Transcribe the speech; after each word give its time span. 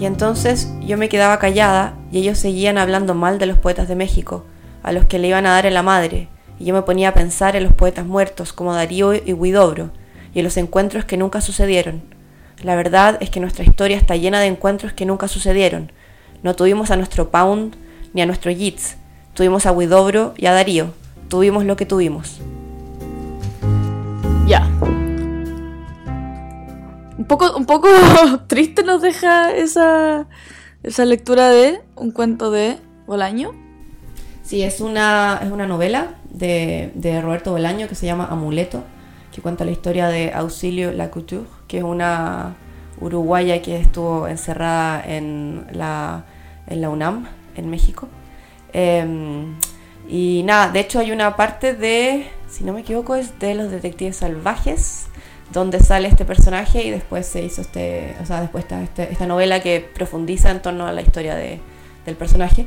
Y 0.00 0.06
entonces 0.06 0.72
yo 0.80 0.96
me 0.96 1.10
quedaba 1.10 1.38
callada 1.38 1.94
y 2.10 2.18
ellos 2.18 2.38
seguían 2.38 2.78
hablando 2.78 3.14
mal 3.14 3.38
de 3.38 3.44
los 3.44 3.58
poetas 3.58 3.86
de 3.86 3.96
México, 3.96 4.46
a 4.82 4.92
los 4.92 5.04
que 5.04 5.18
le 5.18 5.28
iban 5.28 5.44
a 5.44 5.50
dar 5.50 5.66
en 5.66 5.74
la 5.74 5.82
madre, 5.82 6.28
y 6.58 6.64
yo 6.64 6.74
me 6.74 6.80
ponía 6.80 7.10
a 7.10 7.14
pensar 7.14 7.54
en 7.54 7.64
los 7.64 7.74
poetas 7.74 8.06
muertos 8.06 8.54
como 8.54 8.74
Darío 8.74 9.12
y 9.12 9.34
Huidobro, 9.34 9.90
y 10.32 10.38
en 10.38 10.44
los 10.46 10.56
encuentros 10.56 11.04
que 11.04 11.18
nunca 11.18 11.42
sucedieron. 11.42 12.02
La 12.62 12.76
verdad 12.76 13.18
es 13.20 13.28
que 13.28 13.40
nuestra 13.40 13.62
historia 13.62 13.98
está 13.98 14.16
llena 14.16 14.40
de 14.40 14.46
encuentros 14.46 14.94
que 14.94 15.04
nunca 15.04 15.28
sucedieron. 15.28 15.92
No 16.42 16.56
tuvimos 16.56 16.90
a 16.90 16.96
nuestro 16.96 17.30
Pound 17.30 17.76
ni 18.14 18.22
a 18.22 18.26
nuestro 18.26 18.50
Yeats, 18.50 18.96
tuvimos 19.34 19.66
a 19.66 19.72
Huidobro 19.72 20.32
y 20.38 20.46
a 20.46 20.52
Darío, 20.52 20.94
tuvimos 21.28 21.66
lo 21.66 21.76
que 21.76 21.84
tuvimos. 21.84 22.40
Ya. 24.46 24.66
Un 27.20 27.26
poco, 27.26 27.54
un 27.54 27.66
poco 27.66 27.86
triste 28.46 28.82
nos 28.82 29.02
deja 29.02 29.52
esa, 29.54 30.26
esa 30.82 31.04
lectura 31.04 31.50
de 31.50 31.82
un 31.94 32.12
cuento 32.12 32.50
de 32.50 32.78
Bolaño. 33.06 33.50
Sí, 34.42 34.62
es 34.62 34.80
una, 34.80 35.38
es 35.42 35.50
una 35.50 35.66
novela 35.66 36.14
de, 36.30 36.90
de 36.94 37.20
Roberto 37.20 37.50
Bolaño 37.50 37.88
que 37.88 37.94
se 37.94 38.06
llama 38.06 38.26
Amuleto, 38.30 38.84
que 39.34 39.42
cuenta 39.42 39.66
la 39.66 39.70
historia 39.70 40.08
de 40.08 40.32
Auxilio 40.32 40.92
Lacouture, 40.92 41.44
que 41.68 41.76
es 41.76 41.84
una 41.84 42.54
uruguaya 43.02 43.60
que 43.60 43.78
estuvo 43.78 44.26
encerrada 44.26 45.04
en 45.04 45.66
la, 45.72 46.24
en 46.68 46.80
la 46.80 46.88
UNAM, 46.88 47.26
en 47.54 47.68
México. 47.68 48.08
Em, 48.72 49.56
y 50.08 50.42
nada, 50.46 50.72
de 50.72 50.80
hecho 50.80 51.00
hay 51.00 51.12
una 51.12 51.36
parte 51.36 51.74
de, 51.74 52.30
si 52.48 52.64
no 52.64 52.72
me 52.72 52.80
equivoco, 52.80 53.14
es 53.14 53.38
de 53.38 53.54
los 53.54 53.70
detectives 53.70 54.16
salvajes, 54.16 55.09
donde 55.52 55.80
sale 55.80 56.08
este 56.08 56.24
personaje 56.24 56.84
y 56.84 56.90
después 56.90 57.26
se 57.26 57.42
hizo 57.42 57.60
este, 57.60 58.14
o 58.22 58.26
sea, 58.26 58.40
después 58.40 58.64
está 58.64 58.82
este- 58.82 59.10
esta 59.12 59.26
novela 59.26 59.60
que 59.60 59.80
profundiza 59.80 60.50
en 60.50 60.62
torno 60.62 60.86
a 60.86 60.92
la 60.92 61.02
historia 61.02 61.34
de- 61.34 61.60
del 62.06 62.16
personaje. 62.16 62.66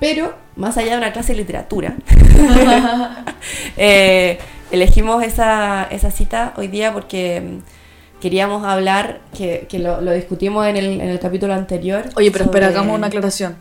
Pero, 0.00 0.34
más 0.56 0.76
allá 0.76 0.92
de 0.92 0.98
una 0.98 1.12
clase 1.12 1.32
de 1.32 1.38
literatura, 1.38 1.96
eh, 3.76 4.38
elegimos 4.70 5.22
esa, 5.22 5.84
esa 5.84 6.10
cita 6.10 6.52
hoy 6.56 6.68
día 6.68 6.92
porque 6.92 7.40
mm, 7.40 8.20
queríamos 8.20 8.64
hablar, 8.64 9.20
que, 9.36 9.66
que 9.68 9.78
lo, 9.78 10.00
lo 10.00 10.12
discutimos 10.12 10.66
en 10.66 10.76
el, 10.76 11.00
en 11.00 11.08
el 11.08 11.18
capítulo 11.18 11.54
anterior. 11.54 12.04
Oye, 12.16 12.30
pero 12.30 12.44
espera, 12.44 12.66
sobre- 12.66 12.78
hagamos 12.78 12.98
una 12.98 13.06
aclaración. 13.08 13.56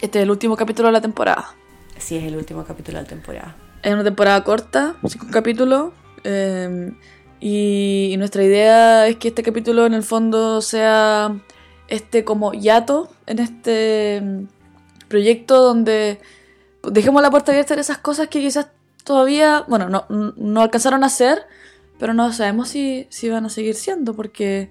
Este 0.00 0.18
es 0.18 0.22
el 0.22 0.30
último 0.30 0.56
capítulo 0.56 0.88
de 0.88 0.92
la 0.92 1.00
temporada. 1.00 1.54
Sí, 1.98 2.16
es 2.16 2.24
el 2.24 2.36
último 2.36 2.64
capítulo 2.64 2.96
de 2.98 3.02
la 3.04 3.08
temporada. 3.08 3.56
Es 3.82 3.92
una 3.92 4.04
temporada 4.04 4.42
corta, 4.44 4.94
cinco 5.06 5.26
capítulos. 5.30 5.90
eh, 6.24 6.90
y, 7.40 8.10
y 8.12 8.16
nuestra 8.16 8.44
idea 8.44 9.06
es 9.06 9.16
que 9.16 9.28
este 9.28 9.42
capítulo 9.42 9.86
en 9.86 9.94
el 9.94 10.02
fondo 10.02 10.60
sea 10.60 11.34
este 11.88 12.24
como 12.24 12.52
hiato 12.52 13.10
en 13.26 13.40
este 13.40 14.20
mm, 14.22 14.44
proyecto 15.08 15.60
donde 15.60 16.20
dejemos 16.82 17.20
la 17.22 17.30
puerta 17.30 17.52
abierta 17.52 17.74
en 17.74 17.80
esas 17.80 17.98
cosas 17.98 18.28
que 18.28 18.40
quizás 18.40 18.68
todavía, 19.04 19.64
bueno, 19.68 19.88
no, 19.88 20.06
no 20.08 20.62
alcanzaron 20.62 21.02
a 21.02 21.06
hacer, 21.06 21.42
pero 21.98 22.14
no 22.14 22.32
sabemos 22.32 22.68
si, 22.68 23.06
si 23.10 23.28
van 23.28 23.44
a 23.44 23.50
seguir 23.50 23.74
siendo, 23.74 24.14
porque 24.14 24.70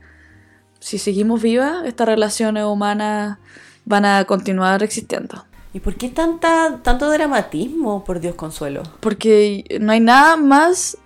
si 0.80 0.98
seguimos 0.98 1.42
vivas, 1.42 1.86
estas 1.86 2.08
relaciones 2.08 2.64
humanas 2.64 3.38
van 3.86 4.06
a 4.06 4.26
continuar 4.26 4.81
existiendo. 4.81 5.45
¿Y 5.73 5.81
por 5.81 5.95
qué 5.95 6.09
tanta, 6.09 6.80
tanto 6.81 7.09
dramatismo, 7.09 8.04
por 8.04 8.20
Dios 8.20 8.36
consuelo? 8.36 8.81
Porque 9.00 9.78
no 9.80 9.92
hay 9.92 10.00
nada 10.00 10.36
más 10.36 10.98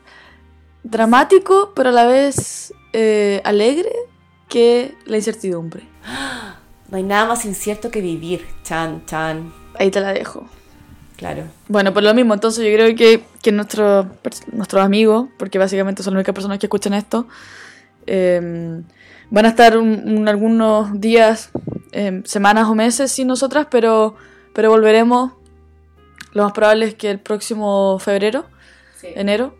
dramático, 0.84 1.72
pero 1.76 1.89
a 1.89 1.92
la 1.92 2.06
vez 2.06 2.73
eh, 2.94 3.42
alegre 3.44 3.92
que 4.50 4.95
la 5.06 5.17
incertidumbre. 5.17 5.84
No 6.89 6.98
hay 6.98 7.03
nada 7.03 7.26
más 7.26 7.45
incierto 7.45 7.89
que 7.89 8.02
vivir. 8.02 8.45
Chan, 8.64 9.05
chan. 9.05 9.52
Ahí 9.80 9.89
te 9.89 9.99
la 10.02 10.14
dejo. 10.14 10.48
Claro. 11.17 11.43
Bueno, 11.70 11.93
por 11.93 12.04
lo 12.04 12.14
mismo, 12.14 12.33
entonces 12.33 12.66
yo 12.66 12.73
creo 12.76 12.95
que, 12.95 13.23
que 13.42 13.52
nuestros 13.52 14.05
nuestros 14.52 14.83
amigos, 14.83 15.30
porque 15.38 15.58
básicamente 15.58 16.04
son 16.04 16.14
las 16.14 16.20
únicas 16.20 16.36
personas 16.36 16.60
que 16.60 16.66
escuchan 16.66 16.93
esto, 16.93 17.27
eh, 18.05 18.82
van 19.30 19.45
a 19.45 19.49
estar 19.49 19.77
un- 19.77 20.04
un- 20.17 20.27
algunos 20.27 20.99
días, 20.99 21.49
eh, 21.93 22.22
semanas 22.26 22.67
o 22.67 22.76
meses 22.76 23.11
sin 23.11 23.27
nosotras, 23.27 23.67
pero, 23.72 24.16
pero 24.54 24.70
volveremos. 24.70 25.32
Lo 26.33 26.43
más 26.43 26.52
probable 26.52 26.86
es 26.88 26.95
que 26.95 27.10
el 27.11 27.20
próximo 27.20 27.98
febrero, 27.99 28.45
enero, 29.04 29.55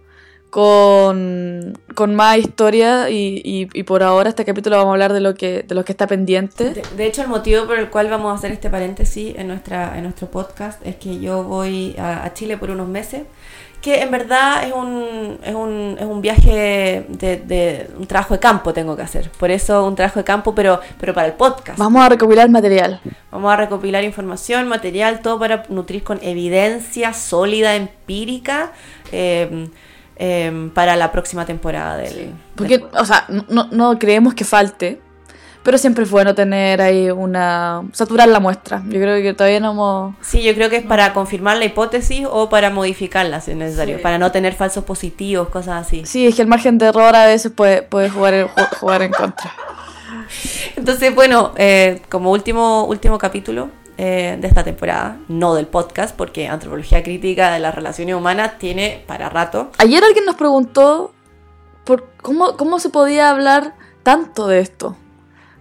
con, 0.53 1.77
con 1.95 2.13
más 2.15 2.37
historia 2.37 3.09
y, 3.09 3.41
y- 3.43 3.69
y 3.73 3.83
por 3.83 4.03
ahora 4.03 4.29
este 4.29 4.45
capítulo 4.45 4.77
vamos 4.77 4.91
a 4.91 4.93
hablar 4.93 5.13
de 5.13 5.19
lo 5.19 5.33
que, 5.33 5.63
de 5.63 5.73
lo 5.75 5.83
que 5.83 5.91
está 5.93 6.05
pendiente. 6.05 6.71
De, 6.75 6.83
de 6.95 7.05
hecho, 7.07 7.23
el 7.23 7.27
motivo 7.27 7.65
por 7.65 7.77
el 7.79 7.89
cual 7.89 8.07
vamos 8.09 8.31
a 8.31 8.35
hacer 8.35 8.51
este 8.51 8.69
paréntesis 8.69 9.33
en, 9.37 9.47
nuestra, 9.47 9.97
en 9.97 10.03
nuestro 10.03 10.27
podcast 10.27 10.85
es 10.85 10.95
que 10.97 11.19
yo 11.19 11.43
voy 11.43 11.95
a, 11.97 12.23
a 12.23 12.33
Chile 12.33 12.57
por 12.57 12.69
unos 12.69 12.87
meses, 12.87 13.23
que 13.81 14.01
en 14.01 14.11
verdad 14.11 14.63
es 14.65 14.73
un, 14.73 15.39
es 15.43 15.55
un, 15.55 15.97
es 15.99 16.05
un 16.05 16.21
viaje 16.21 17.05
de, 17.09 17.37
de 17.37 17.89
un 17.97 18.05
trabajo 18.07 18.35
de 18.35 18.39
campo 18.39 18.73
tengo 18.73 18.95
que 18.95 19.01
hacer. 19.01 19.29
Por 19.37 19.49
eso 19.51 19.85
un 19.85 19.95
trabajo 19.95 20.19
de 20.19 20.23
campo, 20.23 20.53
pero, 20.55 20.79
pero 20.99 21.13
para 21.15 21.27
el 21.27 21.33
podcast. 21.33 21.77
Vamos 21.79 22.05
a 22.05 22.09
recopilar 22.09 22.47
material. 22.49 23.01
Vamos 23.31 23.51
a 23.51 23.57
recopilar 23.57 24.03
información, 24.03 24.67
material, 24.67 25.19
todo 25.21 25.39
para 25.39 25.63
nutrir 25.69 26.03
con 26.03 26.19
evidencia 26.21 27.11
sólida, 27.11 27.75
empírica, 27.75 28.71
eh, 29.11 29.67
eh, 30.16 30.69
para 30.74 30.96
la 30.96 31.12
próxima 31.12 31.46
temporada 31.46 31.97
del... 31.97 32.34
Porque, 32.56 32.78
del- 32.79 32.88
o 33.00 33.06
sea, 33.06 33.25
no- 33.50 33.68
no, 33.72 33.97
creemos 34.00 34.34
que 34.34 34.44
falte, 34.46 35.01
pero 35.63 35.78
siempre 35.78 36.03
es 36.03 36.12
bueno 36.12 36.35
tener 36.35 36.81
ahí 36.81 37.09
una... 37.09 37.84
saturar 37.94 38.28
la 38.28 38.40
muestra. 38.40 38.84
Yo 38.85 39.00
creo 39.00 39.22
que 39.22 39.34
todavía 39.34 39.59
no 39.59 39.72
hemos... 39.72 40.16
Sí, 40.22 40.44
yo 40.44 40.53
creo 40.53 40.69
que 40.69 40.75
es 40.78 40.84
para 40.85 41.13
confirmar 41.13 41.57
la 41.57 41.66
hipótesis 41.66 42.28
o 42.29 42.50
para 42.50 42.69
modificarla 42.69 43.40
si 43.41 43.51
es 43.51 43.57
necesario, 43.57 43.97
Sí. 43.97 44.03
para 44.03 44.18
no 44.18 44.31
tener 44.31 44.53
falsos 44.53 44.84
positivos, 44.84 45.50
cosas 45.50 45.88
así. 45.88 46.03
Sí, 46.06 46.28
es 46.28 46.35
que 46.35 46.41
el 46.41 46.47
margen 46.47 46.78
de 46.78 46.88
error 46.88 47.16
a 47.16 47.25
veces 47.28 47.51
puede, 47.51 47.81
puede 47.81 48.09
jugar, 48.09 48.34
ju- 48.53 48.75
jugar 48.78 49.01
en 49.03 49.12
contra. 49.12 49.51
Entonces, 50.75 51.13
bueno, 51.16 51.53
eh, 51.57 52.01
como 52.09 52.31
último, 52.31 52.85
último 52.85 53.18
capítulo 53.18 53.69
eh, 54.05 54.37
de 54.37 54.47
esta 54.49 54.65
temporada, 54.65 55.17
no 55.29 55.55
del 55.55 55.65
podcast, 55.65 56.13
porque 56.13 56.49
Antropología 56.49 57.01
Crítica 57.01 57.53
de 57.53 57.61
las 57.61 57.73
Relaciones 57.73 58.15
Humanas 58.15 58.57
tiene 58.57 59.01
para 59.07 59.29
rato. 59.29 59.71
Ayer 59.77 60.03
alguien 60.03 60.25
nos 60.25 60.35
preguntó 60.35 61.13
por 61.85 62.09
cómo, 62.21 62.57
cómo 62.57 62.79
se 62.79 62.89
podía 62.89 63.29
hablar 63.29 63.75
tanto 64.03 64.47
de 64.47 64.59
esto. 64.59 64.97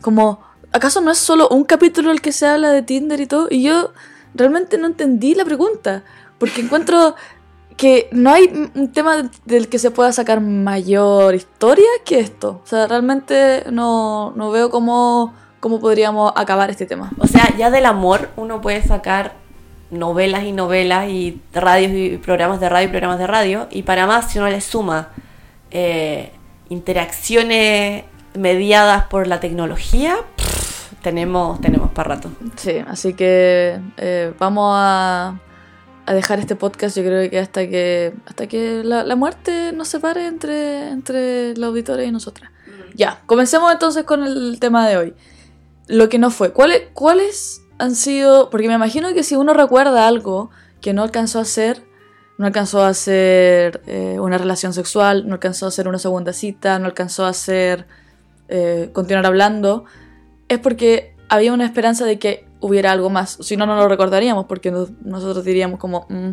Como, 0.00 0.40
¿acaso 0.72 1.00
no 1.00 1.12
es 1.12 1.18
solo 1.18 1.50
un 1.50 1.62
capítulo 1.62 2.10
el 2.10 2.20
que 2.20 2.32
se 2.32 2.48
habla 2.48 2.72
de 2.72 2.82
Tinder 2.82 3.20
y 3.20 3.26
todo? 3.26 3.46
Y 3.48 3.62
yo 3.62 3.92
realmente 4.34 4.76
no 4.76 4.88
entendí 4.88 5.36
la 5.36 5.44
pregunta. 5.44 6.02
Porque 6.38 6.62
encuentro 6.62 7.14
que 7.76 8.08
no 8.10 8.32
hay 8.32 8.70
un 8.74 8.90
tema 8.90 9.30
del 9.44 9.68
que 9.68 9.78
se 9.78 9.92
pueda 9.92 10.12
sacar 10.12 10.40
mayor 10.40 11.36
historia 11.36 11.86
que 12.04 12.18
esto. 12.18 12.60
O 12.64 12.66
sea, 12.66 12.88
realmente 12.88 13.66
no, 13.70 14.32
no 14.34 14.50
veo 14.50 14.68
cómo, 14.68 15.32
cómo 15.62 15.78
podríamos 15.78 16.32
acabar 16.34 16.70
este 16.70 16.86
tema. 16.86 17.12
O 17.18 17.28
sea, 17.28 17.54
ya 17.56 17.70
del 17.70 17.86
amor 17.86 18.30
uno 18.34 18.60
puede 18.60 18.82
sacar 18.82 19.34
novelas 19.92 20.42
y 20.42 20.50
novelas 20.50 21.08
y 21.08 21.40
radios 21.54 21.92
y 21.92 22.16
programas 22.16 22.58
de 22.58 22.68
radio 22.68 22.88
y 22.88 22.90
programas 22.90 23.20
de 23.20 23.28
radio. 23.28 23.68
Y 23.70 23.84
para 23.84 24.08
más, 24.08 24.32
si 24.32 24.40
uno 24.40 24.48
le 24.48 24.60
suma 24.60 25.10
eh, 25.70 26.32
interacciones 26.68 28.02
mediadas 28.34 29.04
por 29.04 29.28
la 29.28 29.38
tecnología, 29.38 30.16
pff, 30.34 30.94
tenemos, 31.00 31.60
tenemos 31.60 31.92
para 31.92 32.16
rato. 32.16 32.32
Sí, 32.56 32.82
así 32.88 33.14
que 33.14 33.78
eh, 33.98 34.34
vamos 34.40 34.74
a, 34.76 35.38
a 36.06 36.12
dejar 36.12 36.40
este 36.40 36.56
podcast 36.56 36.96
yo 36.96 37.04
creo 37.04 37.30
que 37.30 37.38
hasta 37.38 37.68
que 37.68 38.14
hasta 38.26 38.48
que 38.48 38.82
la, 38.82 39.04
la 39.04 39.14
muerte 39.14 39.70
nos 39.72 39.86
separe 39.86 40.26
entre, 40.26 40.88
entre 40.88 41.56
los 41.56 41.68
auditores 41.68 42.08
y 42.08 42.10
nosotras. 42.10 42.50
Ya, 42.94 43.20
comencemos 43.26 43.70
entonces 43.72 44.02
con 44.02 44.24
el 44.24 44.58
tema 44.58 44.88
de 44.88 44.96
hoy. 44.96 45.14
Lo 45.92 46.08
que 46.08 46.18
no 46.18 46.30
fue. 46.30 46.52
¿Cuáles, 46.52 46.82
¿Cuáles 46.94 47.62
han 47.78 47.94
sido? 47.94 48.48
Porque 48.50 48.68
me 48.68 48.74
imagino 48.74 49.12
que 49.12 49.22
si 49.22 49.36
uno 49.36 49.52
recuerda 49.52 50.06
algo 50.08 50.48
que 50.80 50.92
no 50.94 51.02
alcanzó 51.02 51.38
a 51.38 51.42
hacer, 51.42 51.82
no 52.38 52.46
alcanzó 52.46 52.82
a 52.82 52.88
hacer 52.88 53.82
eh, 53.86 54.16
una 54.18 54.38
relación 54.38 54.72
sexual, 54.72 55.28
no 55.28 55.34
alcanzó 55.34 55.66
a 55.66 55.68
hacer 55.68 55.86
una 55.88 55.98
segunda 55.98 56.32
cita, 56.32 56.78
no 56.78 56.86
alcanzó 56.86 57.26
a 57.26 57.28
hacer 57.28 57.86
eh, 58.48 58.88
continuar 58.94 59.26
hablando, 59.26 59.84
es 60.48 60.58
porque 60.58 61.14
había 61.28 61.52
una 61.52 61.66
esperanza 61.66 62.04
de 62.06 62.18
que 62.18 62.46
hubiera 62.60 62.90
algo 62.92 63.10
más. 63.10 63.36
Si 63.42 63.56
no, 63.58 63.66
no 63.66 63.76
lo 63.76 63.86
recordaríamos, 63.88 64.46
porque 64.46 64.70
nos- 64.70 64.90
nosotros 65.02 65.44
diríamos 65.44 65.78
como... 65.78 66.06
mm, 66.08 66.30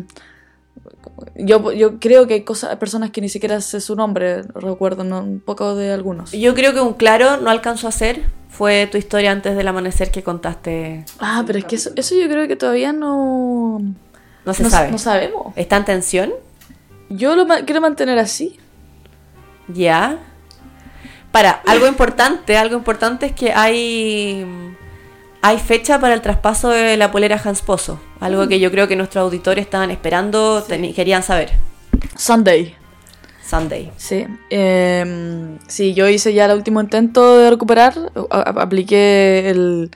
yo, 1.36 1.72
yo 1.72 1.98
creo 2.00 2.26
que 2.26 2.34
hay 2.34 2.42
cosas, 2.44 2.76
personas 2.76 3.10
que 3.10 3.20
ni 3.20 3.28
siquiera 3.28 3.60
sé 3.60 3.80
su 3.80 3.94
nombre, 3.96 4.42
recuerdo 4.54 5.02
un 5.02 5.40
poco 5.40 5.74
de 5.74 5.92
algunos. 5.92 6.32
Yo 6.32 6.54
creo 6.54 6.72
que 6.72 6.80
un 6.80 6.94
claro 6.94 7.36
no 7.36 7.50
alcanzó 7.50 7.88
a 7.88 7.92
ser 7.92 8.22
fue 8.60 8.86
tu 8.92 8.98
historia 8.98 9.32
antes 9.32 9.56
del 9.56 9.66
amanecer 9.66 10.10
que 10.10 10.22
contaste. 10.22 11.06
Ah, 11.18 11.42
pero 11.46 11.58
es 11.58 11.64
que 11.64 11.76
eso, 11.76 11.92
eso 11.96 12.14
yo 12.14 12.28
creo 12.28 12.46
que 12.46 12.56
todavía 12.56 12.92
no... 12.92 13.78
No 14.44 14.52
se 14.52 14.62
no, 14.62 14.68
sabe. 14.68 14.90
no 14.90 14.98
sabemos. 14.98 15.54
¿Está 15.56 15.78
en 15.78 15.86
tensión? 15.86 16.30
Yo 17.08 17.36
lo 17.36 17.46
ma- 17.46 17.62
quiero 17.64 17.80
mantener 17.80 18.18
así. 18.18 18.58
Ya. 19.66 20.18
Para, 21.32 21.52
algo 21.66 21.86
importante, 21.86 22.58
algo 22.58 22.76
importante 22.76 23.24
es 23.24 23.32
que 23.32 23.50
hay 23.54 24.44
hay 25.40 25.56
fecha 25.58 25.98
para 25.98 26.12
el 26.12 26.20
traspaso 26.20 26.68
de 26.68 26.98
la 26.98 27.10
polera 27.10 27.40
Hans 27.42 27.62
Pozo. 27.62 27.98
Algo 28.20 28.46
que 28.46 28.60
yo 28.60 28.70
creo 28.70 28.88
que 28.88 28.94
nuestros 28.96 29.22
auditores 29.24 29.64
estaban 29.64 29.90
esperando, 29.90 30.62
teni- 30.68 30.94
querían 30.94 31.22
saber. 31.22 31.52
Sunday. 32.14 32.74
Sunday. 33.50 33.90
Sí. 33.96 34.26
Eh, 34.50 35.58
sí, 35.66 35.92
yo 35.94 36.08
hice 36.08 36.32
ya 36.32 36.44
el 36.46 36.52
último 36.56 36.80
intento 36.80 37.36
de 37.38 37.50
recuperar. 37.50 37.94
a- 38.30 38.40
apliqué 38.62 39.50
el, 39.50 39.90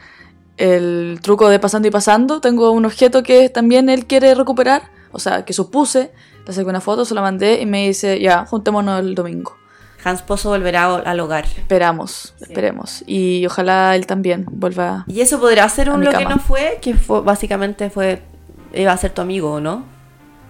el 0.57 1.19
truco 1.23 1.49
de 1.49 1.59
pasando 1.59 1.89
y 1.89 1.91
pasando. 1.91 2.41
Tengo 2.41 2.71
un 2.73 2.85
objeto 2.85 3.23
que 3.23 3.49
también 3.49 3.89
él 3.89 4.07
quiere 4.07 4.35
recuperar. 4.35 4.83
O 5.13 5.19
sea, 5.19 5.45
que 5.45 5.53
supuse. 5.53 6.11
Le 6.47 6.53
saqué 6.53 6.69
una 6.69 6.81
foto, 6.81 7.05
se 7.05 7.15
la 7.15 7.23
mandé 7.23 7.61
y 7.63 7.67
me 7.67 7.87
dice, 7.87 8.21
ya, 8.21 8.45
juntémonos 8.45 9.01
el 9.01 9.15
domingo. 9.15 9.57
Hans 10.05 10.21
Pozo 10.21 10.51
volverá 10.51 10.97
al- 10.97 11.21
hogar. 11.21 11.47
Esperamos, 11.47 12.35
esperemos. 12.41 13.03
Y 13.07 13.47
ojalá 13.47 13.97
él 13.97 14.07
también 14.07 14.45
vuelva. 14.51 15.05
Y 15.09 15.23
eso 15.23 15.41
podrá 15.41 15.67
ser 15.71 15.89
un 15.89 16.05
lo 16.05 16.11
que 16.11 16.25
no 16.27 16.39
fue, 16.39 16.79
que 16.83 16.93
fue, 16.95 17.23
básicamente 17.23 17.89
fue, 17.89 18.21
iba 18.75 18.93
a 18.93 18.97
ser 18.99 19.13
tu 19.13 19.23
amigo, 19.23 19.61
¿no? 19.61 19.94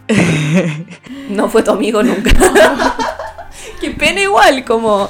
no 1.31 1.49
fue 1.49 1.62
tu 1.62 1.71
amigo 1.71 2.03
nunca. 2.03 2.31
Qué 3.81 3.91
pena 3.91 4.21
igual, 4.21 4.65
como... 4.65 5.09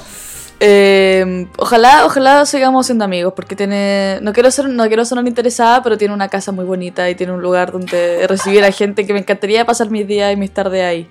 Eh, 0.61 1.46
ojalá, 1.58 2.06
ojalá 2.06 2.46
sigamos 2.46 2.87
siendo 2.87 3.05
amigos, 3.05 3.35
porque 3.35 3.55
tiene. 3.55 4.19
No 4.23 4.32
quiero 4.32 4.50
ser, 4.50 4.69
no 4.69 4.87
quiero 4.87 5.05
sonar 5.05 5.26
interesada, 5.26 5.82
pero 5.82 5.99
tiene 5.99 6.14
una 6.14 6.29
casa 6.29 6.52
muy 6.52 6.64
bonita 6.64 7.11
y 7.11 7.14
tiene 7.14 7.32
un 7.32 7.43
lugar 7.43 7.70
donde 7.73 8.26
recibir 8.29 8.64
a 8.64 8.70
gente 8.70 9.06
que 9.06 9.12
me 9.12 9.19
encantaría 9.19 9.67
pasar 9.67 9.91
mis 9.91 10.06
días 10.06 10.32
y 10.32 10.37
mis 10.37 10.52
tardes 10.52 10.82
ahí. 10.85 11.11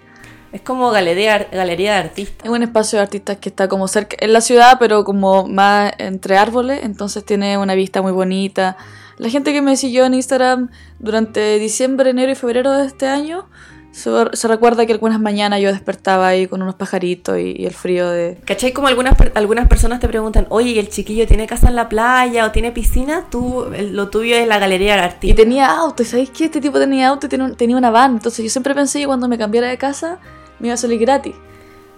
Es 0.53 0.61
como 0.61 0.91
galería, 0.91 1.47
galería 1.51 1.93
de 1.93 1.99
artistas. 1.99 2.45
Es 2.45 2.49
un 2.49 2.63
espacio 2.63 2.97
de 2.97 3.03
artistas 3.03 3.37
que 3.37 3.49
está 3.49 3.67
como 3.67 3.87
cerca, 3.87 4.15
en 4.19 4.33
la 4.33 4.41
ciudad, 4.41 4.77
pero 4.79 5.03
como 5.03 5.47
más 5.47 5.93
entre 5.97 6.37
árboles, 6.37 6.81
entonces 6.83 7.25
tiene 7.25 7.57
una 7.57 7.75
vista 7.75 8.01
muy 8.01 8.11
bonita. 8.11 8.77
La 9.17 9.29
gente 9.29 9.51
que 9.51 9.61
me 9.61 9.77
siguió 9.77 10.05
en 10.05 10.13
Instagram 10.13 10.69
durante 10.99 11.59
diciembre, 11.59 12.11
enero 12.11 12.31
y 12.31 12.35
febrero 12.35 12.71
de 12.71 12.85
este 12.85 13.07
año, 13.07 13.47
se, 13.93 14.09
se 14.33 14.47
recuerda 14.47 14.85
que 14.85 14.91
algunas 14.91 15.19
mañanas 15.21 15.61
yo 15.61 15.71
despertaba 15.71 16.27
ahí 16.27 16.47
con 16.47 16.61
unos 16.61 16.75
pajaritos 16.75 17.37
y, 17.39 17.55
y 17.57 17.65
el 17.65 17.73
frío 17.73 18.09
de... 18.09 18.37
¿Cachai? 18.43 18.73
Como 18.73 18.87
algunas, 18.87 19.15
algunas 19.35 19.67
personas 19.67 19.99
te 19.99 20.07
preguntan, 20.07 20.47
oye, 20.49 20.71
¿y 20.71 20.79
el 20.79 20.89
chiquillo 20.89 21.27
tiene 21.27 21.45
casa 21.47 21.69
en 21.69 21.75
la 21.75 21.87
playa 21.89 22.45
o 22.45 22.51
tiene 22.51 22.71
piscina? 22.71 23.25
Tú, 23.29 23.65
lo 23.91 24.09
tuyo 24.09 24.35
es 24.35 24.47
la 24.47 24.57
galería 24.59 24.93
del 24.95 25.01
Y 25.01 25.05
artista. 25.05 25.35
tenía 25.35 25.71
auto, 25.77 26.03
¿y 26.03 26.05
¿sabéis 26.07 26.31
qué? 26.31 26.45
Este 26.45 26.59
tipo 26.59 26.79
tenía 26.79 27.07
auto 27.09 27.27
y 27.27 27.29
tenía, 27.29 27.45
un- 27.45 27.55
tenía 27.55 27.77
una 27.77 27.91
van. 27.91 28.13
Entonces 28.13 28.43
yo 28.43 28.49
siempre 28.49 28.73
pensé 28.75 28.99
que 28.99 29.05
cuando 29.05 29.27
me 29.27 29.37
cambiara 29.37 29.67
de 29.67 29.77
casa 29.77 30.17
me 30.59 30.67
iba 30.67 30.73
a 30.73 30.77
salir 30.77 30.99
gratis. 30.99 31.35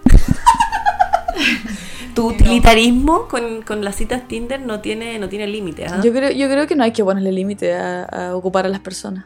Tu 2.15 2.27
utilitarismo 2.27 3.27
con, 3.27 3.61
con 3.63 3.83
las 3.83 3.95
citas 3.97 4.25
Tinder 4.27 4.61
no 4.61 4.79
tiene, 4.79 5.19
no 5.19 5.27
tiene 5.27 5.47
límite. 5.47 5.85
¿ah? 5.85 5.99
Yo, 6.01 6.13
creo, 6.13 6.31
yo 6.31 6.47
creo 6.49 6.65
que 6.65 6.75
no 6.75 6.83
hay 6.85 6.91
que 6.93 7.03
ponerle 7.03 7.31
límite 7.33 7.73
a, 7.73 8.03
a 8.03 8.35
ocupar 8.35 8.65
a 8.65 8.69
las 8.69 8.79
personas. 8.79 9.25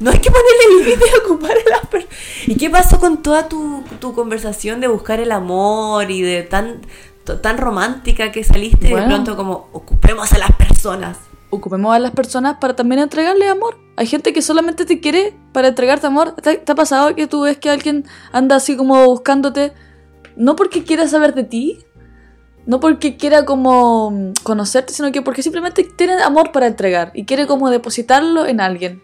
No 0.00 0.10
hay 0.10 0.18
que 0.18 0.30
ponerle 0.30 0.84
límite 0.84 1.04
a 1.10 1.24
ocupar 1.24 1.52
a 1.52 1.70
las 1.70 1.86
personas. 1.86 2.16
¿Y 2.46 2.56
qué 2.56 2.70
pasó 2.70 3.00
con 3.00 3.22
toda 3.22 3.48
tu, 3.48 3.82
tu 4.00 4.14
conversación 4.14 4.80
de 4.80 4.88
buscar 4.88 5.20
el 5.20 5.32
amor 5.32 6.10
y 6.10 6.22
de 6.22 6.42
tan, 6.42 6.80
tan 7.42 7.58
romántica 7.58 8.30
que 8.30 8.44
saliste 8.44 8.90
Bueno. 8.90 9.06
de 9.06 9.12
pronto 9.12 9.36
como 9.36 9.68
ocupemos 9.72 10.32
a 10.32 10.38
las 10.38 10.52
personas? 10.52 11.18
Ocupemos 11.50 11.94
a 11.94 11.98
las 11.98 12.12
personas 12.12 12.58
para 12.60 12.76
también 12.76 13.00
entregarle 13.00 13.48
amor. 13.48 13.78
Hay 13.96 14.06
gente 14.06 14.32
que 14.32 14.42
solamente 14.42 14.84
te 14.84 15.00
quiere 15.00 15.34
para 15.52 15.68
entregarte 15.68 16.06
amor. 16.06 16.32
¿Te, 16.32 16.56
te 16.56 16.72
ha 16.72 16.74
pasado 16.74 17.14
que 17.14 17.26
tú 17.26 17.42
ves 17.42 17.56
que 17.58 17.70
alguien 17.70 18.04
anda 18.32 18.56
así 18.56 18.76
como 18.76 19.04
buscándote? 19.06 19.72
No 20.36 20.54
porque 20.56 20.84
quiera 20.84 21.08
saber 21.08 21.34
de 21.34 21.44
ti, 21.44 21.84
no 22.68 22.80
porque 22.80 23.16
quiera 23.16 23.46
como 23.46 24.10
mm, 24.10 24.32
conocerte, 24.42 24.92
sino 24.92 25.10
que 25.10 25.22
porque 25.22 25.42
simplemente 25.42 25.84
tiene 25.96 26.22
amor 26.22 26.52
para 26.52 26.66
entregar 26.66 27.10
y 27.14 27.24
quiere 27.24 27.46
como 27.46 27.70
depositarlo 27.70 28.44
en 28.44 28.60
alguien. 28.60 29.02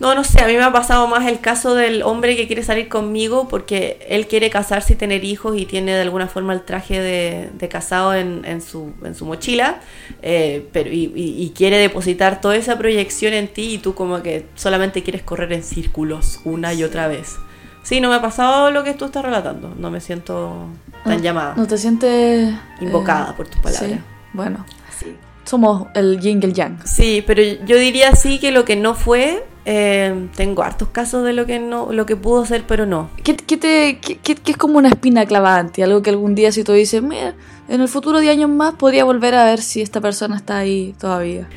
No, 0.00 0.14
no 0.14 0.22
sé, 0.22 0.40
a 0.40 0.46
mí 0.46 0.52
me 0.54 0.62
ha 0.62 0.70
pasado 0.72 1.06
más 1.08 1.26
el 1.26 1.40
caso 1.40 1.74
del 1.74 2.02
hombre 2.02 2.36
que 2.36 2.46
quiere 2.46 2.62
salir 2.62 2.88
conmigo 2.88 3.48
porque 3.48 4.06
él 4.08 4.28
quiere 4.28 4.48
casarse 4.48 4.92
y 4.92 4.96
tener 4.96 5.24
hijos 5.24 5.58
y 5.58 5.66
tiene 5.66 5.92
de 5.94 6.02
alguna 6.02 6.28
forma 6.28 6.52
el 6.52 6.62
traje 6.62 7.00
de, 7.00 7.50
de 7.52 7.68
casado 7.68 8.14
en, 8.14 8.44
en 8.44 8.62
su, 8.62 8.92
en 9.04 9.16
su 9.16 9.26
mochila 9.26 9.80
eh, 10.22 10.68
pero, 10.72 10.90
y, 10.90 11.12
y- 11.16 11.42
y 11.42 11.50
quiere 11.50 11.78
depositar 11.78 12.40
toda 12.40 12.54
esa 12.54 12.78
proyección 12.78 13.32
en 13.34 13.48
ti 13.48 13.74
y 13.74 13.78
tú 13.78 13.94
como 13.94 14.22
que 14.22 14.46
solamente 14.54 15.02
quieres 15.02 15.22
correr 15.22 15.52
en 15.52 15.64
círculos 15.64 16.40
una 16.44 16.72
y 16.74 16.84
otra 16.84 17.08
vez. 17.08 17.36
Sí, 17.82 18.00
no 18.00 18.08
me 18.10 18.16
ha 18.16 18.22
pasado 18.22 18.70
lo 18.70 18.84
que 18.84 18.94
tú 18.94 19.06
estás 19.06 19.24
relatando, 19.24 19.74
no 19.78 19.90
me 19.90 20.00
siento 20.00 20.66
tan 21.04 21.16
No- 21.16 21.22
llamada, 21.22 21.54
No 21.56 21.66
te 21.66 21.76
sientes... 21.76 22.54
invocada 22.80 23.30
eh, 23.30 23.34
por 23.36 23.48
tus 23.48 23.60
palabras. 23.60 23.90
Sí, 23.90 23.98
bueno. 24.32 24.64
Sí. 24.96 25.06
Somos 25.44 25.88
el 25.94 26.20
yin 26.20 26.40
y 26.42 26.46
el 26.46 26.52
yang. 26.52 26.86
Sí, 26.86 27.24
pero 27.26 27.42
yo 27.64 27.76
diría 27.78 28.14
sí 28.14 28.38
que 28.38 28.50
lo 28.52 28.64
que 28.66 28.76
no 28.76 28.94
fue, 28.94 29.42
eh, 29.64 30.28
tengo 30.36 30.62
hartos 30.62 30.88
casos 30.88 31.24
de 31.24 31.32
lo 31.32 31.44
que 31.46 31.58
no, 31.58 31.92
lo 31.92 32.06
que 32.06 32.16
pudo 32.16 32.46
ser, 32.46 32.64
pero 32.66 32.86
no. 32.86 33.10
¿Qué, 33.22 33.36
qué 33.36 33.56
te, 33.56 33.98
qué, 34.00 34.16
qué- 34.18 34.34
qué 34.36 34.50
es 34.52 34.56
como 34.56 34.78
una 34.78 34.88
espina 34.88 35.26
ti? 35.26 35.82
Algo 35.82 36.00
que 36.02 36.10
algún 36.10 36.34
día 36.34 36.52
si 36.52 36.64
tú 36.64 36.72
dices, 36.72 37.02
mira, 37.02 37.34
en 37.68 37.80
el 37.80 37.88
futuro 37.88 38.20
de 38.20 38.30
años 38.30 38.48
más 38.50 38.74
podría 38.74 39.04
volver 39.04 39.34
a 39.34 39.44
ver 39.44 39.60
si 39.60 39.82
esta 39.82 40.00
persona 40.00 40.36
está 40.36 40.58
ahí 40.58 40.94
todavía. 40.98 41.48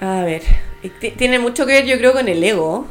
A 0.00 0.22
ver, 0.24 0.42
eh, 0.82 0.90
ti- 1.00 1.10
tiene 1.12 1.38
mucho 1.38 1.66
que 1.66 1.72
ver 1.72 1.86
yo 1.86 1.96
creo 1.98 2.12
con 2.12 2.26
el 2.28 2.42
ego, 2.42 2.86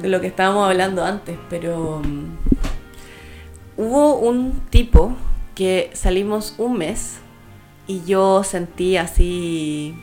de 0.00 0.08
lo 0.08 0.20
que 0.20 0.26
estábamos 0.26 0.68
hablando 0.68 1.04
antes, 1.04 1.36
pero 1.50 2.00
mm, 2.04 2.24
hubo 3.76 4.16
un 4.18 4.60
tipo 4.70 5.14
que 5.54 5.90
salimos 5.94 6.54
un 6.58 6.78
mes 6.78 7.18
y 7.86 8.02
yo 8.04 8.42
sentí 8.44 8.96
así, 8.96 9.94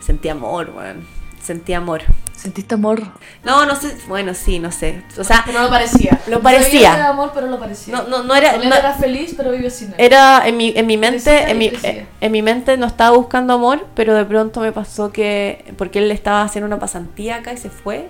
sentí 0.00 0.28
amor, 0.28 0.72
weón, 0.76 1.06
sentí 1.42 1.72
amor. 1.72 2.02
¿Sentiste 2.38 2.74
amor? 2.76 3.02
No, 3.42 3.66
no 3.66 3.74
sé, 3.74 3.96
bueno, 4.06 4.32
sí, 4.32 4.60
no 4.60 4.70
sé, 4.70 5.02
o 5.18 5.24
sea, 5.24 5.42
Pero 5.44 5.60
lo 5.62 5.68
parecía. 5.70 6.20
Lo 6.28 6.40
parecía. 6.40 7.08
amor, 7.08 7.32
pero 7.34 7.48
lo 7.48 7.58
parecía. 7.58 7.96
no, 7.96 8.06
no, 8.06 8.22
no 8.22 8.32
era... 8.36 8.56
no- 8.58 8.94
feliz, 9.00 9.34
pero 9.36 9.50
vive 9.50 9.70
sin 9.70 9.88
él. 9.88 9.94
Era 9.98 10.46
en 10.46 10.56
mi, 10.56 10.72
en 10.76 10.86
mi 10.86 10.96
mente, 10.96 11.50
en 11.50 11.58
mi, 11.58 11.66
eh, 11.66 12.06
en 12.20 12.30
mi 12.32 12.42
mente 12.42 12.76
no 12.76 12.86
estaba 12.86 13.16
buscando 13.16 13.54
amor, 13.54 13.86
pero 13.96 14.14
de 14.14 14.24
pronto 14.24 14.60
me 14.60 14.70
pasó 14.70 15.10
que, 15.10 15.64
porque 15.76 15.98
él 15.98 16.08
estaba 16.12 16.42
haciendo 16.42 16.66
una 16.68 16.78
pasantía 16.78 17.36
acá 17.36 17.52
y 17.52 17.56
se 17.56 17.70
fue, 17.70 18.08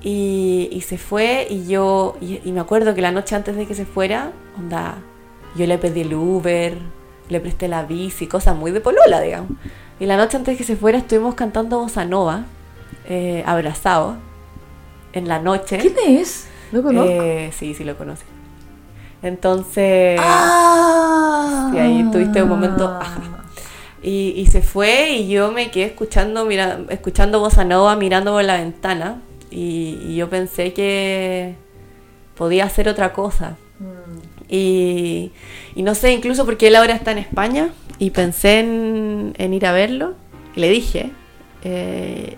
y, 0.00 0.68
y 0.70 0.80
se 0.82 0.96
fue, 0.96 1.48
y 1.50 1.66
yo, 1.66 2.16
y, 2.20 2.40
y 2.44 2.52
me 2.52 2.60
acuerdo 2.60 2.94
que 2.94 3.02
la 3.02 3.10
noche 3.10 3.34
antes 3.34 3.56
de 3.56 3.66
que 3.66 3.74
se 3.74 3.84
fuera, 3.84 4.30
onda, 4.56 4.98
yo 5.56 5.66
le 5.66 5.76
pedí 5.78 6.02
el 6.02 6.14
Uber, 6.14 6.78
le 7.28 7.40
presté 7.40 7.66
la 7.66 7.82
bici, 7.82 8.28
cosas 8.28 8.54
muy 8.56 8.70
de 8.70 8.80
polola, 8.80 9.20
digamos. 9.20 9.50
Y 9.98 10.06
la 10.06 10.16
noche 10.16 10.36
antes 10.36 10.54
de 10.54 10.58
que 10.58 10.64
se 10.64 10.76
fuera 10.76 10.98
estuvimos 10.98 11.34
cantando 11.34 11.80
bossa 11.80 12.04
nova, 12.04 12.44
eh, 13.08 13.42
abrazados, 13.44 14.16
en 15.12 15.26
la 15.26 15.40
noche. 15.40 15.78
¿Quién 15.78 15.94
es? 16.20 16.46
Lo 16.70 16.82
conozco. 16.82 17.10
Eh, 17.10 17.50
sí, 17.58 17.74
sí 17.74 17.82
lo 17.82 17.96
conocí. 17.96 18.24
Entonces... 19.22 20.20
ah. 20.22 21.72
Y 21.74 21.78
ahí 21.78 22.08
tuviste 22.12 22.42
un 22.42 22.50
momento, 22.50 22.86
ajá. 22.86 23.22
Y, 24.00 24.34
y 24.36 24.46
se 24.46 24.62
fue 24.62 25.10
y 25.10 25.28
yo 25.28 25.50
me 25.50 25.72
quedé 25.72 25.86
escuchando, 25.86 26.44
mira, 26.44 26.78
escuchando 26.88 27.40
Bossa 27.40 27.64
Nova, 27.64 27.96
mirando 27.96 28.32
por 28.32 28.44
la 28.44 28.58
ventana. 28.58 29.20
Y, 29.50 29.98
y 30.06 30.16
yo 30.16 30.28
pensé 30.28 30.72
que 30.72 31.56
podía 32.36 32.66
hacer 32.66 32.88
otra 32.88 33.12
cosa. 33.12 33.56
Y, 34.48 35.32
y 35.74 35.82
no 35.82 35.94
sé, 35.94 36.12
incluso 36.12 36.44
porque 36.44 36.68
él 36.68 36.76
ahora 36.76 36.94
está 36.94 37.12
en 37.12 37.18
España 37.18 37.70
y 37.98 38.10
pensé 38.10 38.60
en, 38.60 39.34
en 39.36 39.52
ir 39.54 39.66
a 39.66 39.72
verlo. 39.72 40.14
Le 40.54 40.68
dije. 40.68 41.10
eh, 41.64 42.36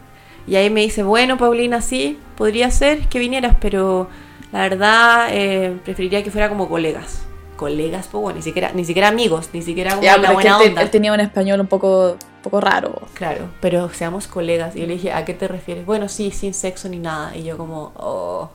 y 0.50 0.57
ahí 0.57 0.69
me 0.69 0.80
dice, 0.80 1.04
bueno, 1.04 1.38
Paulina, 1.38 1.80
sí, 1.80 2.19
podría 2.37 2.71
ser 2.73 3.07
que 3.09 3.21
vinieras, 3.21 3.57
pero 3.61 4.09
la 4.50 4.62
verdad 4.62 5.28
eh, 5.30 5.78
preferiría 5.85 6.25
que 6.25 6.33
fuera 6.33 6.49
como 6.49 6.69
colegas. 6.69 7.23
Colegas, 7.57 8.09
pues 8.11 8.21
bueno, 8.21 8.38
ni 8.38 8.42
siquiera, 8.42 8.73
ni 8.75 8.85
siquiera 8.85 9.07
amigos, 9.07 9.50
ni 9.52 9.62
siquiera 9.62 9.90
como 9.90 10.02
Ya, 10.02 10.16
la 10.16 10.28
pero 10.28 10.40
es 10.40 10.45
que 10.45 10.50
buena 10.50 10.64
él, 10.64 10.69
onda. 10.71 10.83
él 10.83 10.90
tenía 10.90 11.12
un 11.12 11.21
español 11.21 11.61
un 11.61 11.69
poco, 11.69 12.16
poco 12.42 12.61
raro. 12.61 13.00
Claro, 13.14 13.49
pero 13.61 13.90
seamos 13.90 14.26
colegas. 14.26 14.75
Y 14.75 14.80
yo 14.80 14.87
le 14.88 14.95
dije, 14.95 15.12
¿a 15.12 15.25
qué 15.25 15.35
te 15.35 15.47
refieres? 15.47 15.87
Bueno, 15.87 16.09
sí, 16.09 16.33
sin 16.33 16.52
sexo 16.52 16.88
ni 16.88 16.99
nada. 16.99 17.37
Y 17.37 17.45
yo 17.45 17.57
como, 17.57 17.92
oh, 17.95 18.50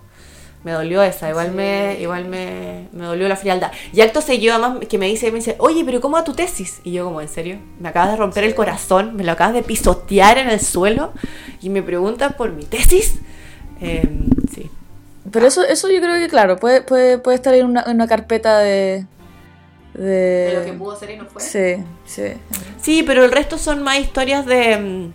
me 0.66 0.72
dolió 0.72 1.04
esa. 1.04 1.30
Igual 1.30 1.52
me 1.52 1.96
igual 2.02 2.26
me, 2.26 2.90
me 2.92 3.06
dolió 3.06 3.30
la 3.30 3.36
frialdad. 3.36 3.72
Y 3.94 4.02
acto 4.02 4.20
seguido, 4.20 4.56
además, 4.56 4.80
que 4.90 4.98
me 4.98 5.06
dice, 5.06 5.32
me 5.32 5.38
dice, 5.38 5.56
oye, 5.60 5.86
pero 5.86 6.02
¿cómo 6.02 6.18
va 6.18 6.24
tu 6.24 6.34
tesis? 6.34 6.82
Y 6.84 6.94
yo 6.94 7.06
como, 7.06 7.22
¿en 7.22 7.30
serio? 7.30 7.60
Me 7.80 7.90
acabas 7.90 8.12
de 8.12 8.18
romper 8.18 8.44
el 8.44 8.56
corazón, 8.56 9.16
me 9.16 9.24
lo 9.24 9.32
acabas 9.32 9.54
de 9.54 9.62
pisotear 9.62 10.40
en 10.40 10.50
el 10.50 10.60
suelo 10.60 11.14
y 11.62 11.70
me 11.70 11.84
preguntas 11.84 12.34
por 12.34 12.52
mi 12.52 12.64
tesis. 12.64 13.20
Em, 13.80 14.28
sí. 14.52 14.72
Pero 15.32 15.46
eso, 15.46 15.64
eso 15.64 15.88
yo 15.92 16.02
creo 16.02 16.16
que, 16.16 16.28
claro, 16.30 16.58
puede, 16.58 16.82
puede, 16.82 17.20
puede 17.20 17.36
estar 17.36 17.54
en 17.54 17.68
una, 17.68 17.84
en 17.84 17.96
una 17.96 18.08
carpeta 18.08 18.58
de. 18.58 19.06
de. 19.94 20.74
ser 21.00 21.12
y 21.12 21.18
no 21.18 21.26
fue. 21.26 21.44
Sí, 21.44 21.84
sí. 22.06 22.34
Sí, 22.82 23.04
pero 23.04 23.24
el 23.24 23.32
resto 23.32 23.60
son 23.60 23.84
más 23.84 24.00
historias 24.00 24.48
de, 24.48 24.78
mm, 24.78 25.14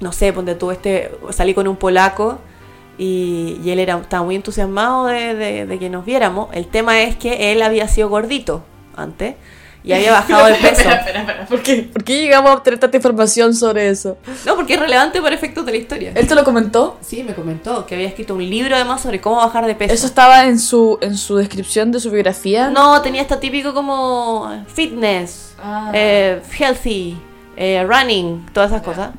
no 0.00 0.12
sé, 0.12 0.32
ponte 0.32 0.54
tú, 0.54 0.70
este, 0.70 1.10
salí 1.30 1.52
con 1.52 1.68
un 1.68 1.76
polaco 1.76 2.38
y, 2.98 3.60
y 3.64 3.70
él 3.70 3.78
era, 3.78 3.96
estaba 3.98 4.24
muy 4.24 4.34
entusiasmado 4.36 5.06
de, 5.06 5.34
de- 5.34 5.66
de 5.66 5.78
que 5.78 5.88
nos 5.88 6.04
viéramos. 6.04 6.48
El 6.52 6.66
tema 6.66 7.00
es 7.02 7.16
que 7.16 7.52
él 7.52 7.62
había 7.62 7.86
sido 7.88 8.08
gordito 8.08 8.64
antes 8.96 9.36
y 9.84 9.92
había 9.92 10.10
bajado 10.12 10.46
de 10.46 10.54
peso. 10.56 10.70
espera, 10.80 10.94
espera, 10.96 11.20
espera. 11.20 11.46
¿Por 11.46 11.62
qué? 11.62 11.88
¿Por 11.92 12.02
qué 12.04 12.20
llegamos 12.20 12.50
a 12.50 12.54
obtener 12.54 12.80
tanta 12.80 12.96
información 12.96 13.54
sobre 13.54 13.88
eso? 13.88 14.18
No, 14.44 14.56
porque 14.56 14.74
es 14.74 14.80
relevante 14.80 15.20
por 15.22 15.32
efectos 15.32 15.64
de 15.64 15.70
la 15.72 15.78
historia. 15.78 16.12
¿Él 16.16 16.26
te 16.26 16.34
lo 16.34 16.42
comentó? 16.44 16.98
Sí, 17.00 17.22
me 17.22 17.32
comentó 17.34 17.86
que 17.86 17.94
había 17.94 18.08
escrito 18.08 18.34
un 18.34 18.50
libro 18.50 18.74
además 18.74 19.00
sobre 19.00 19.20
cómo 19.20 19.36
bajar 19.36 19.64
de 19.66 19.76
peso. 19.76 19.94
¿Eso 19.94 20.06
estaba 20.06 20.46
en 20.46 20.58
su, 20.58 20.98
en 21.00 21.16
su 21.16 21.36
descripción 21.36 21.92
de 21.92 22.00
su 22.00 22.10
biografía? 22.10 22.68
No, 22.70 23.00
tenía 23.02 23.22
esto 23.22 23.38
típico 23.38 23.72
como 23.72 24.50
fitness, 24.74 25.54
Ah. 25.62 25.90
eh, 25.94 26.40
healthy, 26.58 27.16
eh, 27.56 27.84
running, 27.88 28.46
todas 28.52 28.70
esas 28.72 28.82
cosas. 28.82 29.10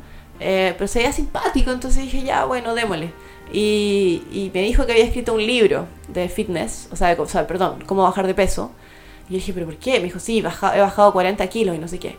Eh, 0.41 0.73
pero 0.77 0.87
se 0.87 0.99
veía 0.99 1.11
simpático, 1.11 1.71
entonces 1.71 2.03
dije, 2.03 2.21
ya, 2.23 2.45
bueno, 2.45 2.73
démosle. 2.75 3.11
Y, 3.51 4.23
y 4.31 4.51
me 4.53 4.61
dijo 4.61 4.85
que 4.85 4.91
había 4.91 5.05
escrito 5.05 5.33
un 5.33 5.45
libro 5.45 5.87
de 6.07 6.29
fitness, 6.29 6.87
o 6.91 6.95
sea, 6.95 7.15
de- 7.15 7.21
o 7.21 7.25
sea, 7.27 7.47
perdón, 7.47 7.83
cómo 7.85 8.03
bajar 8.03 8.27
de 8.27 8.33
peso. 8.35 8.71
Y 9.27 9.33
yo 9.33 9.37
dije, 9.37 9.53
¿pero 9.53 9.65
por 9.65 9.77
qué? 9.77 9.93
Me 9.99 10.05
dijo, 10.05 10.19
sí, 10.19 10.39
he 10.39 10.41
bajado 10.41 11.11
40 11.13 11.45
kilos 11.47 11.75
y 11.75 11.79
no 11.79 11.87
sé 11.87 11.99
qué. 11.99 12.15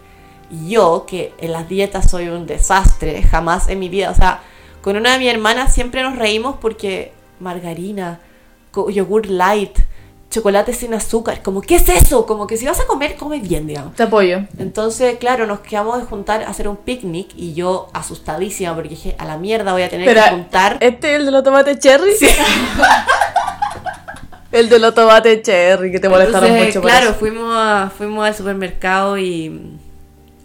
Y 0.51 0.71
yo, 0.71 1.07
que 1.07 1.33
en 1.39 1.53
las 1.53 1.69
dietas 1.69 2.11
soy 2.11 2.29
un 2.29 2.47
desastre, 2.47 3.23
jamás 3.23 3.69
en 3.69 3.79
mi 3.79 3.89
vida, 3.89 4.11
o 4.11 4.15
sea, 4.15 4.41
con 4.83 4.97
una 4.97 5.13
de 5.13 5.19
mis 5.21 5.29
hermanas 5.29 5.73
siempre 5.75 6.03
nos 6.03 6.17
reímos 6.17 6.57
porque 6.61 7.13
margarina, 7.39 8.21
yogur 8.75 9.27
light, 9.27 9.79
chocolate 10.31 10.73
sin 10.73 10.95
azúcar, 10.95 11.43
como, 11.43 11.61
¿qué 11.61 11.77
es 11.77 11.89
eso? 11.89 12.25
Como 12.25 12.47
que 12.47 12.57
si 12.57 12.65
vas 12.65 12.79
a 12.81 12.87
comer, 12.87 13.17
come 13.17 13.41
bien, 13.41 13.67
digamos. 13.67 13.95
Te 13.97 14.05
apoyo. 14.05 14.43
Entonces, 14.59 15.17
claro, 15.19 15.47
nos 15.47 15.61
quedamos 15.61 15.99
de 15.99 16.05
juntar 16.07 16.45
a 16.45 16.49
hacer 16.49 16.69
un 16.69 16.77
picnic 16.77 17.31
y 17.37 17.53
yo 17.55 17.89
asustadísima 17.93 18.73
porque 18.75 18.91
dije, 18.91 19.17
a 19.19 19.25
la 19.25 19.37
mierda 19.39 19.73
voy 19.73 19.83
a 19.83 19.89
tener 19.89 20.13
que 20.15 20.31
juntar. 20.31 20.79
¿Este 20.81 21.15
es 21.15 21.21
el 21.21 21.27
de 21.27 21.33
los 21.33 21.43
tomates 21.43 21.79
cherry? 21.81 22.13
el 24.53 24.69
de 24.69 24.79
los 24.79 24.95
tomates 24.95 25.43
cherry, 25.43 25.93
que 25.93 26.01
te 26.01 26.09
molestaron 26.09 26.49
Entonces, 26.49 26.77
mucho. 26.77 26.87
claro, 26.87 27.15
fuimos, 27.15 27.55
a- 27.57 27.91
fuimos 27.97 28.27
al 28.27 28.35
supermercado 28.35 29.17
y, 29.19 29.79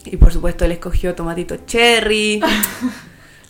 y 0.06 0.18
por 0.18 0.32
supuesto 0.32 0.66
él 0.66 0.74
escogió 0.74 1.16
tomatito 1.16 1.56
cherry, 1.66 2.42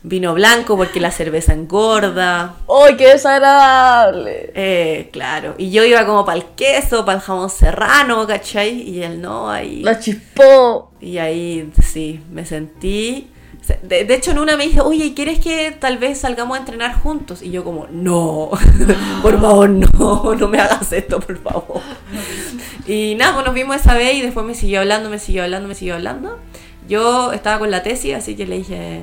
vino 0.05 0.35
blanco 0.35 0.77
porque 0.77 0.99
la 0.99 1.11
cerveza 1.11 1.53
engorda. 1.53 2.55
¡Ay, 2.69 2.95
qué 2.95 3.07
desagradable! 3.07 4.51
Eh, 4.53 5.09
claro, 5.11 5.55
y 5.57 5.71
yo 5.71 5.83
iba 5.83 6.05
como 6.05 6.23
para 6.25 6.37
el 6.37 6.45
queso, 6.55 7.05
para 7.05 7.17
el 7.17 7.23
jamón 7.23 7.49
serrano, 7.49 8.25
¿cachai? 8.27 8.81
Y 8.81 9.03
él 9.03 9.21
no, 9.21 9.49
ahí. 9.49 9.81
La 9.81 9.99
chispó. 9.99 10.91
Y 11.01 11.17
ahí 11.17 11.71
sí, 11.83 12.21
me 12.31 12.45
sentí. 12.45 13.31
De, 13.81 14.05
de 14.05 14.13
hecho, 14.13 14.29
en 14.29 14.37
una 14.37 14.55
me 14.57 14.65
dice, 14.67 14.81
oye, 14.81 15.15
¿quieres 15.15 15.39
que 15.39 15.71
tal 15.71 15.97
vez 15.97 16.19
salgamos 16.19 16.55
a 16.55 16.59
entrenar 16.59 17.01
juntos? 17.01 17.41
Y 17.41 17.49
yo, 17.49 17.63
como, 17.63 17.87
no, 17.89 18.51
por 19.23 19.41
favor, 19.41 19.69
no, 19.69 20.35
no 20.35 20.47
me 20.47 20.59
hagas 20.59 20.91
esto, 20.93 21.19
por 21.19 21.37
favor. 21.41 21.81
Y 22.85 23.15
nada, 23.15 23.33
pues 23.33 23.45
nos 23.45 23.55
vimos 23.55 23.75
esa 23.77 23.95
vez 23.95 24.13
y 24.13 24.21
después 24.21 24.45
me 24.45 24.53
siguió 24.53 24.81
hablando, 24.81 25.09
me 25.09 25.17
siguió 25.17 25.43
hablando, 25.43 25.67
me 25.67 25.73
siguió 25.73 25.95
hablando. 25.95 26.37
Yo 26.87 27.31
estaba 27.33 27.57
con 27.57 27.71
la 27.71 27.81
tesis, 27.81 28.13
así 28.13 28.35
que 28.35 28.45
le 28.45 28.57
dije, 28.57 29.01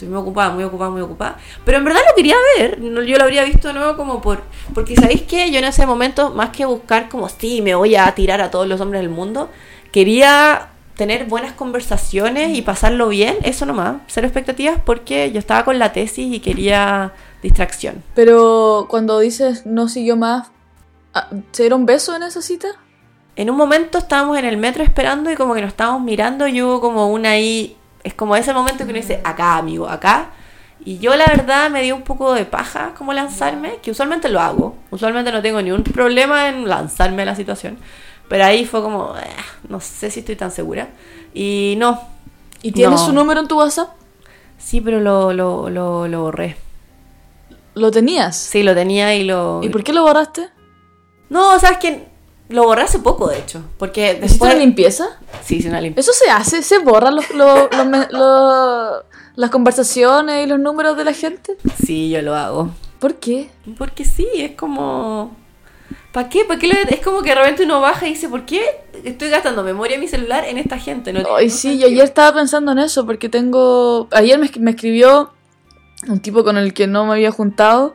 estoy 0.00 0.08
muy 0.08 0.18
ocupada, 0.18 0.50
muy 0.50 0.64
ocupada, 0.64 0.90
muy 0.90 1.02
ocupada. 1.02 1.36
Pero 1.64 1.78
en 1.78 1.84
verdad 1.84 2.00
lo 2.08 2.14
quería 2.16 2.36
ver, 2.58 2.80
no- 2.80 3.02
yo 3.02 3.16
lo 3.18 3.24
habría 3.24 3.44
visto 3.44 3.68
de 3.68 3.74
nuevo 3.74 3.96
como 3.96 4.20
por... 4.20 4.42
Porque 4.74 4.96
¿sabéis 4.96 5.22
qué? 5.22 5.50
Yo 5.50 5.58
en 5.58 5.64
ese 5.64 5.86
momento, 5.86 6.30
más 6.30 6.50
que 6.50 6.64
buscar 6.64 7.08
como, 7.08 7.28
sí, 7.28 7.62
me 7.62 7.74
voy 7.74 7.96
a 7.96 8.10
tirar 8.14 8.40
a 8.40 8.50
todos 8.50 8.66
los 8.66 8.80
hombres 8.80 9.02
del 9.02 9.10
mundo, 9.10 9.50
quería 9.92 10.68
tener 10.96 11.24
buenas 11.24 11.52
conversaciones 11.52 12.56
y 12.56 12.62
pasarlo 12.62 13.08
bien, 13.08 13.36
eso 13.42 13.64
nomás, 13.66 13.96
cero 14.06 14.26
expectativas, 14.26 14.78
porque 14.84 15.32
yo 15.32 15.38
estaba 15.38 15.64
con 15.64 15.78
la 15.78 15.92
tesis 15.92 16.32
y 16.32 16.40
quería 16.40 17.12
distracción. 17.42 18.02
Pero 18.14 18.86
cuando 18.90 19.18
dices 19.18 19.64
no 19.64 19.88
siguió 19.88 20.16
más, 20.16 20.50
ah, 21.14 21.28
¿se 21.52 21.62
dieron 21.62 21.86
beso 21.86 22.14
en 22.14 22.22
esa 22.24 22.42
cita? 22.42 22.68
En 23.36 23.48
un 23.48 23.56
momento 23.56 23.96
estábamos 23.96 24.36
en 24.38 24.44
el 24.44 24.58
metro 24.58 24.82
esperando 24.82 25.30
y 25.30 25.36
como 25.36 25.54
que 25.54 25.62
nos 25.62 25.68
estábamos 25.68 26.02
mirando 26.02 26.46
y 26.46 26.60
hubo 26.60 26.82
como 26.82 27.10
una 27.10 27.30
ahí, 27.30 27.76
es 28.04 28.14
como 28.14 28.36
ese 28.36 28.52
momento 28.54 28.84
que 28.84 28.90
uno 28.90 29.00
dice, 29.00 29.20
acá 29.24 29.56
amigo, 29.56 29.88
acá. 29.88 30.30
Y 30.84 30.98
yo 30.98 31.14
la 31.16 31.26
verdad 31.26 31.68
me 31.70 31.82
dio 31.82 31.94
un 31.94 32.02
poco 32.02 32.32
de 32.32 32.46
paja 32.46 32.92
como 32.96 33.12
lanzarme, 33.12 33.76
que 33.82 33.90
usualmente 33.90 34.28
lo 34.30 34.40
hago, 34.40 34.76
usualmente 34.90 35.30
no 35.30 35.42
tengo 35.42 35.60
ni 35.60 35.70
un 35.72 35.82
problema 35.84 36.48
en 36.48 36.66
lanzarme 36.68 37.22
a 37.22 37.26
la 37.26 37.36
situación, 37.36 37.76
pero 38.28 38.44
ahí 38.44 38.64
fue 38.64 38.80
como, 38.82 39.14
"Eh, 39.18 39.26
no 39.68 39.80
sé 39.80 40.10
si 40.10 40.20
estoy 40.20 40.36
tan 40.36 40.50
segura. 40.50 40.88
Y 41.34 41.74
no, 41.78 42.00
¿Y 42.62 42.72
tienes 42.72 43.00
No. 43.00 43.06
su 43.06 43.12
número 43.12 43.40
en 43.40 43.48
tu 43.48 43.56
WhatsApp? 43.58 43.88
sí, 44.58 44.80
pero 44.82 45.00
lo, 45.00 45.32
lo, 45.32 45.70
lo, 45.70 46.06
lo 46.08 46.20
borré. 46.22 46.56
¿Lo 47.74 47.90
tenías? 47.90 48.36
Sí, 48.36 48.62
lo 48.62 48.74
tenía 48.74 49.14
y 49.14 49.24
lo... 49.24 49.60
¿Y 49.62 49.68
por 49.70 49.82
qué 49.82 49.92
lo 49.94 50.02
borraste? 50.02 50.48
No, 51.30 51.58
sabes 51.58 51.78
que 51.78 52.06
lo 52.50 52.64
borré 52.64 52.82
hace 52.82 52.98
poco, 52.98 53.28
de 53.28 53.38
hecho, 53.38 53.62
porque 53.78 54.06
¿Hiciste 54.10 54.26
después... 54.28 54.50
una 54.52 54.60
limpieza? 54.60 55.08
Sí, 55.44 55.56
hice 55.56 55.68
una 55.68 55.80
limpieza. 55.80 56.10
Eso 56.10 56.24
se 56.24 56.30
hace, 56.30 56.62
se 56.62 56.78
borran 56.78 57.14
los, 57.16 57.30
los- 57.30 57.68
los 58.10 59.02
las 59.36 59.50
conversaciones 59.50 60.44
y 60.44 60.48
los 60.48 60.58
números 60.58 60.96
de 60.96 61.04
la 61.04 61.12
gente. 61.14 61.56
Sí, 61.84 62.10
yo 62.10 62.20
lo 62.20 62.34
hago. 62.34 62.70
¿Por 62.98 63.14
qué? 63.14 63.48
Porque 63.78 64.04
sí, 64.04 64.28
es 64.34 64.52
como... 64.52 65.34
¿Para 66.12 66.28
qué? 66.28 66.44
¿Para 66.44 66.58
qué 66.60 66.66
le- 66.66 66.94
Es 66.94 67.00
como 67.00 67.22
que 67.22 67.30
de 67.30 67.36
repente 67.36 67.64
uno 67.64 67.80
baja 67.80 68.06
y 68.06 68.10
dice, 68.10 68.28
¿por 68.28 68.44
qué 68.44 68.62
estoy 69.04 69.30
gastando 69.30 69.62
memoria 69.62 69.94
en 69.94 70.00
mi 70.00 70.08
celular 70.08 70.44
en 70.44 70.58
esta 70.58 70.78
gente? 70.78 71.12
No, 71.12 71.36
Ay, 71.36 71.48
sí, 71.48 71.78
yo 71.78 71.86
ayer 71.86 72.02
estaba 72.04 72.34
pensando 72.34 72.72
en 72.72 72.80
eso 72.80 73.06
porque 73.06 73.28
tengo... 73.28 74.08
Ayer 74.10 74.38
me, 74.38 74.50
me 74.58 74.72
escribió 74.72 75.32
un 76.08 76.20
tipo 76.20 76.42
con 76.44 76.58
el 76.58 76.74
que 76.74 76.86
no 76.86 77.06
me 77.06 77.12
había 77.12 77.30
juntado 77.30 77.94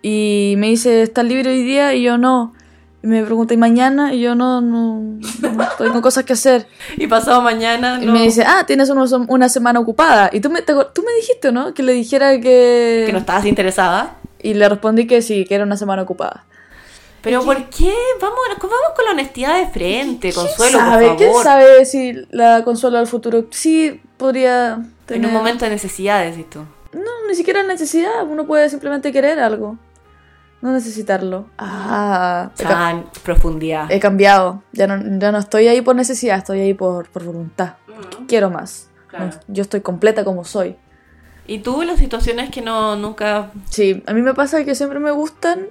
y 0.00 0.54
me 0.58 0.68
dice, 0.68 1.02
¿estás 1.02 1.24
libre 1.24 1.50
hoy 1.50 1.62
día? 1.64 1.92
Y 1.94 2.02
yo 2.02 2.16
no. 2.16 2.54
Y 3.02 3.06
me 3.08 3.24
pregunta, 3.24 3.52
¿y 3.52 3.56
mañana? 3.56 4.14
Y 4.14 4.20
yo 4.20 4.34
no, 4.36 4.60
no, 4.60 5.00
no 5.00 5.68
tengo 5.78 6.00
cosas 6.02 6.24
que 6.24 6.34
hacer. 6.34 6.66
Y 6.96 7.06
pasado 7.08 7.42
mañana... 7.42 7.98
Y 8.00 8.06
me 8.06 8.22
dice, 8.22 8.44
ah, 8.46 8.64
tienes 8.66 8.90
unos- 8.90 9.12
una 9.12 9.48
semana 9.48 9.80
ocupada. 9.80 10.30
Y 10.32 10.40
tú 10.40 10.50
me, 10.50 10.62
te 10.62 10.72
tú 10.94 11.02
me 11.02 11.12
dijiste, 11.14 11.50
¿no? 11.50 11.74
Que 11.74 11.82
le 11.82 11.92
dijera 11.92 12.40
que... 12.40 13.02
Que 13.06 13.12
no 13.12 13.18
estabas 13.18 13.44
interesada. 13.46 14.16
Y 14.40 14.54
le 14.54 14.68
respondí 14.68 15.06
que 15.06 15.20
sí, 15.22 15.44
que 15.44 15.54
era 15.56 15.64
una 15.64 15.76
semana 15.76 16.02
ocupada. 16.02 16.44
Pero 17.22 17.44
¿por 17.44 17.56
qué? 17.70 17.92
Vamos, 18.20 18.38
vamos 18.60 18.76
con 18.96 19.04
la 19.04 19.12
honestidad 19.12 19.56
de 19.58 19.66
frente, 19.68 20.32
Consuelo, 20.32 20.78
¿Quién 20.78 20.90
sabe? 20.90 21.06
por 21.08 21.16
¿Quién 21.16 21.30
favor. 21.30 21.44
sabe 21.44 21.84
si 21.84 22.14
la 22.30 22.64
Consuelo 22.64 22.98
del 22.98 23.06
futuro 23.06 23.46
sí 23.50 24.00
podría 24.16 24.80
En 25.08 25.24
un 25.26 25.32
momento 25.32 25.64
de 25.64 25.70
necesidad, 25.70 26.24
decís 26.24 26.50
tú. 26.50 26.60
No, 26.92 27.10
ni 27.28 27.34
siquiera 27.36 27.62
necesidad. 27.62 28.26
Uno 28.28 28.44
puede 28.46 28.68
simplemente 28.70 29.12
querer 29.12 29.38
algo. 29.38 29.76
No 30.62 30.72
necesitarlo. 30.72 31.46
Ah, 31.58 32.50
he, 32.56 32.62
Tan 32.62 33.06
profundidad. 33.24 33.90
he 33.90 33.98
cambiado. 33.98 34.62
Ya 34.72 34.86
no, 34.86 35.18
ya 35.18 35.32
no 35.32 35.38
estoy 35.38 35.66
ahí 35.68 35.82
por 35.82 35.96
necesidad, 35.96 36.38
estoy 36.38 36.60
ahí 36.60 36.72
por, 36.72 37.08
por 37.10 37.24
voluntad. 37.24 37.74
Quiero 38.28 38.48
más. 38.48 38.88
Claro. 39.08 39.26
No, 39.26 39.32
yo 39.48 39.62
estoy 39.62 39.80
completa 39.80 40.24
como 40.24 40.44
soy. 40.44 40.76
¿Y 41.46 41.58
tú 41.58 41.82
las 41.82 41.98
situaciones 41.98 42.50
que 42.50 42.62
no 42.62 42.94
nunca... 42.94 43.50
Sí, 43.68 44.02
a 44.06 44.12
mí 44.14 44.22
me 44.22 44.34
pasa 44.34 44.64
que 44.64 44.76
siempre 44.76 45.00
me 45.00 45.10
gustan. 45.10 45.66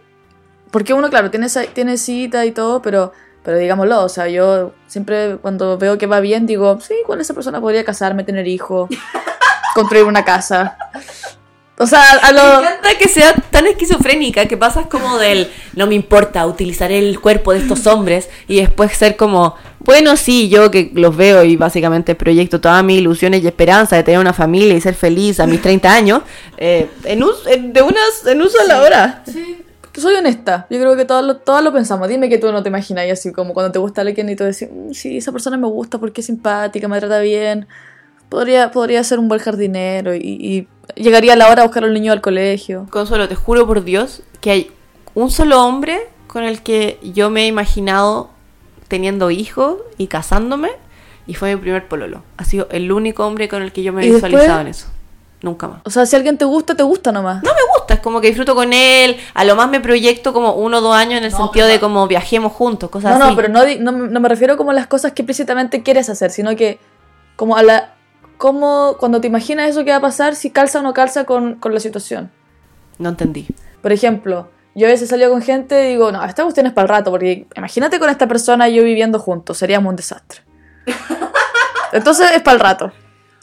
Porque 0.69 0.93
uno, 0.93 1.09
claro, 1.09 1.31
tiene, 1.31 1.47
tiene 1.73 1.97
cita 1.97 2.45
y 2.45 2.51
todo, 2.51 2.81
pero, 2.81 3.13
pero 3.43 3.57
digámoslo, 3.57 4.03
o 4.03 4.09
sea, 4.09 4.27
yo 4.27 4.73
siempre 4.87 5.37
cuando 5.37 5.77
veo 5.77 5.97
que 5.97 6.07
va 6.07 6.19
bien 6.19 6.45
digo, 6.45 6.79
sí, 6.79 6.95
con 7.05 7.19
esa 7.19 7.33
persona 7.33 7.59
podría 7.59 7.83
casarme, 7.83 8.23
tener 8.23 8.47
hijos, 8.47 8.89
construir 9.75 10.05
una 10.05 10.23
casa. 10.23 10.77
O 11.81 11.87
sea, 11.87 12.01
a 12.21 12.27
Me 12.31 12.37
lo... 12.37 12.59
encanta 12.59 12.89
que 12.99 13.09
sea 13.09 13.33
tan 13.49 13.65
esquizofrénica 13.67 14.45
que 14.45 14.55
pasas 14.57 14.85
como 14.87 15.17
del 15.17 15.49
no 15.75 15.87
me 15.87 15.95
importa, 15.95 16.45
utilizaré 16.45 16.99
el 16.99 17.19
cuerpo 17.19 17.53
de 17.53 17.59
estos 17.59 17.87
hombres 17.87 18.29
y 18.47 18.59
después 18.61 18.91
ser 18.93 19.15
como, 19.15 19.55
bueno, 19.79 20.15
sí, 20.15 20.47
yo 20.49 20.69
que 20.69 20.91
los 20.93 21.15
veo 21.17 21.43
y 21.43 21.55
básicamente 21.55 22.13
proyecto 22.15 22.61
todas 22.61 22.83
mis 22.83 22.99
ilusiones 22.99 23.43
y 23.43 23.47
esperanzas 23.47 23.97
de 23.99 24.03
tener 24.03 24.19
una 24.19 24.33
familia 24.33 24.73
y 24.75 24.81
ser 24.81 24.93
feliz 24.95 25.39
a 25.39 25.47
mis 25.47 25.61
30 25.61 25.91
años, 25.93 26.21
eh, 26.57 26.87
en, 27.05 27.23
us- 27.23 27.47
en- 27.47 27.73
de 27.73 27.81
unas, 27.81 28.25
en 28.27 28.41
uso 28.41 28.59
a 28.61 28.65
la 28.65 28.81
hora. 28.81 29.23
Soy 29.93 30.15
honesta, 30.15 30.67
yo 30.69 30.79
creo 30.79 30.95
que 30.95 31.03
todos 31.03 31.25
lo, 31.25 31.37
todos 31.37 31.61
lo 31.61 31.73
pensamos. 31.73 32.07
Dime 32.07 32.29
que 32.29 32.37
tú 32.37 32.49
no 32.53 32.63
te 32.63 32.69
imaginas 32.69 33.05
y 33.07 33.09
así 33.09 33.33
como 33.33 33.53
cuando 33.53 33.73
te 33.73 33.79
gusta 33.79 33.99
alguien 34.01 34.29
y 34.29 34.37
tú 34.37 34.45
decís, 34.45 34.69
"Mm, 34.71 34.93
sí, 34.93 35.17
esa 35.17 35.33
persona 35.33 35.57
me 35.57 35.67
gusta 35.67 35.97
porque 35.97 36.21
es 36.21 36.27
simpática, 36.27 36.87
me 36.87 36.97
trata 36.99 37.19
bien, 37.19 37.67
podría, 38.29 38.71
podría 38.71 39.03
ser 39.03 39.19
un 39.19 39.27
buen 39.27 39.41
jardinero 39.41 40.15
y, 40.15 40.19
y 40.21 40.67
llegaría 40.95 41.33
a 41.33 41.35
la 41.35 41.49
hora 41.49 41.61
a 41.63 41.65
buscar 41.65 41.83
al 41.83 41.93
niño 41.93 42.11
al 42.11 42.21
colegio. 42.21 42.87
Consuelo, 42.89 43.27
te 43.27 43.35
juro 43.35 43.65
por 43.67 43.83
Dios 43.83 44.21
que 44.39 44.51
hay 44.51 44.71
un 45.13 45.29
solo 45.31 45.63
hombre 45.65 45.99
con 46.27 46.43
el 46.43 46.61
que 46.61 46.97
yo 47.03 47.29
me 47.29 47.43
he 47.43 47.47
imaginado 47.47 48.29
teniendo 48.87 49.31
hijos 49.31 49.77
y 49.97 50.07
casándome 50.07 50.69
y 51.27 51.33
fue 51.35 51.55
mi 51.55 51.61
primer 51.61 51.87
pololo. 51.87 52.23
Ha 52.37 52.45
sido 52.45 52.67
el 52.71 52.91
único 52.91 53.25
hombre 53.25 53.47
con 53.49 53.61
el 53.61 53.71
que 53.71 53.83
yo 53.83 53.93
me 53.93 54.05
he 54.05 54.11
visualizado 54.11 54.61
en 54.61 54.67
eso. 54.67 54.87
Nunca 55.41 55.67
más. 55.67 55.81
O 55.85 55.89
sea, 55.89 56.05
si 56.05 56.15
alguien 56.15 56.37
te 56.37 56.45
gusta, 56.45 56.75
te 56.75 56.83
gusta 56.83 57.11
nomás. 57.11 57.41
No 57.43 57.49
me 57.51 57.59
gusta, 57.75 57.95
es 57.95 57.99
como 57.99 58.21
que 58.21 58.27
disfruto 58.27 58.53
con 58.53 58.73
él, 58.73 59.17
a 59.33 59.43
lo 59.43 59.55
más 59.55 59.67
me 59.69 59.79
proyecto 59.79 60.33
como 60.33 60.53
uno 60.53 60.77
o 60.77 60.81
dos 60.81 60.95
años 60.95 61.17
en 61.17 61.23
el 61.23 61.31
sentido 61.31 61.65
de 61.65 61.79
como 61.79 62.07
viajemos 62.07 62.51
juntos, 62.53 62.91
cosas 62.91 63.17
No, 63.17 63.25
así. 63.25 63.31
no, 63.31 63.35
pero 63.35 63.47
no, 63.49 63.65
di- 63.65 63.79
no, 63.79 63.91
no 63.91 64.19
me 64.19 64.29
refiero 64.29 64.55
como 64.55 64.69
a 64.69 64.73
las 64.75 64.85
cosas 64.85 65.13
que 65.13 65.23
explícitamente 65.23 65.81
quieres 65.81 66.09
hacer, 66.09 66.29
sino 66.31 66.55
que 66.55 66.79
como 67.35 67.57
a 67.57 67.63
la... 67.63 67.95
Como 68.41 68.95
cuando 68.97 69.21
te 69.21 69.27
imaginas 69.27 69.69
eso 69.69 69.85
que 69.85 69.91
va 69.91 69.97
a 69.97 70.01
pasar, 70.01 70.33
si 70.33 70.49
calza 70.49 70.79
o 70.79 70.81
no 70.81 70.95
calza 70.95 71.25
con, 71.25 71.59
con 71.59 71.75
la 71.75 71.79
situación. 71.79 72.31
No 72.97 73.09
entendí. 73.09 73.45
Por 73.83 73.91
ejemplo, 73.91 74.49
Yo 74.73 74.87
a 74.87 74.89
veces 74.89 75.09
salgo 75.09 75.29
con 75.29 75.43
gente 75.43 75.85
y 75.85 75.89
digo, 75.89 76.11
no, 76.11 76.23
esta 76.23 76.41
cuestión 76.41 76.65
es 76.65 76.73
para 76.73 76.85
el 76.85 76.89
rato, 76.89 77.11
porque 77.11 77.45
imagínate 77.55 77.99
con 77.99 78.09
esta 78.09 78.27
persona 78.27 78.67
y 78.67 78.73
yo 78.73 78.83
viviendo 78.83 79.19
juntos, 79.19 79.59
seríamos 79.59 79.91
un 79.91 79.95
desastre. 79.95 80.41
Entonces 81.91 82.31
es 82.31 82.41
para 82.41 82.55
el 82.55 82.59
rato, 82.61 82.91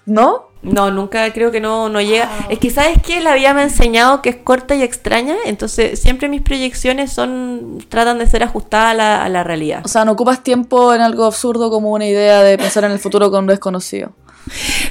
¿no? 0.04 0.48
No, 0.62 0.90
nunca 0.90 1.32
creo 1.32 1.52
que 1.52 1.60
no, 1.60 1.88
no 1.88 2.00
llega. 2.00 2.28
Es 2.48 2.58
que, 2.58 2.70
¿sabes 2.70 2.98
qué? 3.00 3.20
La 3.20 3.34
vida 3.34 3.54
me 3.54 3.60
ha 3.60 3.64
enseñado 3.64 4.20
que 4.20 4.30
es 4.30 4.36
corta 4.36 4.74
y 4.74 4.82
extraña, 4.82 5.36
entonces 5.46 6.00
siempre 6.00 6.28
mis 6.28 6.42
proyecciones 6.42 7.12
son 7.12 7.78
tratan 7.88 8.18
de 8.18 8.26
ser 8.26 8.42
ajustadas 8.42 8.90
a 8.90 8.94
la, 8.94 9.24
a 9.24 9.28
la 9.28 9.44
realidad. 9.44 9.82
O 9.84 9.88
sea, 9.88 10.04
no 10.04 10.10
ocupas 10.10 10.42
tiempo 10.42 10.92
en 10.92 11.02
algo 11.02 11.24
absurdo 11.24 11.70
como 11.70 11.92
una 11.92 12.06
idea 12.06 12.42
de 12.42 12.58
pensar 12.58 12.82
en 12.82 12.90
el 12.90 12.98
futuro 12.98 13.30
con 13.30 13.44
un 13.44 13.46
desconocido. 13.46 14.10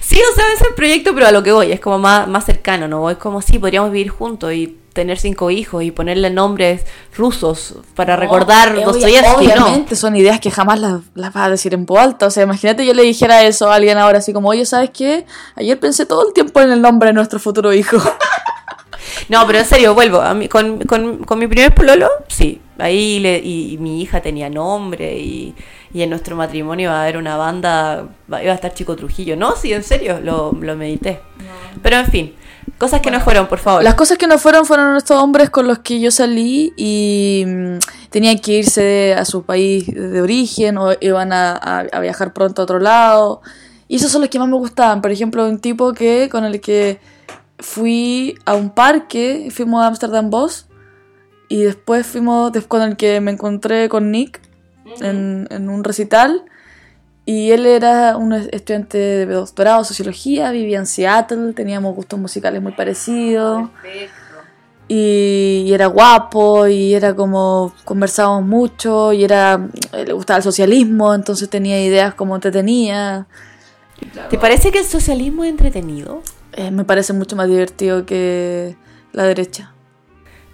Sí, 0.02 0.20
o 0.32 0.36
sea, 0.36 0.46
es 0.56 0.62
el 0.62 0.74
proyecto, 0.76 1.14
pero 1.16 1.28
a 1.28 1.32
lo 1.32 1.42
que 1.44 1.52
voy, 1.52 1.72
es 1.72 1.80
como 1.80 1.98
más, 2.00 2.28
más 2.28 2.46
cercano, 2.46 2.88
¿no? 2.88 3.10
Es 3.10 3.18
como, 3.18 3.42
sí, 3.42 3.58
podríamos 3.60 3.92
vivir 3.92 4.10
juntos 4.10 4.54
y 4.54 4.78
tener 4.94 5.18
cinco 5.20 5.52
hijos 5.52 5.84
y 5.84 5.92
ponerle 5.92 6.30
nombres 6.32 6.86
rusos 7.16 7.76
para 7.96 8.16
recordar 8.16 8.74
Obvia- 8.76 8.86
Dostoyevsky, 8.86 9.48
¿no? 9.48 9.66
Obviamente 9.66 9.96
son 9.96 10.16
ideas 10.16 10.40
que 10.40 10.50
jamás 10.52 10.80
las, 10.80 11.02
las 11.14 11.34
vas 11.34 11.48
a 11.48 11.50
decir 11.52 11.74
en 11.74 11.86
voz 11.86 12.00
alta. 12.00 12.28
O 12.28 12.32
sea, 12.32 12.44
imagínate 12.44 12.86
yo 12.86 12.94
le 12.94 13.04
dijera 13.04 13.44
eso 13.44 13.72
a 13.72 13.76
alguien 13.76 13.98
ahora 13.98 14.20
así 14.20 14.34
como, 14.34 14.50
oye, 14.50 14.66
¿sabes 14.66 14.90
qué? 14.92 15.26
Ayer 15.56 15.80
pensé 15.80 16.06
todo 16.06 16.28
el 16.28 16.34
tiempo 16.34 16.60
en 16.62 16.72
el 16.72 16.82
nombre 16.82 17.10
de 17.10 17.14
nuestro 17.14 17.40
futuro 17.40 17.74
hijo. 17.74 17.98
No, 19.30 19.46
pero 19.48 19.60
en 19.60 19.66
serio, 19.66 19.94
vuelvo. 19.94 20.22
A 20.22 20.34
mí, 20.34 20.48
con, 20.48 20.80
con, 20.82 21.20
con 21.24 21.40
mi 21.40 21.48
primer 21.48 21.74
pololo, 21.74 22.10
sí. 22.28 22.62
Ahí 22.78 23.20
le, 23.20 23.40
y, 23.40 23.74
y 23.74 23.78
mi 23.78 24.02
hija 24.02 24.22
tenía 24.22 24.50
nombre 24.50 25.18
y, 25.18 25.56
y 25.94 26.02
en 26.02 26.10
nuestro 26.10 26.36
matrimonio 26.36 26.90
iba 26.90 27.00
a 27.00 27.04
haber 27.04 27.18
una 27.18 27.38
banda, 27.38 28.08
va- 28.32 28.44
iba 28.44 28.52
a 28.52 28.56
estar 28.56 28.74
Chico 28.74 28.96
Trujillo. 28.96 29.36
No, 29.36 29.56
sí, 29.56 29.74
en 29.74 29.84
serio, 29.84 30.20
lo, 30.22 30.52
lo 30.60 30.76
medité. 30.76 31.20
Pero 31.82 31.98
en 31.98 32.06
fin, 32.08 32.34
cosas 32.78 33.02
que 33.02 33.10
no 33.12 33.20
fueron, 33.22 33.48
por 33.48 33.60
favor. 33.60 33.84
Las 33.84 33.96
cosas 33.96 34.18
que 34.18 34.28
no 34.28 34.38
fueron 34.38 34.66
fueron 34.66 34.96
estos 34.98 35.22
hombres 35.22 35.50
con 35.50 35.68
los 35.68 35.80
que 35.80 36.00
yo 36.00 36.12
salí 36.12 36.74
y 36.76 37.44
mm, 37.48 37.78
tenían 38.10 38.40
que 38.40 38.54
irse 38.60 39.14
a 39.16 39.26
su 39.26 39.44
país 39.44 39.88
de 39.88 40.22
origen 40.22 40.78
o 40.78 40.90
iban 41.00 41.32
a, 41.34 41.52
a- 41.54 41.86
a 41.92 42.00
viajar 42.00 42.34
pronto 42.34 42.62
a 42.62 42.64
otro 42.64 42.80
lado. 42.80 43.42
Y 43.88 43.96
esos 43.98 44.12
son 44.12 44.22
los 44.22 44.30
que 44.30 44.40
más 44.40 44.48
me 44.50 44.56
gustaban. 44.58 45.02
Por 45.02 45.12
ejemplo, 45.12 45.46
un 45.48 45.60
tipo 45.60 45.94
que 45.94 46.28
con 46.30 46.44
el 46.44 46.60
que 46.60 47.00
fui 47.60 48.38
a 48.46 48.54
un 48.56 48.70
parque, 48.72 49.48
fuimos 49.52 49.82
a 49.84 49.88
Amsterdam 49.88 50.30
Boss 50.30 50.68
y 51.50 51.62
después 51.64 52.06
fuimos 52.06 52.52
des- 52.52 52.68
con 52.68 52.82
el 52.82 52.98
que 52.98 53.22
me 53.22 53.32
encontré 53.32 53.88
con 53.90 54.12
Nick 54.12 54.42
en, 55.00 55.48
en 55.52 55.70
un 55.70 55.84
recital. 55.84 56.44
Y 57.26 57.52
él 57.52 57.66
era 57.66 58.16
un 58.16 58.32
es- 58.34 58.48
estudiante 58.52 58.98
de 58.98 59.26
doctorado 59.26 59.80
en 59.80 59.86
sociología, 59.86 60.52
vivía 60.52 60.80
en 60.80 60.86
Seattle, 60.86 61.54
teníamos 61.54 61.94
gustos 61.96 62.18
musicales 62.20 62.62
muy 62.62 62.72
parecidos. 62.72 63.70
Y, 64.90 65.66
y 65.68 65.74
era 65.74 65.88
guapo, 65.88 66.66
y 66.68 66.94
era 66.94 67.14
como 67.14 67.74
conversábamos 67.84 68.46
mucho, 68.46 69.12
y 69.12 69.26
era 69.26 69.68
le 69.92 70.14
gustaba 70.14 70.38
el 70.38 70.44
socialismo, 70.44 71.14
entonces 71.14 71.50
tenía 71.50 71.84
ideas 71.84 72.14
como 72.14 72.36
entretenidas. 72.36 73.26
¿Te 74.30 74.38
parece 74.38 74.72
que 74.72 74.80
el 74.80 74.86
socialismo 74.86 75.44
es 75.44 75.50
entretenido? 75.50 76.22
Eh, 76.54 76.72
me 76.72 76.86
parece 76.86 77.12
mucho 77.12 77.36
más 77.36 77.50
divertido 77.50 78.06
que 78.06 78.78
la 79.12 79.24
derecha. 79.24 79.74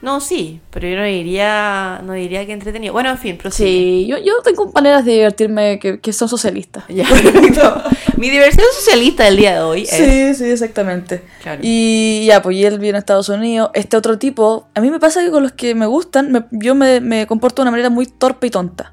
No, 0.04 0.20
sí, 0.20 0.60
pero 0.70 0.86
yo 0.90 0.98
no 0.98 1.06
diría, 1.06 2.02
no 2.04 2.12
diría 2.12 2.46
que 2.46 2.52
entretenido. 2.52 2.92
Bueno, 2.92 3.10
en 3.10 3.18
fin, 3.18 3.38
prosigue. 3.38 3.70
Sí, 3.70 4.06
yo, 4.06 4.18
yo 4.18 4.34
tengo 4.44 4.70
maneras 4.74 5.06
de 5.06 5.14
divertirme 5.14 5.80
que, 5.80 6.02
que 6.02 6.12
son 6.12 6.28
socialistas. 6.28 6.84
Ya. 6.90 7.06
Mi 8.18 8.30
diversión 8.30 8.66
socialista 8.76 9.24
del 9.24 9.38
día 9.38 9.54
de 9.56 9.62
hoy 9.62 9.84
es... 9.84 9.90
Sí, 9.92 10.36
sí, 10.36 10.52
exactamente. 10.52 11.24
Claro. 11.42 11.62
Y 11.64 12.26
ya, 12.28 12.42
pues 12.42 12.58
y 12.58 12.66
él 12.66 12.80
viene 12.80 12.98
a 12.98 13.00
Estados 13.00 13.30
Unidos. 13.30 13.70
Este 13.74 13.96
otro 13.96 14.20
tipo, 14.20 14.68
a 14.76 14.82
mí 14.82 14.92
me 14.92 15.00
pasa 15.00 15.24
que 15.24 15.32
con 15.32 15.42
los 15.42 15.54
que 15.54 15.74
me 15.74 15.86
gustan, 15.86 16.34
me- 16.34 16.44
yo 16.52 16.76
me, 16.76 17.00
me 17.00 17.26
comporto 17.26 17.62
de 17.62 17.64
una 17.64 17.72
manera 17.72 17.90
muy 17.90 18.06
torpe 18.06 18.48
y 18.48 18.50
tonta. 18.50 18.92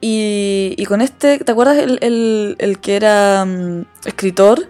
Y, 0.00 0.74
y 0.78 0.84
con 0.86 1.00
este, 1.00 1.38
¿te 1.38 1.52
acuerdas 1.52 1.78
el, 1.78 1.98
el- 2.02 2.56
el 2.58 2.80
que 2.80 2.96
era 2.96 3.44
mm, 3.44 3.84
escritor? 4.04 4.68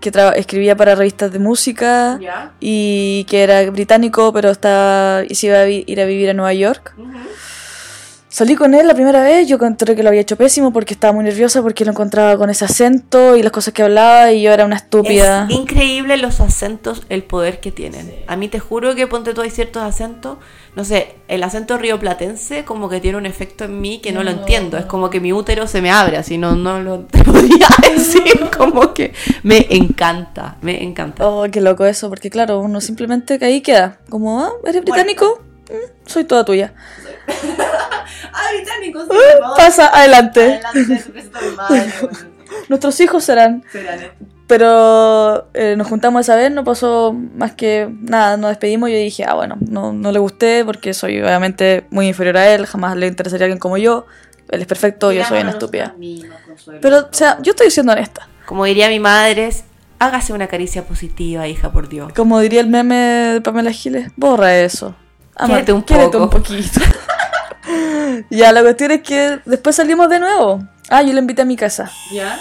Que 0.00 0.12
escribía 0.36 0.76
para 0.76 0.94
revistas 0.94 1.32
de 1.32 1.38
música 1.38 2.18
y 2.60 3.24
que 3.28 3.42
era 3.42 3.68
británico, 3.70 4.32
pero 4.32 4.50
está, 4.50 5.24
y 5.28 5.34
se 5.34 5.48
iba 5.48 5.58
a 5.58 5.68
ir 5.68 6.00
a 6.00 6.04
vivir 6.04 6.30
a 6.30 6.34
Nueva 6.34 6.54
York. 6.54 6.94
Salí 8.36 8.54
con 8.54 8.74
él 8.74 8.86
la 8.86 8.92
primera 8.92 9.22
vez, 9.22 9.48
yo 9.48 9.56
encontré 9.56 9.96
que 9.96 10.02
lo 10.02 10.10
había 10.10 10.20
hecho 10.20 10.36
pésimo 10.36 10.70
porque 10.70 10.92
estaba 10.92 11.14
muy 11.14 11.24
nerviosa 11.24 11.62
porque 11.62 11.86
lo 11.86 11.92
encontraba 11.92 12.36
con 12.36 12.50
ese 12.50 12.66
acento 12.66 13.34
y 13.34 13.42
las 13.42 13.50
cosas 13.50 13.72
que 13.72 13.82
hablaba 13.82 14.30
y 14.30 14.42
yo 14.42 14.52
era 14.52 14.66
una 14.66 14.76
estúpida. 14.76 15.46
Es 15.48 15.56
increíble 15.56 16.18
los 16.18 16.40
acentos, 16.40 17.04
el 17.08 17.22
poder 17.22 17.60
que 17.60 17.72
tienen. 17.72 18.14
A 18.26 18.36
mí 18.36 18.48
te 18.48 18.58
juro 18.58 18.94
que 18.94 19.06
ponte 19.06 19.32
tú 19.32 19.40
hay 19.40 19.48
ciertos 19.48 19.82
acentos, 19.82 20.36
no 20.76 20.84
sé, 20.84 21.16
el 21.26 21.42
acento 21.42 21.78
rioplatense 21.78 22.66
como 22.66 22.90
que 22.90 23.00
tiene 23.00 23.16
un 23.16 23.24
efecto 23.24 23.64
en 23.64 23.80
mí 23.80 23.98
que 23.98 24.12
no, 24.12 24.22
lo 24.22 24.30
entiendo. 24.30 24.76
Es 24.76 24.84
como 24.84 25.08
que 25.08 25.20
mi 25.20 25.32
útero 25.32 25.66
se 25.66 25.80
me 25.80 25.90
abre, 25.90 26.18
así 26.18 26.36
no, 26.36 26.54
no 26.54 26.80
lo 26.80 27.00
te 27.06 27.24
podría 27.24 27.66
decir, 27.90 28.50
como 28.54 28.92
que 28.92 29.14
me 29.42 29.66
encanta, 29.70 30.58
me 30.60 30.84
encanta. 30.84 31.26
Oh, 31.26 31.46
qué 31.50 31.62
loco 31.62 31.86
eso, 31.86 32.10
porque 32.10 32.28
claro, 32.28 32.60
uno 32.60 32.82
simplemente 32.82 33.38
que 33.38 33.46
ahí 33.46 33.62
queda. 33.62 34.00
Como, 34.10 34.38
ah, 34.44 34.52
¿eres 34.66 34.82
británico? 34.82 35.40
Mm, 35.70 36.08
soy 36.08 36.24
toda 36.24 36.44
tuya. 36.44 36.74
Ah, 38.38 38.50
británicos, 38.54 39.08
Pasa, 39.56 39.88
adelante. 39.88 40.60
Nuestros 42.68 43.00
hijos 43.00 43.24
serán. 43.24 43.64
Pero 44.46 45.48
eh, 45.54 45.74
nos 45.76 45.88
juntamos 45.88 46.20
esa 46.20 46.36
vez, 46.36 46.52
no 46.52 46.62
pasó 46.62 47.12
más 47.12 47.52
que 47.52 47.88
nada, 48.02 48.36
nos 48.36 48.50
despedimos 48.50 48.90
y 48.90 48.92
yo 48.92 48.98
dije, 48.98 49.24
ah, 49.24 49.34
bueno, 49.34 49.56
no, 49.60 49.92
no 49.92 50.12
le 50.12 50.20
gusté 50.20 50.64
porque 50.64 50.94
soy 50.94 51.20
obviamente 51.20 51.86
muy 51.90 52.06
inferior 52.06 52.36
a 52.36 52.54
él, 52.54 52.64
jamás 52.66 52.96
le 52.96 53.08
interesaría 53.08 53.46
alguien 53.46 53.58
como 53.58 53.76
yo, 53.76 54.06
él 54.48 54.60
es 54.60 54.66
perfecto, 54.66 55.10
yo 55.10 55.24
soy 55.24 55.40
una 55.40 55.50
estúpida. 55.50 55.94
Pero, 56.80 56.98
o 56.98 57.08
sea, 57.10 57.38
yo 57.42 57.50
estoy 57.50 57.70
siendo 57.70 57.92
honesta. 57.92 58.28
Como 58.46 58.64
diría 58.64 58.88
mi 58.88 59.00
madre, 59.00 59.48
es, 59.48 59.64
hágase 59.98 60.32
una 60.32 60.46
caricia 60.46 60.84
positiva, 60.84 61.48
hija, 61.48 61.72
por 61.72 61.88
Dios. 61.88 62.12
Como 62.14 62.38
diría 62.38 62.60
el 62.60 62.68
meme 62.68 62.94
de 62.94 63.40
Pamela 63.40 63.72
Giles, 63.72 64.12
borra 64.16 64.56
eso. 64.56 64.94
Quiérete 65.44 65.72
un 65.72 65.82
poco. 65.82 66.18
un 66.18 66.30
poquito. 66.30 66.80
ya, 68.30 68.52
la 68.52 68.62
cuestión 68.62 68.92
es 68.92 69.02
que 69.02 69.40
después 69.44 69.74
salimos 69.74 70.08
de 70.08 70.20
nuevo. 70.20 70.62
Ah, 70.88 71.02
yo 71.02 71.12
le 71.12 71.18
invité 71.18 71.42
a 71.42 71.44
mi 71.44 71.56
casa. 71.56 71.90
¿Ya? 72.12 72.38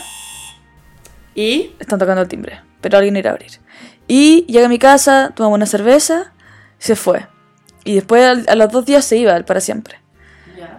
¿Y? 1.35 1.75
Están 1.79 1.99
tocando 1.99 2.21
el 2.21 2.27
timbre, 2.27 2.61
pero 2.81 2.97
alguien 2.97 3.17
irá 3.17 3.29
a 3.31 3.33
abrir. 3.33 3.51
Y 4.07 4.45
llega 4.47 4.65
a 4.65 4.69
mi 4.69 4.79
casa, 4.79 5.33
tomamos 5.35 5.57
una 5.57 5.65
cerveza, 5.65 6.33
se 6.79 6.95
fue. 6.95 7.27
Y 7.83 7.95
después 7.95 8.47
a 8.47 8.55
los 8.55 8.71
dos 8.71 8.85
días 8.85 9.05
se 9.05 9.17
iba, 9.17 9.35
él 9.35 9.45
para 9.45 9.59
siempre. 9.59 9.99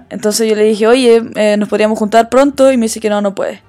Entonces 0.08 0.48
yo 0.48 0.54
le 0.56 0.64
dije, 0.64 0.86
oye, 0.86 1.22
eh, 1.34 1.56
nos 1.56 1.68
podríamos 1.68 1.98
juntar 1.98 2.28
pronto, 2.30 2.72
y 2.72 2.76
me 2.76 2.86
dice 2.86 3.00
que 3.00 3.10
no, 3.10 3.20
no 3.20 3.34
puede. 3.34 3.62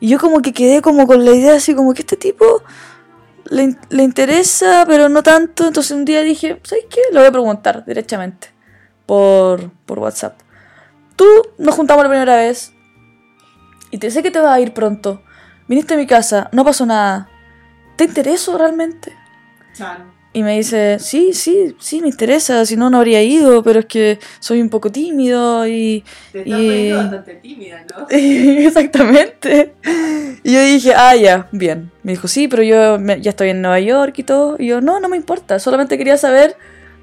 Y 0.00 0.08
yo 0.08 0.18
como 0.18 0.42
que 0.42 0.52
quedé 0.52 0.82
como 0.82 1.06
con 1.06 1.24
la 1.24 1.30
idea 1.32 1.54
así 1.54 1.74
como 1.74 1.94
que 1.94 2.00
este 2.00 2.16
tipo 2.16 2.62
le, 3.50 3.62
in- 3.64 3.78
le 3.90 4.02
interesa, 4.02 4.84
pero 4.88 5.08
no 5.08 5.22
tanto. 5.22 5.66
Entonces 5.66 5.92
un 5.92 6.04
día 6.04 6.22
dije, 6.22 6.58
¿sabes 6.64 6.86
qué? 6.90 7.00
Le 7.12 7.18
voy 7.18 7.28
a 7.28 7.30
preguntar 7.30 7.84
directamente 7.84 8.48
por, 9.06 9.70
por 9.86 9.98
WhatsApp. 10.00 10.40
Tú 11.14 11.26
nos 11.58 11.74
juntamos 11.74 12.02
la 12.02 12.08
primera 12.08 12.36
vez 12.36 12.72
y 13.90 13.98
te 13.98 14.10
sé 14.10 14.22
que 14.22 14.30
te 14.30 14.40
vas 14.40 14.54
a 14.56 14.60
ir 14.60 14.72
pronto. 14.72 15.22
Viniste 15.72 15.94
a 15.94 15.96
mi 15.96 16.06
casa, 16.06 16.50
no 16.52 16.66
pasó 16.66 16.84
nada. 16.84 17.30
¿Te 17.96 18.04
intereso 18.04 18.58
realmente? 18.58 19.16
Y 20.34 20.42
me 20.42 20.58
dice, 20.58 20.98
sí, 20.98 21.32
sí, 21.32 21.74
sí, 21.80 22.02
me 22.02 22.08
interesa, 22.08 22.66
si 22.66 22.76
no, 22.76 22.90
no 22.90 22.98
habría 22.98 23.22
ido, 23.22 23.62
pero 23.62 23.80
es 23.80 23.86
que 23.86 24.18
soy 24.38 24.60
un 24.60 24.68
poco 24.68 24.92
tímido 24.92 25.66
y... 25.66 26.04
y- 26.44 27.08
tímida, 27.40 27.86
¿no? 27.90 28.06
Exactamente. 28.10 29.72
Y 30.44 30.52
yo 30.52 30.62
dije, 30.62 30.92
ah, 30.94 31.16
ya, 31.16 31.48
bien. 31.52 31.90
Me 32.02 32.12
dijo, 32.12 32.28
sí, 32.28 32.48
pero 32.48 32.62
yo 32.62 32.98
me- 32.98 33.22
ya 33.22 33.30
estoy 33.30 33.48
en 33.48 33.62
Nueva 33.62 33.80
York 33.80 34.18
y 34.18 34.24
todo. 34.24 34.56
Y 34.58 34.66
yo, 34.66 34.82
no, 34.82 35.00
no 35.00 35.08
me 35.08 35.16
importa, 35.16 35.58
solamente 35.58 35.96
quería 35.96 36.18
saber 36.18 36.54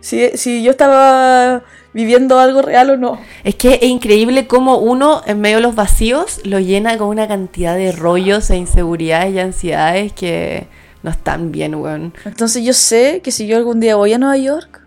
si, 0.01 0.37
si 0.37 0.63
yo 0.63 0.71
estaba 0.71 1.63
viviendo 1.93 2.39
algo 2.39 2.61
real 2.61 2.91
o 2.91 2.97
no. 2.97 3.19
Es 3.43 3.55
que 3.55 3.79
es 3.81 3.83
increíble 3.83 4.47
cómo 4.47 4.77
uno, 4.77 5.21
en 5.25 5.41
medio 5.41 5.57
de 5.57 5.63
los 5.63 5.75
vacíos, 5.75 6.41
lo 6.43 6.59
llena 6.59 6.97
con 6.97 7.07
una 7.07 7.27
cantidad 7.27 7.75
de 7.75 7.91
rollos 7.91 8.49
e 8.49 8.57
inseguridades 8.57 9.33
y 9.33 9.39
ansiedades 9.39 10.13
que 10.13 10.67
no 11.03 11.09
están 11.09 11.51
bien, 11.51 11.75
weón. 11.75 12.13
Entonces 12.25 12.63
yo 12.63 12.73
sé 12.73 13.21
que 13.23 13.31
si 13.31 13.47
yo 13.47 13.57
algún 13.57 13.79
día 13.79 13.95
voy 13.95 14.13
a 14.13 14.17
Nueva 14.17 14.37
York, 14.37 14.81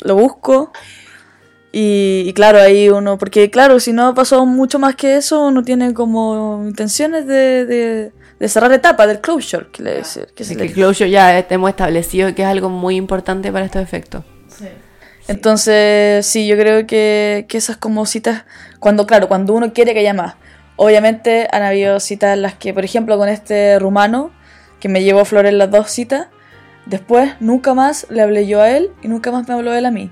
lo 0.00 0.16
busco. 0.16 0.72
Y, 1.72 2.22
y 2.26 2.32
claro, 2.34 2.60
ahí 2.60 2.88
uno, 2.88 3.18
porque 3.18 3.50
claro, 3.50 3.80
si 3.80 3.92
no 3.92 4.14
pasó 4.14 4.46
mucho 4.46 4.78
más 4.78 4.94
que 4.94 5.16
eso, 5.16 5.44
uno 5.46 5.64
tiene 5.64 5.92
como 5.92 6.62
intenciones 6.64 7.26
de, 7.26 7.66
de, 7.66 8.12
de 8.38 8.48
cerrar 8.48 8.70
la 8.70 8.76
etapa 8.76 9.06
del 9.06 9.20
closure, 9.20 9.66
que 9.72 9.82
le 9.82 9.94
decir. 9.94 10.26
Que 10.34 10.42
Es 10.42 10.50
el 10.50 10.72
closure 10.72 11.10
ya 11.10 11.38
hemos 11.38 11.70
establecido 11.70 12.34
que 12.34 12.42
es 12.42 12.48
algo 12.48 12.68
muy 12.68 12.96
importante 12.96 13.52
para 13.52 13.64
estos 13.64 13.82
efectos. 13.82 14.24
Entonces, 15.26 16.26
sí, 16.26 16.46
yo 16.46 16.56
creo 16.56 16.86
que, 16.86 17.46
que 17.48 17.56
esas 17.56 17.76
como 17.78 18.04
citas, 18.04 18.44
cuando, 18.78 19.06
claro, 19.06 19.28
cuando 19.28 19.54
uno 19.54 19.72
quiere 19.72 19.94
que 19.94 20.00
haya 20.00 20.12
más. 20.12 20.34
Obviamente 20.76 21.48
han 21.52 21.62
habido 21.62 21.98
citas 22.00 22.34
en 22.34 22.42
las 22.42 22.54
que, 22.54 22.74
por 22.74 22.84
ejemplo, 22.84 23.16
con 23.16 23.28
este 23.28 23.78
rumano, 23.78 24.32
que 24.80 24.88
me 24.88 25.02
llevó 25.02 25.24
flores 25.24 25.54
las 25.54 25.70
dos 25.70 25.90
citas, 25.90 26.26
Después, 26.86 27.32
nunca 27.40 27.72
más 27.74 28.06
le 28.10 28.20
hablé 28.20 28.46
yo 28.46 28.60
a 28.60 28.70
él 28.70 28.90
y 29.02 29.08
nunca 29.08 29.32
más 29.32 29.48
me 29.48 29.54
habló 29.54 29.72
él 29.72 29.86
a 29.86 29.90
mí. 29.90 30.10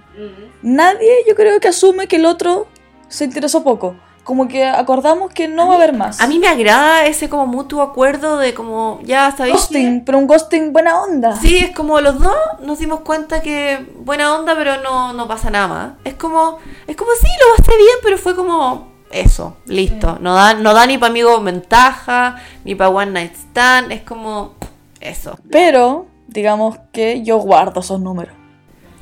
Nadie, 0.62 1.10
yo 1.28 1.34
creo 1.34 1.60
que 1.60 1.68
asume 1.68 2.06
que 2.06 2.16
el 2.16 2.24
otro 2.24 2.66
se 3.08 3.24
interesó 3.24 3.62
poco. 3.62 3.96
Como 4.24 4.46
que 4.46 4.64
acordamos 4.64 5.32
que 5.32 5.48
no 5.48 5.66
va 5.66 5.74
a 5.74 5.76
haber 5.78 5.94
más. 5.94 6.20
A 6.20 6.28
mí 6.28 6.38
me 6.38 6.46
agrada 6.46 7.06
ese 7.06 7.28
como 7.28 7.46
mutuo 7.46 7.82
acuerdo 7.82 8.38
de 8.38 8.54
como, 8.54 9.00
ya 9.02 9.34
sabéis. 9.36 9.56
ghosting, 9.56 10.04
pero 10.04 10.18
un 10.18 10.28
ghosting 10.28 10.72
buena 10.72 11.02
onda. 11.02 11.36
Sí, 11.36 11.58
es 11.58 11.74
como 11.74 12.00
los 12.00 12.20
dos 12.20 12.36
nos 12.60 12.78
dimos 12.78 13.00
cuenta 13.00 13.42
que 13.42 13.84
buena 13.98 14.34
onda, 14.34 14.54
pero 14.54 14.80
no, 14.80 15.12
no 15.12 15.26
pasa 15.26 15.50
nada 15.50 15.66
más. 15.66 15.92
Es 16.04 16.14
como, 16.14 16.58
es 16.86 16.96
como 16.96 17.10
sí, 17.20 17.26
lo 17.40 17.56
pasé 17.56 17.76
bien, 17.76 17.96
pero 18.02 18.16
fue 18.16 18.36
como 18.36 18.92
eso, 19.10 19.56
listo. 19.66 20.18
No 20.20 20.34
da, 20.34 20.54
no 20.54 20.72
da 20.72 20.86
ni 20.86 20.98
para 20.98 21.10
amigo 21.10 21.40
ventaja, 21.42 22.36
ni 22.64 22.74
para 22.74 22.90
one 22.90 23.10
night 23.10 23.34
stand, 23.34 23.92
es 23.92 24.02
como 24.02 24.54
eso. 25.00 25.38
Pero, 25.50 26.06
digamos 26.28 26.78
que 26.92 27.22
yo 27.22 27.38
guardo 27.38 27.80
esos 27.80 28.00
números. 28.00 28.34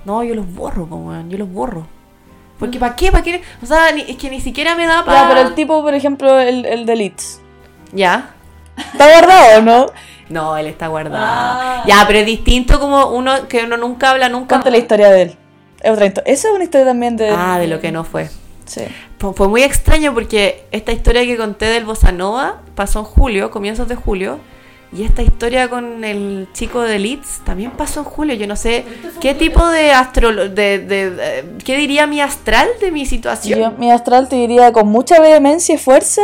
No, 0.05 0.23
yo 0.23 0.35
los 0.35 0.53
borro, 0.53 0.85
weón, 0.85 1.31
yo 1.31 1.39
los 1.39 1.53
borro. 1.53 1.87
Porque 2.61 2.79
¿para 2.79 2.95
qué? 2.95 3.11
¿Para 3.11 3.25
qué? 3.25 3.43
O 3.63 3.67
sea, 3.67 3.91
ni- 3.91 4.03
es 4.03 4.17
que 4.17 4.31
ni 4.31 4.41
siquiera 4.41 4.77
me 4.77 4.87
da 4.87 5.05
para... 5.05 5.23
Ya, 5.23 5.29
pero 5.29 5.41
el 5.49 5.55
tipo, 5.55 5.83
por 5.83 5.95
ejemplo, 5.95 6.39
el, 6.39 6.65
el 6.67 6.87
de 6.87 6.95
Leeds. 6.95 7.41
¿Ya? 7.93 8.31
¿Está 8.77 9.09
guardado 9.11 9.59
o 9.59 9.63
no? 9.63 9.87
No, 10.29 10.57
él 10.57 10.67
está 10.69 10.87
guardado. 10.87 11.25
Ah. 11.27 11.83
Ya, 11.87 12.05
pero 12.07 12.21
es 12.21 12.27
distinto 12.27 12.79
como 12.79 13.07
uno 13.09 13.49
que 13.49 13.65
uno 13.65 13.77
nunca 13.77 14.11
habla, 14.11 14.29
nunca... 14.29 14.57
Cuenta 14.57 14.71
la 14.71 14.79
historia 14.79 15.11
de 15.11 15.23
él. 15.23 15.37
Es 15.83 15.91
otra 15.91 16.07
historia. 16.07 16.33
Esa 16.33 16.49
es 16.49 16.55
una 16.55 16.65
historia 16.65 16.87
también 16.87 17.17
de. 17.17 17.31
Ah, 17.31 17.59
de 17.59 17.67
lo 17.67 17.81
que 17.81 17.91
no 17.91 18.05
fue. 18.05 18.29
Sí. 18.67 18.83
Fue 19.19 19.33
fue 19.33 19.49
muy 19.49 19.63
extraño 19.63 20.15
porque 20.15 20.67
esta 20.71 20.93
historia 20.93 21.23
que 21.25 21.37
conté 21.37 21.67
del 21.67 21.85
Bossa 21.85 22.13
Nova 22.13 22.61
pasó 22.75 23.01
en 23.01 23.07
julio, 23.07 23.51
comienzos 23.51 23.89
de 23.89 23.97
julio. 23.97 24.39
Y 24.93 25.05
esta 25.05 25.23
historia 25.23 25.69
con 25.71 26.03
el 26.03 26.49
chico 26.53 26.81
de 26.81 26.99
Leeds 26.99 27.43
también 27.45 27.71
pasó 27.73 28.01
en 28.01 28.05
julio. 28.07 28.35
Yo 28.35 28.49
no 28.49 28.57
sé 28.57 28.85
qué 29.21 29.35
tipo 29.35 29.65
de 29.69 29.93
astro... 29.93 30.33
De, 30.33 30.49
de- 30.81 31.11
de- 31.11 31.45
¿Qué 31.65 31.77
diría 31.77 32.09
mi 32.09 32.21
astral 32.21 32.69
de 32.81 32.91
mi 32.91 33.07
situación? 33.07 33.59
Yo, 33.61 33.71
mi 33.79 33.91
astral 33.93 34.29
te 34.29 34.35
diría 34.37 34.73
con 34.73 34.89
mucha 34.89 35.21
vehemencia 35.21 35.77
y 35.77 35.79
fuerza 35.79 36.23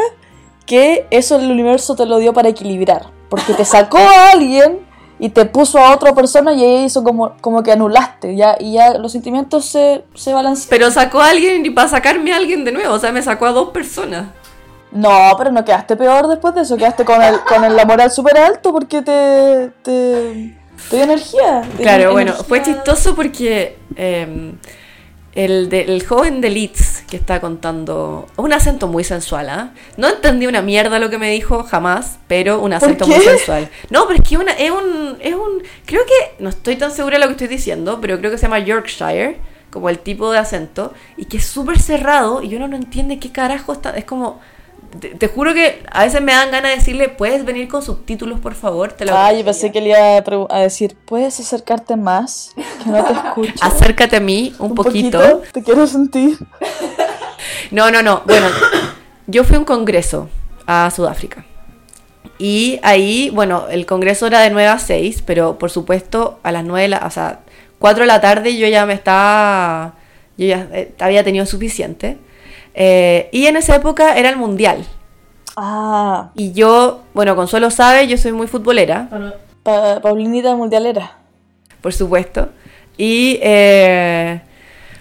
que 0.67 1.07
eso 1.11 1.37
el 1.37 1.49
universo 1.51 1.95
te 1.95 2.07
lo 2.07 2.19
dio 2.19 2.33
para 2.33 2.49
equilibrar. 2.49 3.07
Porque 3.29 3.53
te 3.55 3.65
sacó 3.65 3.99
a 3.99 4.31
alguien 4.33 4.81
y 5.21 5.29
te 5.29 5.45
puso 5.45 5.79
a 5.79 5.95
otra 5.95 6.13
persona 6.15 6.53
y 6.55 6.65
ahí 6.65 6.85
hizo 6.87 7.05
como, 7.05 7.37
como 7.41 7.63
que 7.63 7.71
anulaste. 7.71 8.35
Ya, 8.35 8.57
y 8.59 8.73
ya 8.73 8.95
los 8.99 9.13
sentimientos 9.13 9.65
se, 9.67 10.03
se 10.15 10.33
balancean. 10.35 10.67
Pero 10.71 10.91
sacó 10.91 11.21
a 11.21 11.31
alguien 11.31 11.65
y 11.65 11.71
para 11.71 11.89
sacarme 11.89 12.33
a 12.33 12.37
alguien 12.37 12.65
de 12.65 12.73
nuevo. 12.73 12.95
O 12.95 12.99
sea, 12.99 13.13
me 13.13 13.23
sacó 13.23 13.47
a 13.47 13.53
dos 13.53 13.71
personas. 13.71 14.27
No, 14.97 15.35
pero 15.37 15.51
no 15.51 15.65
quedaste 15.65 15.97
peor 15.97 16.27
después 16.29 16.55
de 16.55 16.63
eso. 16.63 16.77
Quedaste 16.77 17.05
con 17.05 17.23
el, 17.23 17.41
con 17.41 17.65
el 17.65 17.77
la 17.77 17.85
moral 17.85 18.11
súper 18.11 18.39
alto 18.39 18.73
porque 18.73 19.03
te, 19.03 19.71
te, 19.83 20.57
te 20.91 20.97
dio 20.97 21.05
energía. 21.05 21.61
Te 21.63 21.69
dio 21.69 21.83
Claro, 21.83 22.13
bueno, 22.13 22.31
energía. 22.33 22.45
fue 22.49 22.63
chistoso 22.63 23.15
porque 23.15 23.77
eh, 23.97 24.53
el, 25.35 25.69
de- 25.69 25.83
el 25.83 26.07
joven 26.07 26.41
de 26.41 26.51
Leeds 26.51 27.03
que 27.11 27.17
está 27.17 27.41
contando, 27.41 28.27
un 28.37 28.53
acento 28.53 28.89
muy 28.89 29.05
sensual, 29.05 29.49
¿ah? 29.51 29.71
No 29.97 30.09
entendí 30.09 30.47
una 30.47 30.63
mierda 30.63 30.99
lo 30.99 31.11
que 31.11 31.19
me 31.19 31.31
dijo 31.31 31.63
jamás, 31.65 32.19
pero 32.27 32.61
un 32.61 32.73
acento 32.73 33.07
muy 33.07 33.21
sensual. 33.21 33.69
No, 33.91 34.07
pero 34.09 34.21
es 34.23 34.29
que 34.29 34.37
una, 34.39 34.53
es 34.53 34.71
un, 34.71 35.17
es 35.21 35.35
un, 35.35 35.63
creo 35.85 36.03
que, 36.07 36.43
no 36.43 36.49
estoy 36.49 36.77
tan 36.77 36.91
segura 36.91 37.17
de 37.17 37.21
lo 37.21 37.27
que 37.27 37.33
estoy 37.33 37.49
diciendo, 37.49 37.99
pero 38.01 38.19
creo 38.19 38.31
que 38.31 38.39
se 38.39 38.43
llama 38.45 38.59
Yorkshire, 38.61 39.39
como 39.71 39.89
el 39.91 39.99
tipo 39.99 40.33
de 40.33 40.39
acento, 40.39 40.95
y 41.19 41.27
que 41.27 41.37
es 41.37 41.45
súper 41.47 41.79
cerrado 41.79 42.43
y 42.43 42.57
uno 42.57 42.67
no 42.67 42.77
entiende 42.77 43.19
qué 43.19 43.31
carajo 43.31 43.73
está, 43.75 43.91
es 43.91 44.05
como... 44.05 44.41
Te, 45.01 45.09
te 45.11 45.29
juro 45.29 45.55
que 45.55 45.83
a 45.91 46.05
veces 46.05 46.21
me 46.21 46.33
dan 46.33 46.51
ganas 46.51 46.73
de 46.73 46.77
decirle, 46.79 47.09
¿puedes 47.09 47.45
venir 47.45 47.69
con 47.69 47.83
subtítulos, 47.83 48.41
por 48.41 48.55
favor? 48.55 48.93
Te 48.93 49.05
lo 49.05 49.17
Ah, 49.17 49.33
yo 49.33 49.45
pensé 49.45 49.73
que 49.73 49.81
le 49.81 49.91
iba 49.91 50.47
a, 50.51 50.59
decir, 50.61 50.97
¿puedes 51.05 51.39
acercarte 51.41 51.97
más? 51.97 52.53
Que 52.85 52.91
no 52.91 53.05
te 53.05 53.13
escucho. 53.29 53.65
Acércate 53.65 54.17
a 54.17 54.21
mí 54.21 54.55
un, 54.59 54.75
poquito. 54.75 55.43
Te 55.53 55.63
quiero 55.63 55.87
sentir. 55.87 56.39
No, 57.71 57.91
no, 57.91 58.03
no. 58.03 58.23
Bueno, 58.27 58.47
yo 59.27 59.45
fui 59.45 59.57
a 59.57 59.59
un 59.59 59.65
congreso 59.65 60.29
a 60.67 60.91
Sudáfrica. 60.95 61.45
Y 62.39 62.79
ahí, 62.83 63.31
bueno, 63.31 63.67
el 63.71 63.87
congreso 63.87 64.27
era 64.27 64.41
de 64.41 64.51
9 64.51 64.69
a 64.69 64.79
6, 64.79 65.23
pero 65.25 65.59
por 65.59 65.71
supuesto 65.71 66.39
a 66.43 66.53
las 66.53 66.65
9, 66.65 66.83
de 66.83 66.89
la- 66.89 67.07
o 67.07 67.11
sea, 67.11 67.41
4 67.79 68.03
de 68.03 68.07
la 68.07 68.21
tarde 68.21 68.57
yo 68.57 68.67
ya 68.69 68.85
me 68.87 68.93
estaba, 68.95 69.95
yo 70.37 70.47
ya 70.47 70.69
eh, 70.73 70.93
había 71.01 71.25
tenido 71.25 71.47
suficiente. 71.47 72.19
Eh, 72.79 73.31
y 73.33 73.47
en 73.47 73.57
esa 73.57 73.75
época 73.77 74.17
era 74.19 74.29
el 74.29 74.37
mundial. 74.37 74.85
Ah, 75.57 76.31
Y 76.35 76.53
yo, 76.53 77.01
bueno, 77.15 77.35
Consuelo 77.35 77.71
sabe, 77.71 78.07
yo 78.07 78.19
soy 78.19 78.33
muy 78.33 78.47
futbolera. 78.47 79.09
pa- 79.63 80.01
Paulinita 80.03 80.55
Mundialera. 80.55 81.17
por 81.81 81.93
supuesto. 81.95 82.51
Y 82.99 83.39
eh, 83.43 84.41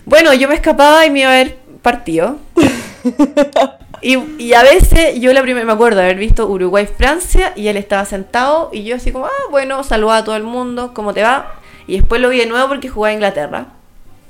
bueno, 0.05 0.33
yo 0.33 0.47
me 0.47 0.55
escapaba 0.55 1.05
y 1.05 1.09
me 1.11 1.19
iba 1.21 1.29
a 1.31 1.33
ver 1.43 1.57
partido. 1.81 2.37
y, 4.01 4.17
y 4.41 4.53
a 4.53 4.63
veces 4.63 5.19
yo 5.19 5.33
la 5.33 5.41
primera 5.41 5.65
me 5.65 5.73
acuerdo 5.73 5.99
de 5.99 6.05
haber 6.05 6.17
visto 6.17 6.47
Uruguay-Francia 6.47 7.53
y 7.55 7.67
él 7.67 7.77
estaba 7.77 8.05
sentado 8.05 8.69
y 8.71 8.83
yo 8.83 8.95
así 8.95 9.11
como, 9.11 9.25
ah, 9.25 9.31
bueno, 9.51 9.83
saludaba 9.83 10.17
a 10.19 10.23
todo 10.23 10.35
el 10.35 10.43
mundo, 10.43 10.93
¿cómo 10.93 11.13
te 11.13 11.23
va? 11.23 11.53
Y 11.87 11.97
después 11.97 12.21
lo 12.21 12.29
vi 12.29 12.37
de 12.39 12.45
nuevo 12.45 12.67
porque 12.67 12.87
jugaba 12.89 13.11
a 13.11 13.13
Inglaterra. 13.13 13.65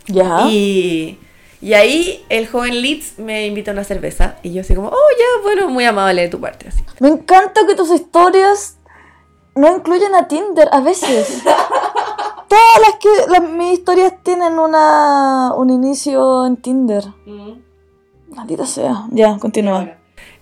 Ya. 0.08 0.41
Y, 0.49 1.19
y 1.65 1.73
ahí 1.73 2.23
el 2.30 2.47
joven 2.47 2.80
Leeds 2.80 3.17
me 3.17 3.47
invita 3.47 3.71
a 3.71 3.73
una 3.73 3.84
cerveza 3.84 4.36
y 4.43 4.54
yo 4.54 4.62
así 4.62 4.75
como, 4.75 4.89
oh, 4.89 5.10
ya, 5.17 5.41
bueno, 5.41 5.67
muy 5.67 5.84
amable 5.84 6.21
de 6.21 6.28
tu 6.28 6.39
parte. 6.39 6.67
Así. 6.67 6.84
Me 6.99 7.08
encanta 7.08 7.65
que 7.65 7.73
tus 7.73 7.89
historias 7.89 8.78
no 9.56 9.75
incluyen 9.75 10.13
a 10.13 10.28
Tinder 10.28 10.69
a 10.71 10.80
veces. 10.82 11.41
Todas 12.47 12.80
las 12.82 12.99
que 12.99 13.10
las, 13.32 13.49
mis 13.49 13.80
historias 13.80 14.13
tienen 14.21 14.60
una 14.60 15.56
un 15.56 15.71
inicio 15.71 16.45
en 16.45 16.58
Tinder. 16.58 17.04
Maldita 18.30 18.67
sea. 18.67 19.08
Ya, 19.10 19.36
continúa. 19.39 19.97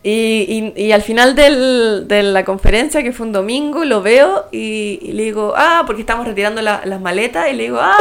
Y, 0.05 0.73
y- 0.75 0.91
al 0.91 1.01
final 1.01 1.33
del- 1.33 2.07
de 2.09 2.23
la 2.23 2.43
conferencia, 2.43 3.01
que 3.03 3.13
fue 3.13 3.25
un 3.25 3.31
domingo, 3.31 3.85
lo 3.85 4.01
veo 4.01 4.45
y, 4.51 4.99
le 5.13 5.23
digo, 5.23 5.53
ah, 5.55 5.83
porque 5.85 6.01
estamos 6.01 6.27
retirando 6.27 6.61
la- 6.61 6.81
las 6.85 6.99
maletas, 6.99 7.49
y 7.49 7.53
le 7.53 7.63
digo, 7.63 7.79
ah, 7.81 7.95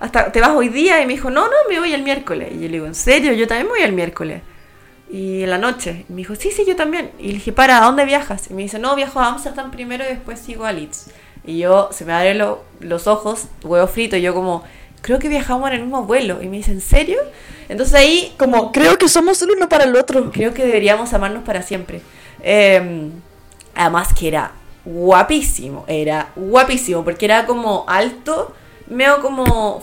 hasta 0.00 0.32
te 0.32 0.40
vas 0.40 0.50
hoy 0.50 0.68
día, 0.70 1.00
y 1.00 1.06
me 1.06 1.12
dijo, 1.12 1.30
no, 1.30 1.44
no, 1.46 1.52
me 1.68 1.78
voy 1.78 1.92
el 1.94 2.02
miércoles. 2.02 2.48
Y 2.52 2.54
yo 2.56 2.62
le 2.62 2.68
digo, 2.68 2.86
¿en 2.86 2.94
serio? 2.96 3.32
Yo 3.32 3.46
también 3.46 3.68
voy 3.68 3.80
el 3.82 3.92
miércoles. 3.92 4.42
Y 5.10 5.44
en 5.44 5.50
la 5.50 5.58
noche. 5.58 6.04
Y 6.08 6.12
me 6.12 6.18
dijo, 6.18 6.34
sí, 6.34 6.50
sí, 6.50 6.64
yo 6.66 6.74
también. 6.74 7.10
Y 7.20 7.28
le 7.28 7.34
dije, 7.34 7.52
para, 7.52 7.78
¿a 7.78 7.84
dónde 7.84 8.04
viajas? 8.04 8.50
Y 8.50 8.54
me 8.54 8.62
dice, 8.62 8.78
no, 8.80 8.96
viajo 8.96 9.20
a 9.20 9.28
Amsterdam 9.28 9.70
primero 9.70 10.02
y 10.04 10.08
después 10.08 10.40
sigo 10.40 10.64
a 10.64 10.72
Leeds. 10.72 11.10
Y 11.46 11.58
yo, 11.58 11.90
se 11.92 12.04
me 12.04 12.12
abren 12.12 12.38
lo- 12.38 12.64
los 12.80 13.06
ojos, 13.06 13.44
huevo 13.62 13.86
frito, 13.86 14.16
y 14.16 14.22
yo 14.22 14.34
como, 14.34 14.64
creo 15.04 15.18
que 15.18 15.28
viajamos 15.28 15.68
en 15.68 15.74
el 15.74 15.82
mismo 15.82 16.04
vuelo. 16.04 16.40
Y 16.42 16.48
me 16.48 16.56
dice, 16.56 16.72
¿en 16.72 16.80
serio? 16.80 17.18
Entonces 17.68 17.94
ahí 17.94 18.32
Como, 18.38 18.72
creo 18.72 18.96
que 18.96 19.06
somos 19.06 19.40
el 19.42 19.50
uno 19.50 19.68
para 19.68 19.84
el 19.84 19.94
otro. 19.96 20.32
Creo 20.32 20.54
que 20.54 20.64
deberíamos 20.64 21.12
amarnos 21.12 21.44
para 21.44 21.60
siempre. 21.60 22.00
Eh, 22.42 23.10
además 23.74 24.14
que 24.14 24.28
era 24.28 24.52
guapísimo, 24.82 25.84
era 25.88 26.30
guapísimo, 26.34 27.04
porque 27.04 27.26
era 27.26 27.44
como 27.44 27.84
alto, 27.86 28.54
medio 28.86 29.20
como, 29.20 29.82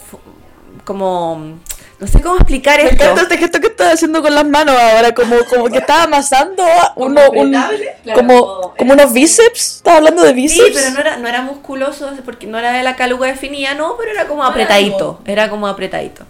como, 0.86 1.60
no 2.02 2.08
sé 2.08 2.20
cómo 2.20 2.36
explicar 2.36 2.78
Me 2.84 2.90
esto. 2.90 3.04
encanta 3.04 3.22
este 3.22 3.38
gesto 3.38 3.60
que 3.62 3.68
estás 3.68 3.94
haciendo 3.94 4.22
con 4.24 4.34
las 4.36 4.46
manos 4.46 4.76
ahora, 4.76 5.14
como, 5.14 5.36
como 5.50 5.66
que 5.70 5.78
estás 5.78 6.06
amasando 6.06 6.64
uno, 6.96 7.22
un, 7.32 7.52
claro, 7.52 7.76
como, 8.16 8.40
como- 8.46 8.74
como 8.76 8.94
unos 8.94 9.14
bíceps. 9.14 9.78
¿Estás 9.78 9.98
hablando 9.98 10.24
de 10.24 10.30
Sí, 10.30 10.36
bíceps? 10.36 10.72
pero 10.74 10.90
no 10.92 11.00
era, 11.00 11.18
no 11.18 11.28
era 11.28 11.42
musculoso, 11.44 12.10
porque 12.26 12.48
no 12.48 12.58
era 12.58 12.72
de 12.74 12.82
la 12.84 12.96
caluga 12.96 13.28
definida, 13.28 13.76
no, 13.76 13.96
pero 13.98 14.12
era 14.12 14.28
como 14.28 14.44
apretadito, 14.44 15.22
era 15.26 15.50
como 15.50 15.68
apretadito, 15.68 16.24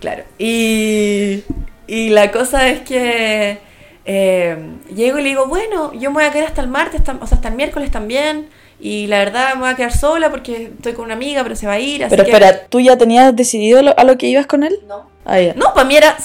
claro. 0.00 0.24
Y, 0.38 1.44
y 1.86 2.08
la 2.10 2.30
cosa 2.32 2.68
es 2.68 2.80
que 2.80 3.58
eh, 4.04 4.56
llego 4.94 5.18
y 5.18 5.22
le 5.22 5.28
digo, 5.28 5.46
bueno, 5.46 5.92
yo 5.92 6.10
me 6.10 6.14
voy 6.14 6.24
a 6.24 6.32
quedar 6.32 6.48
hasta 6.48 6.60
el 6.62 6.68
martes, 6.68 7.00
o 7.00 7.04
sea, 7.04 7.36
hasta 7.36 7.48
el 7.48 7.54
miércoles 7.54 7.90
también, 7.92 8.48
y 8.80 9.06
la 9.06 9.18
verdad 9.18 9.54
me 9.54 9.60
voy 9.60 9.70
a 9.70 9.76
quedar 9.76 9.96
sola 9.96 10.28
porque 10.30 10.72
estoy 10.76 10.94
con 10.94 11.04
una 11.04 11.14
amiga, 11.14 11.44
pero 11.44 11.54
se 11.54 11.68
va 11.68 11.74
a 11.74 11.78
ir, 11.78 12.02
así 12.02 12.10
Pero 12.10 12.24
que... 12.24 12.30
espera, 12.32 12.66
¿tú 12.66 12.80
ya 12.80 12.98
tenías 12.98 13.36
decidido 13.36 13.80
lo- 13.82 13.96
a 13.96 14.02
lo 14.02 14.18
que 14.18 14.26
ibas 14.26 14.46
con 14.48 14.64
él? 14.64 14.80
No. 14.88 15.11
Ah. 15.24 15.38
No, 15.54 15.72
para 15.72 15.84
mí 15.86 15.96
era 15.96 16.16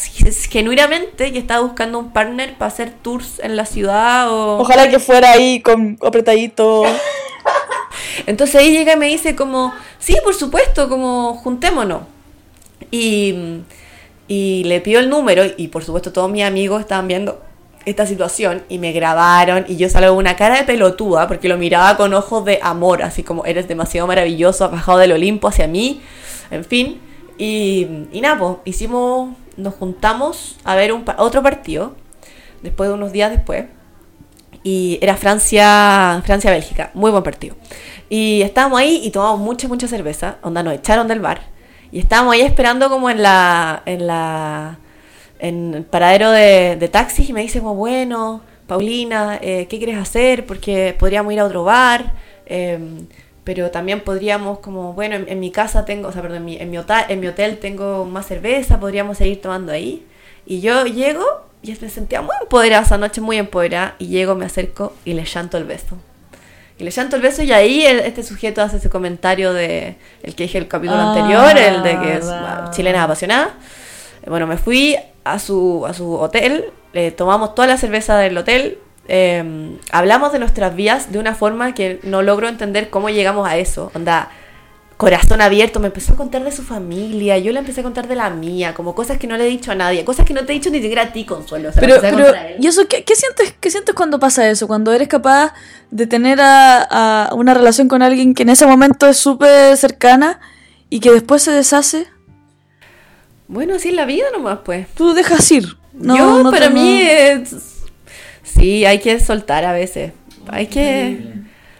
genuinamente 0.50 1.32
que 1.32 1.38
estaba 1.38 1.62
buscando 1.62 2.00
un 2.00 2.12
partner 2.12 2.56
para 2.56 2.70
hacer 2.70 2.92
tours 3.02 3.40
en 3.40 3.56
la 3.56 3.66
ciudad 3.66 4.32
o... 4.32 4.58
Ojalá 4.60 4.90
que 4.90 5.00
fuera 5.00 5.32
ahí 5.32 5.62
con 5.62 6.00
apretadito. 6.04 6.84
Entonces 8.26 8.56
ahí 8.56 8.72
llega 8.72 8.94
y 8.94 8.98
me 8.98 9.08
dice 9.08 9.36
como, 9.36 9.74
sí, 10.00 10.18
por 10.24 10.34
supuesto, 10.34 10.90
como 10.90 11.36
juntémonos. 11.36 12.02
Y, 12.90 13.62
y 14.28 14.64
le 14.64 14.82
pido 14.82 15.00
el 15.00 15.10
número 15.10 15.44
y 15.58 15.68
por 15.68 15.84
supuesto 15.84 16.12
todos 16.12 16.32
mis 16.32 16.44
amigos 16.44 16.82
estaban 16.82 17.08
viendo 17.08 17.42
esta 17.86 18.06
situación 18.06 18.64
y 18.68 18.80
me 18.80 18.92
grabaron 18.92 19.66
y 19.68 19.78
yo 19.78 19.90
salgo 19.90 20.10
con 20.10 20.18
una 20.18 20.36
cara 20.36 20.58
de 20.58 20.64
pelotuda 20.64 21.28
porque 21.28 21.48
lo 21.48 21.58
miraba 21.58 21.96
con 21.96 22.14
ojos 22.14 22.44
de 22.46 22.60
amor, 22.62 23.02
así 23.02 23.24
como 23.24 23.46
eres 23.46 23.68
demasiado 23.68 24.08
maravilloso, 24.08 24.66
has 24.66 24.72
bajado 24.72 24.98
del 24.98 25.14
Olimpo 25.14 25.48
hacia 25.48 25.68
mí, 25.68 26.02
en 26.52 26.66
fin. 26.66 27.07
Y, 27.38 28.08
y 28.12 28.22
nada, 28.22 28.38
pues 28.40 28.58
hicimos, 28.66 29.36
nos 29.58 29.74
juntamos 29.76 30.58
a 30.64 30.76
ver 30.76 30.94
un, 30.94 31.06
otro 31.18 31.44
partido, 31.44 31.96
después 32.62 32.90
de 32.90 32.96
unos 32.96 33.12
días 33.12 33.32
después. 33.32 33.66
y 34.64 35.00
era 35.02 35.16
Francia, 35.16 36.22
Francia-Bélgica, 36.26 36.92
muy 36.94 37.12
buen 37.12 37.24
partido. 37.24 37.56
Y 38.10 38.42
estábamos 38.42 38.80
ahí 38.80 39.02
y 39.04 39.12
tomamos 39.12 39.40
mucha, 39.40 39.68
mucha 39.68 39.88
cerveza, 39.88 40.38
onda 40.42 40.64
nos 40.64 40.74
echaron 40.74 41.08
del 41.08 41.20
bar. 41.20 41.42
Y 41.92 42.00
estábamos 42.00 42.34
ahí 42.34 42.42
esperando 42.42 42.90
como 42.90 43.10
en 43.10 43.22
la, 43.22 43.82
en 43.86 44.08
la, 44.08 44.80
en 45.40 45.74
el 45.74 45.84
paradero 45.84 46.32
de, 46.32 46.90
taxis 46.92 47.30
y 47.30 47.34
me 47.34 47.42
dice 47.42 47.60
como, 47.60 47.76
bueno, 47.76 48.42
Paulina, 48.68 49.40
eh, 49.42 49.68
¿qué 49.70 49.78
quieres 49.78 49.98
hacer? 49.98 50.46
Porque 50.46 50.96
podríamos 50.98 51.32
ir 51.34 51.40
a 51.40 51.46
otro 51.46 51.64
bar, 51.64 52.14
eh, 52.46 52.80
pero 53.48 53.72
también 53.72 54.02
podríamos 54.02 54.60
como, 54.60 54.92
bueno, 54.92 55.16
en, 55.16 55.30
en 55.30 55.40
mi 55.40 55.52
casa 55.52 55.86
tengo, 55.86 56.10
o 56.10 56.12
sea, 56.12 56.22
perdón, 56.22 56.40
en 56.40 56.46
mi, 56.46 56.58
en, 56.58 56.70
mi 56.70 56.78
hotel, 56.78 57.06
en 57.08 57.22
mi 57.22 57.28
hotel 57.28 57.60
tengo 57.60 58.04
más 58.04 58.26
cerveza, 58.28 58.78
podríamos 58.78 59.18
seguir 59.18 59.42
tomando 59.42 59.72
ahí. 59.72 60.06
Y 60.46 60.60
yo 60.60 60.86
llego 60.86 61.24
y 61.64 61.72
me 61.82 61.90
sentía 61.90 62.22
muy 62.22 62.36
empoderada 62.42 62.84
esa 62.84 62.98
noche, 62.98 63.22
muy 63.22 63.38
empoderada, 63.38 63.96
y 64.00 64.08
llego, 64.08 64.36
me 64.36 64.44
acerco 64.46 64.94
y 65.06 65.14
le 65.14 65.24
llanto 65.24 65.56
el 65.58 65.64
beso. 65.64 65.96
Y 66.78 66.84
le 66.84 66.92
llanto 66.92 67.16
el 67.16 67.22
beso 67.22 67.42
y 67.42 67.54
ahí 67.54 67.86
el- 67.86 68.02
este 68.02 68.22
sujeto 68.22 68.62
hace 68.62 68.78
ese 68.78 68.90
comentario 68.90 69.54
de 69.54 69.96
el 70.24 70.36
que 70.36 70.44
dije 70.44 70.58
el 70.58 70.68
capítulo 70.68 71.00
Ah, 71.00 71.08
anterior, 71.08 71.58
el 71.58 71.84
de 71.84 72.00
que 72.02 72.14
es 72.16 72.26
verdad. 72.26 72.60
una 72.64 72.72
chilena 72.72 73.04
apasionada. 73.06 73.54
Bueno, 74.28 74.46
me 74.46 74.58
fui 74.58 74.98
a 75.24 75.40
su, 75.40 75.86
a 75.88 75.94
su 75.94 76.16
hotel, 76.16 76.66
eh, 76.92 77.12
tomamos 77.12 77.56
toda 77.56 77.70
la 77.70 77.78
cerveza 77.78 78.18
del 78.18 78.38
hotel, 78.38 78.78
eh, 79.08 79.78
hablamos 79.92 80.32
de 80.32 80.40
nuestras 80.40 80.76
vías 80.76 81.12
de 81.12 81.20
una 81.20 81.36
forma 81.36 81.74
que 81.74 82.00
no 82.04 82.22
logro 82.22 82.48
entender 82.48 82.90
cómo 82.90 83.10
llegamos 83.10 83.48
a 83.48 83.58
eso. 83.58 83.92
Onda, 83.96 84.30
corazón 84.98 85.42
abierto, 85.42 85.80
me 85.80 85.88
empezó 85.88 86.14
a 86.14 86.16
contar 86.16 86.44
de 86.44 86.52
su 86.52 86.64
familia, 86.64 87.38
yo 87.38 87.52
le 87.52 87.60
empecé 87.60 87.82
a 87.82 87.84
contar 87.84 88.08
de 88.08 88.16
la 88.16 88.32
mía, 88.32 88.74
como 88.74 88.96
cosas 88.96 89.20
que 89.20 89.28
no 89.28 89.38
le 89.38 89.46
he 89.46 89.48
dicho 89.50 89.72
a 89.72 89.76
nadie, 89.76 90.04
cosas 90.04 90.26
que 90.26 90.34
no 90.34 90.44
te 90.44 90.54
he 90.54 90.56
dicho 90.56 90.72
ni 90.72 90.80
siquiera 90.82 91.04
a 91.04 91.14
ti, 91.14 91.24
Consuelo. 91.24 91.72
se 91.72 91.80
las 91.82 92.00
Pero, 92.00 92.02
pero, 92.02 92.16
contar 92.24 92.36
a 92.36 92.48
él. 92.50 92.56
¿y 92.60 92.66
eso 92.66 92.88
qué, 92.88 93.04
qué 93.04 93.16
sientes, 93.16 93.54
qué 93.60 93.70
sientes 93.70 93.94
cuando 93.94 94.20
pasa 94.20 94.50
eso? 94.50 94.66
Cuando 94.68 94.92
eres 94.92 95.08
capaz 95.08 95.54
de 95.92 96.08
tener 96.08 96.42
a, 96.42 97.28
a 97.28 97.34
una 97.36 97.54
relación 97.54 97.88
con 97.88 98.02
alguien 98.02 98.34
que 98.34 98.42
en 98.44 98.50
ese 98.50 98.66
momento 98.66 99.08
es 99.08 99.18
súper 99.18 99.78
cercana 99.78 100.40
y 100.90 101.00
que 101.00 101.12
después 101.12 101.44
se 101.44 101.52
deshace, 101.52 102.08
Bueno, 103.48 103.76
así 103.76 103.90
es 103.90 103.94
la 103.96 104.06
vida 104.06 104.26
nomás, 104.34 104.60
pues. 104.66 104.88
tú 104.96 105.14
dejas 105.14 105.50
ir. 105.52 105.78
No, 105.94 106.18
Yo, 106.18 106.44
no 106.44 106.52
para 106.52 106.70
mí, 106.72 107.02
es- 107.02 107.77
sí, 108.48 108.86
hay 108.86 109.00
que 109.00 109.20
soltar 109.20 109.66
a 109.66 109.74
veces. 109.74 110.14
Hay 110.48 110.68
que... 110.68 111.20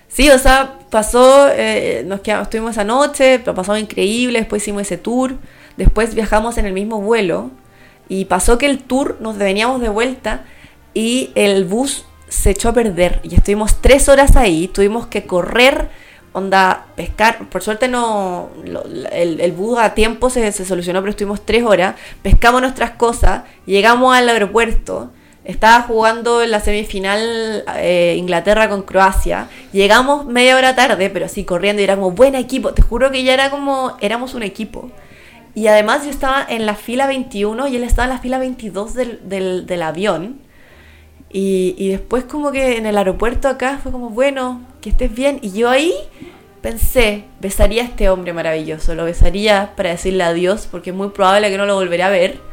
Sí, 0.10 0.30
o 0.30 0.40
sea, 0.40 0.80
pasó, 0.90 1.50
eh, 1.52 2.04
nos 2.08 2.22
quedamos, 2.22 2.48
estuvimos 2.48 2.72
esa 2.72 2.84
noche, 2.84 3.42
lo 3.46 3.54
pasamos 3.54 3.82
increíble, 3.82 4.40
después 4.40 4.64
hicimos 4.64 4.84
ese 4.84 4.98
tour, 4.98 5.36
después 5.76 6.16
viajamos 6.16 6.58
en 6.58 6.66
el 6.66 6.74
mismo 6.74 7.02
vuelo 7.02 7.52
y 8.10 8.26
pasó 8.26 8.58
que 8.58 8.66
el 8.68 8.80
tour 8.80 9.18
nos 9.20 9.38
veníamos 9.38 9.82
de 9.82 9.90
vuelta 9.90 10.46
y 10.94 11.32
el 11.36 11.66
bus 11.66 12.06
se 12.30 12.52
echó 12.52 12.70
a 12.70 12.74
perder 12.74 13.20
y 13.24 13.36
estuvimos 13.36 13.82
tres 13.82 14.08
horas 14.10 14.36
ahí, 14.38 14.70
tuvimos 14.70 15.08
que 15.08 15.26
correr, 15.26 15.90
onda, 16.32 16.88
pescar, 16.96 17.48
por 17.50 17.62
suerte 17.62 17.88
no, 17.90 18.50
lo- 18.66 18.86
el, 19.12 19.40
el 19.42 19.52
bus 19.52 19.78
a 19.78 19.94
tiempo 19.94 20.30
se, 20.30 20.52
se 20.52 20.66
solucionó, 20.66 21.02
pero 21.02 21.12
estuvimos 21.12 21.46
tres 21.46 21.64
horas, 21.64 21.96
pescamos 22.24 22.62
nuestras 22.62 22.92
cosas, 22.92 23.44
llegamos 23.66 24.16
al 24.16 24.30
aeropuerto, 24.30 25.12
estaba 25.48 25.82
jugando 25.84 26.44
en 26.44 26.52
la 26.52 26.60
semifinal 26.60 27.64
eh, 27.78 28.16
Inglaterra 28.18 28.68
con 28.68 28.82
Croacia. 28.82 29.48
Llegamos 29.72 30.26
media 30.26 30.58
hora 30.58 30.76
tarde, 30.76 31.10
pero 31.10 31.26
así 31.26 31.46
corriendo 31.46 31.82
y 31.82 31.86
era 31.86 31.96
como 31.96 32.12
buen 32.12 32.36
equipo. 32.36 32.74
Te 32.74 32.82
juro 32.82 33.12
que 33.12 33.24
ya 33.24 33.34
era 33.34 33.50
como 33.50 33.96
éramos 34.02 34.34
un 34.34 34.44
equipo. 34.44 34.92
Y 35.56 35.68
además 35.68 36.04
yo 36.04 36.10
estaba 36.10 36.46
en 36.48 36.66
la 36.66 36.76
fila 36.76 37.08
21 37.08 37.70
y 37.70 37.78
él 37.78 37.86
estaba 37.86 38.04
en 38.04 38.10
la 38.10 38.20
fila 38.20 38.40
22 38.40 38.94
del, 38.94 39.22
del, 39.24 39.66
del 39.66 39.82
avión. 39.84 40.42
Y, 41.32 41.76
y 41.78 41.90
después 41.90 42.26
como 42.26 42.52
que 42.52 42.76
en 42.78 42.86
el 42.86 42.98
aeropuerto 42.98 43.48
acá 43.48 43.80
fue 43.82 43.94
como, 43.94 44.10
bueno, 44.10 44.62
que 44.82 44.90
estés 44.90 45.16
bien. 45.16 45.40
Y 45.42 45.54
yo 45.54 45.70
ahí 45.70 45.94
pensé, 46.62 47.24
besaría 47.40 47.84
a 47.84 47.86
este 47.86 48.10
hombre 48.10 48.34
maravilloso, 48.34 48.96
lo 48.96 49.06
besaría 49.06 49.72
para 49.78 49.92
decirle 49.92 50.26
adiós, 50.26 50.68
porque 50.70 50.90
es 50.90 50.96
muy 50.96 51.10
probable 51.10 51.50
que 51.50 51.58
no 51.58 51.66
lo 51.66 51.76
volveré 51.76 52.04
a 52.04 52.10
ver. 52.10 52.47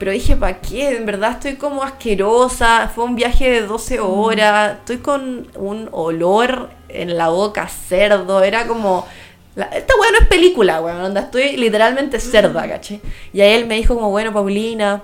Pero 0.00 0.10
dije, 0.12 0.34
¿para 0.34 0.60
qué? 0.60 0.96
En 0.96 1.04
verdad 1.06 1.32
estoy 1.32 1.54
como 1.56 1.82
asquerosa. 1.84 2.90
Fue 2.92 3.04
un 3.04 3.14
viaje 3.14 3.50
de 3.50 3.60
12 3.62 4.00
horas. 4.00 4.78
Estoy 4.78 4.96
con 4.98 5.46
un 5.54 5.88
olor 5.92 6.70
en 6.88 7.16
la 7.16 7.28
boca 7.28 7.68
cerdo. 7.68 8.42
Era 8.42 8.66
como... 8.66 9.06
la- 9.54 9.66
esta 9.66 9.94
weá 10.00 10.10
no 10.10 10.18
es 10.20 10.26
película, 10.28 10.80
weón. 10.80 11.00
Onda, 11.02 11.20
estoy 11.20 11.56
literalmente 11.58 12.18
cerda, 12.18 12.66
¿caché? 12.66 13.00
Y 13.34 13.42
ahí 13.42 13.52
él 13.52 13.66
me 13.66 13.76
dijo 13.76 13.94
como, 13.94 14.10
bueno, 14.10 14.32
Paulina, 14.32 15.02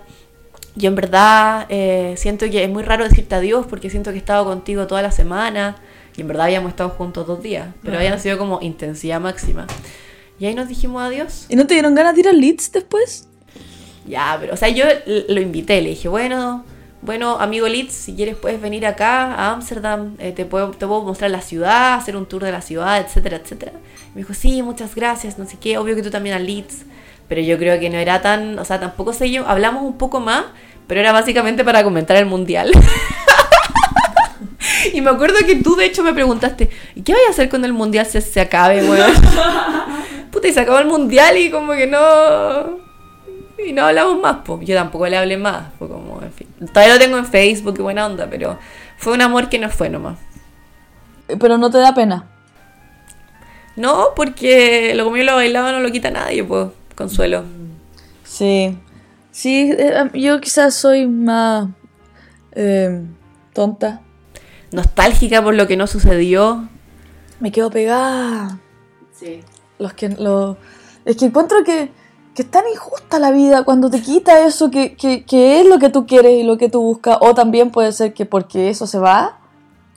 yo 0.76 0.88
en 0.88 0.94
verdad 0.94 1.66
eh, 1.68 2.14
siento 2.16 2.48
que 2.50 2.64
es 2.64 2.70
muy 2.70 2.82
raro 2.82 3.04
decirte 3.06 3.34
adiós 3.34 3.66
porque 3.68 3.90
siento 3.90 4.10
que 4.10 4.16
he 4.16 4.20
estado 4.20 4.44
contigo 4.46 4.86
toda 4.86 5.02
la 5.02 5.10
semana. 5.12 5.76
Y 6.16 6.22
en 6.22 6.28
verdad 6.28 6.46
habíamos 6.46 6.70
estado 6.70 6.88
juntos 6.88 7.26
dos 7.26 7.42
días. 7.42 7.68
Pero 7.82 7.98
habían 7.98 8.18
sido 8.18 8.38
como 8.38 8.60
intensidad 8.62 9.20
máxima. 9.20 9.66
Y 10.38 10.46
ahí 10.46 10.54
nos 10.54 10.68
dijimos 10.68 11.02
adiós. 11.02 11.44
¿Y 11.50 11.56
no 11.56 11.66
te 11.66 11.74
dieron 11.74 11.94
ganas 11.94 12.14
de 12.14 12.20
ir 12.22 12.28
al 12.28 12.40
Leeds 12.40 12.72
después? 12.72 13.28
Ya, 14.06 14.36
pero, 14.40 14.54
o 14.54 14.56
sea, 14.56 14.68
yo 14.68 14.84
lo 15.06 15.40
invité, 15.40 15.80
le 15.82 15.90
dije, 15.90 16.08
bueno, 16.08 16.64
bueno, 17.02 17.38
amigo 17.38 17.68
Litz, 17.68 17.92
si 17.92 18.14
quieres 18.14 18.36
puedes 18.36 18.60
venir 18.60 18.86
acá 18.86 19.34
a 19.34 19.52
Ámsterdam, 19.52 20.16
eh, 20.18 20.32
te, 20.32 20.44
puedo, 20.44 20.70
te 20.70 20.86
puedo 20.86 21.02
mostrar 21.02 21.30
la 21.30 21.40
ciudad, 21.40 21.94
hacer 21.94 22.16
un 22.16 22.26
tour 22.26 22.42
de 22.42 22.52
la 22.52 22.62
ciudad, 22.62 23.00
etcétera, 23.00 23.36
etcétera. 23.36 23.72
Me 24.14 24.22
dijo, 24.22 24.34
sí, 24.34 24.62
muchas 24.62 24.94
gracias, 24.94 25.38
no 25.38 25.46
sé 25.46 25.58
qué, 25.58 25.78
obvio 25.78 25.94
que 25.94 26.02
tú 26.02 26.10
también 26.10 26.34
a 26.34 26.38
Leeds, 26.38 26.84
pero 27.28 27.40
yo 27.40 27.58
creo 27.58 27.78
que 27.78 27.90
no 27.90 27.98
era 27.98 28.22
tan, 28.22 28.58
o 28.58 28.64
sea, 28.64 28.80
tampoco 28.80 29.12
sé 29.12 29.30
yo, 29.30 29.46
hablamos 29.46 29.82
un 29.82 29.98
poco 29.98 30.20
más, 30.20 30.44
pero 30.86 31.00
era 31.00 31.12
básicamente 31.12 31.64
para 31.64 31.84
comentar 31.84 32.16
el 32.16 32.26
mundial. 32.26 32.72
y 34.92 35.00
me 35.00 35.10
acuerdo 35.10 35.38
que 35.44 35.56
tú, 35.56 35.76
de 35.76 35.86
hecho, 35.86 36.02
me 36.02 36.14
preguntaste, 36.14 36.70
¿y 36.94 37.02
qué 37.02 37.12
voy 37.12 37.22
a 37.26 37.30
hacer 37.30 37.48
cuando 37.48 37.66
el 37.66 37.72
mundial 37.72 38.06
se, 38.06 38.20
se 38.20 38.40
acabe, 38.40 38.88
weón? 38.88 39.12
Puta, 40.30 40.48
y 40.48 40.52
se 40.52 40.60
acabó 40.60 40.78
el 40.78 40.86
mundial 40.86 41.36
y 41.36 41.50
como 41.50 41.72
que 41.72 41.86
no. 41.86 42.85
Y 43.58 43.72
no 43.72 43.86
hablamos 43.86 44.20
más, 44.20 44.38
pues. 44.44 44.66
Yo 44.66 44.74
tampoco 44.74 45.06
le 45.06 45.16
hablé 45.16 45.36
más. 45.36 45.72
Fue 45.78 45.88
como, 45.88 46.22
en 46.22 46.32
fin. 46.32 46.48
Todavía 46.72 46.94
lo 46.94 47.00
tengo 47.00 47.16
en 47.16 47.26
Facebook, 47.26 47.74
qué 47.76 47.82
buena 47.82 48.06
onda, 48.06 48.28
pero 48.28 48.58
fue 48.98 49.12
un 49.12 49.22
amor 49.22 49.48
que 49.48 49.58
no 49.58 49.70
fue 49.70 49.88
nomás. 49.88 50.18
Eh, 51.28 51.36
Pero 51.38 51.58
no 51.58 51.70
te 51.70 51.78
da 51.78 51.94
pena. 51.94 52.26
No, 53.76 54.08
porque 54.14 54.94
lo 54.94 55.04
comió 55.04 55.22
y 55.22 55.26
lo 55.26 55.34
bailaba 55.34 55.72
no 55.72 55.80
lo 55.80 55.90
quita 55.90 56.10
nadie, 56.10 56.44
pues. 56.44 56.68
Consuelo. 56.94 57.44
Sí. 58.24 58.78
Sí, 59.30 59.70
eh, 59.78 60.10
yo 60.14 60.40
quizás 60.40 60.74
soy 60.74 61.06
más 61.06 61.68
eh, 62.52 63.02
tonta. 63.52 64.00
Nostálgica 64.72 65.42
por 65.42 65.54
lo 65.54 65.66
que 65.66 65.76
no 65.76 65.86
sucedió. 65.86 66.68
Me 67.40 67.52
quedo 67.52 67.70
pegada. 67.70 68.58
Sí. 69.12 69.42
Los 69.78 69.92
que 69.92 70.08
lo 70.08 70.56
es 71.06 71.16
que 71.16 71.26
encuentro 71.26 71.62
que, 71.64 71.90
que 72.36 72.42
es 72.42 72.50
tan 72.50 72.62
injusta 72.72 73.18
la 73.18 73.30
vida 73.32 73.64
cuando 73.64 73.90
te 73.90 74.00
quita 74.02 74.46
eso 74.46 74.70
que, 74.70 74.94
que, 74.94 75.24
que 75.24 75.60
es 75.60 75.66
lo 75.66 75.78
que 75.80 75.88
tú 75.88 76.06
quieres 76.06 76.32
y 76.34 76.42
lo 76.44 76.56
que 76.58 76.68
tú 76.68 76.80
buscas. 76.82 77.16
O 77.20 77.34
también 77.34 77.70
puede 77.70 77.90
ser 77.92 78.12
que 78.14 78.26
porque 78.26 78.68
eso 78.70 78.86
se 78.86 78.98
va, 78.98 79.38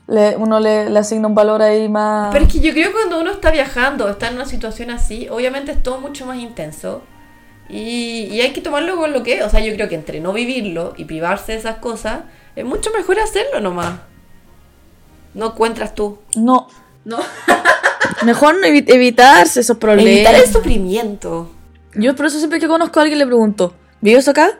le- 0.07 0.37
uno 0.37 0.59
le, 0.59 0.89
le 0.89 0.97
asigna 0.99 1.27
un 1.27 1.35
valor 1.35 1.61
ahí 1.61 1.87
más. 1.89 2.31
Pero 2.31 2.45
es 2.45 2.51
que 2.51 2.59
yo 2.61 2.71
creo 2.71 2.87
que 2.87 2.93
cuando 2.95 3.19
uno 3.19 3.31
está 3.31 3.51
viajando, 3.51 4.09
está 4.09 4.29
en 4.29 4.35
una 4.35 4.45
situación 4.45 4.89
así, 4.89 5.27
obviamente 5.29 5.71
es 5.73 5.83
todo 5.83 5.99
mucho 5.99 6.25
más 6.25 6.37
intenso. 6.37 7.01
Y, 7.69 8.23
y 8.31 8.41
hay 8.41 8.51
que 8.53 8.61
tomarlo 8.61 8.95
con 8.95 9.13
lo 9.13 9.21
que 9.21 9.35
es. 9.37 9.43
O 9.45 9.49
sea, 9.49 9.59
yo 9.59 9.73
creo 9.75 9.87
que 9.89 9.95
entre 9.95 10.19
no 10.21 10.33
vivirlo 10.33 10.93
y 10.97 11.05
privarse 11.05 11.51
de 11.51 11.59
esas 11.59 11.75
cosas, 11.77 12.21
es 12.55 12.65
mucho 12.65 12.89
mejor 12.97 13.19
hacerlo 13.19 13.59
nomás. 13.59 13.99
No 15.35 15.47
encuentras 15.47 15.93
tú. 15.93 16.17
No, 16.35 16.67
No. 17.05 17.17
mejor 18.25 18.55
evitarse 18.63 19.59
esos 19.59 19.77
problemas. 19.77 20.11
Evitar 20.13 20.35
el 20.35 20.47
sufrimiento. 20.51 21.51
Yo 21.95 22.15
por 22.15 22.25
eso 22.27 22.37
siempre 22.37 22.59
que 22.59 22.67
conozco 22.67 22.99
a 22.99 23.03
alguien 23.03 23.19
le 23.19 23.25
pregunto, 23.25 23.73
¿vives 24.01 24.27
acá? 24.27 24.59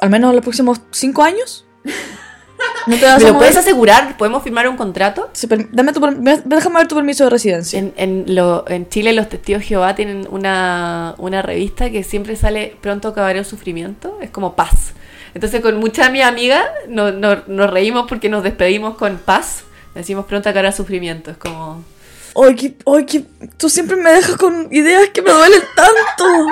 ¿Al 0.00 0.10
menos 0.10 0.34
los 0.34 0.42
próximos 0.42 0.80
cinco 0.90 1.22
años? 1.22 1.64
¿No 2.86 2.96
te 2.96 3.04
vas 3.04 3.22
¿Me 3.22 3.28
a 3.30 3.34
puedes 3.34 3.56
asegurar? 3.56 4.16
¿Podemos 4.16 4.42
firmar 4.42 4.68
un 4.68 4.76
contrato? 4.76 5.28
Sí, 5.32 5.46
dame 5.72 5.92
tu, 5.92 6.00
déjame 6.44 6.76
ver 6.78 6.88
tu 6.88 6.94
permiso 6.94 7.24
de 7.24 7.30
residencia. 7.30 7.78
En, 7.78 7.92
en, 7.96 8.34
lo, 8.34 8.64
en 8.68 8.88
Chile 8.88 9.12
los 9.12 9.28
testigos 9.28 9.62
Jehová 9.62 9.94
tienen 9.94 10.26
una, 10.30 11.14
una 11.18 11.42
revista 11.42 11.90
que 11.90 12.02
siempre 12.04 12.36
sale 12.36 12.76
pronto 12.80 13.08
acabará 13.08 13.38
el 13.40 13.44
sufrimiento. 13.44 14.18
Es 14.22 14.30
como 14.30 14.54
paz. 14.54 14.92
Entonces 15.34 15.60
con 15.60 15.78
muchas 15.78 16.06
de 16.06 16.12
mis 16.12 16.22
amigas 16.22 16.64
no- 16.88 17.10
no- 17.12 17.42
nos 17.46 17.70
reímos 17.70 18.06
porque 18.08 18.28
nos 18.28 18.42
despedimos 18.42 18.96
con 18.96 19.18
paz. 19.18 19.64
Decimos 19.94 20.26
pronto 20.26 20.48
acabará 20.48 20.72
sufrimiento. 20.72 21.30
Es 21.32 21.36
como... 21.36 21.82
Ay, 22.44 22.54
que 23.06 23.24
tú 23.56 23.68
siempre 23.68 23.96
me 23.96 24.10
dejas 24.12 24.36
con 24.36 24.68
ideas 24.70 25.08
que 25.10 25.22
me 25.22 25.30
duelen 25.30 25.62
tanto. 25.74 26.46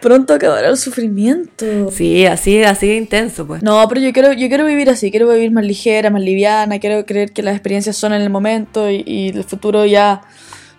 Pronto 0.00 0.34
acabará 0.34 0.68
el 0.68 0.76
sufrimiento. 0.76 1.90
Sí, 1.92 2.26
así, 2.26 2.62
así 2.64 2.88
de 2.88 2.96
intenso 2.96 3.46
pues. 3.46 3.62
No, 3.62 3.86
pero 3.88 4.00
yo 4.00 4.12
quiero, 4.12 4.32
yo 4.32 4.48
quiero 4.48 4.64
vivir 4.66 4.90
así, 4.90 5.10
quiero 5.10 5.28
vivir 5.28 5.50
más 5.52 5.64
ligera, 5.64 6.10
más 6.10 6.22
liviana, 6.22 6.78
quiero 6.78 7.04
creer 7.06 7.32
que 7.32 7.42
las 7.42 7.54
experiencias 7.54 7.96
son 7.96 8.12
en 8.12 8.22
el 8.22 8.30
momento 8.30 8.90
y, 8.90 9.04
y 9.06 9.28
el 9.28 9.44
futuro 9.44 9.84
ya 9.86 10.22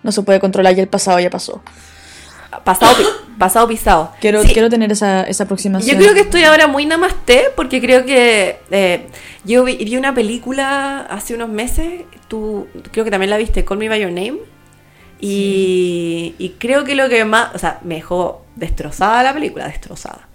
no 0.02 0.12
se 0.12 0.22
puede 0.22 0.40
controlar, 0.40 0.74
ya 0.74 0.82
el 0.82 0.88
pasado 0.88 1.18
ya 1.20 1.30
pasó. 1.30 1.62
pasado, 2.64 2.94
pasado 3.38 3.66
pisado. 3.68 4.12
Quiero, 4.20 4.42
Sí, 4.42 4.52
quiero 4.52 4.68
tener 4.68 4.92
esa, 4.92 5.22
esa 5.22 5.44
aproximación. 5.44 5.96
Yo 5.96 6.00
creo 6.02 6.14
que 6.14 6.20
estoy 6.20 6.42
ahora 6.42 6.66
muy 6.66 6.84
namaste 6.86 7.44
porque 7.56 7.80
creo 7.80 8.04
que 8.04 8.58
eh, 8.70 9.06
yo 9.44 9.64
vi, 9.64 9.76
vi 9.76 9.96
una 9.96 10.14
película 10.14 11.00
hace 11.08 11.34
unos 11.34 11.48
meses, 11.48 12.02
tú 12.28 12.66
creo 12.92 13.04
que 13.04 13.10
también 13.10 13.30
la 13.30 13.36
viste, 13.36 13.64
Call 13.64 13.78
Me 13.78 13.88
By 13.88 14.00
Your 14.00 14.12
Name, 14.12 14.38
y, 15.20 16.34
y 16.38 16.50
creo 16.58 16.84
que 16.84 16.94
lo 16.94 17.08
que 17.08 17.24
más, 17.24 17.54
o 17.54 17.58
sea, 17.58 17.80
me 17.82 17.96
dejó 17.96 18.44
destrozada 18.54 19.22
la 19.22 19.32
película, 19.32 19.66
destrozada. 19.66 20.28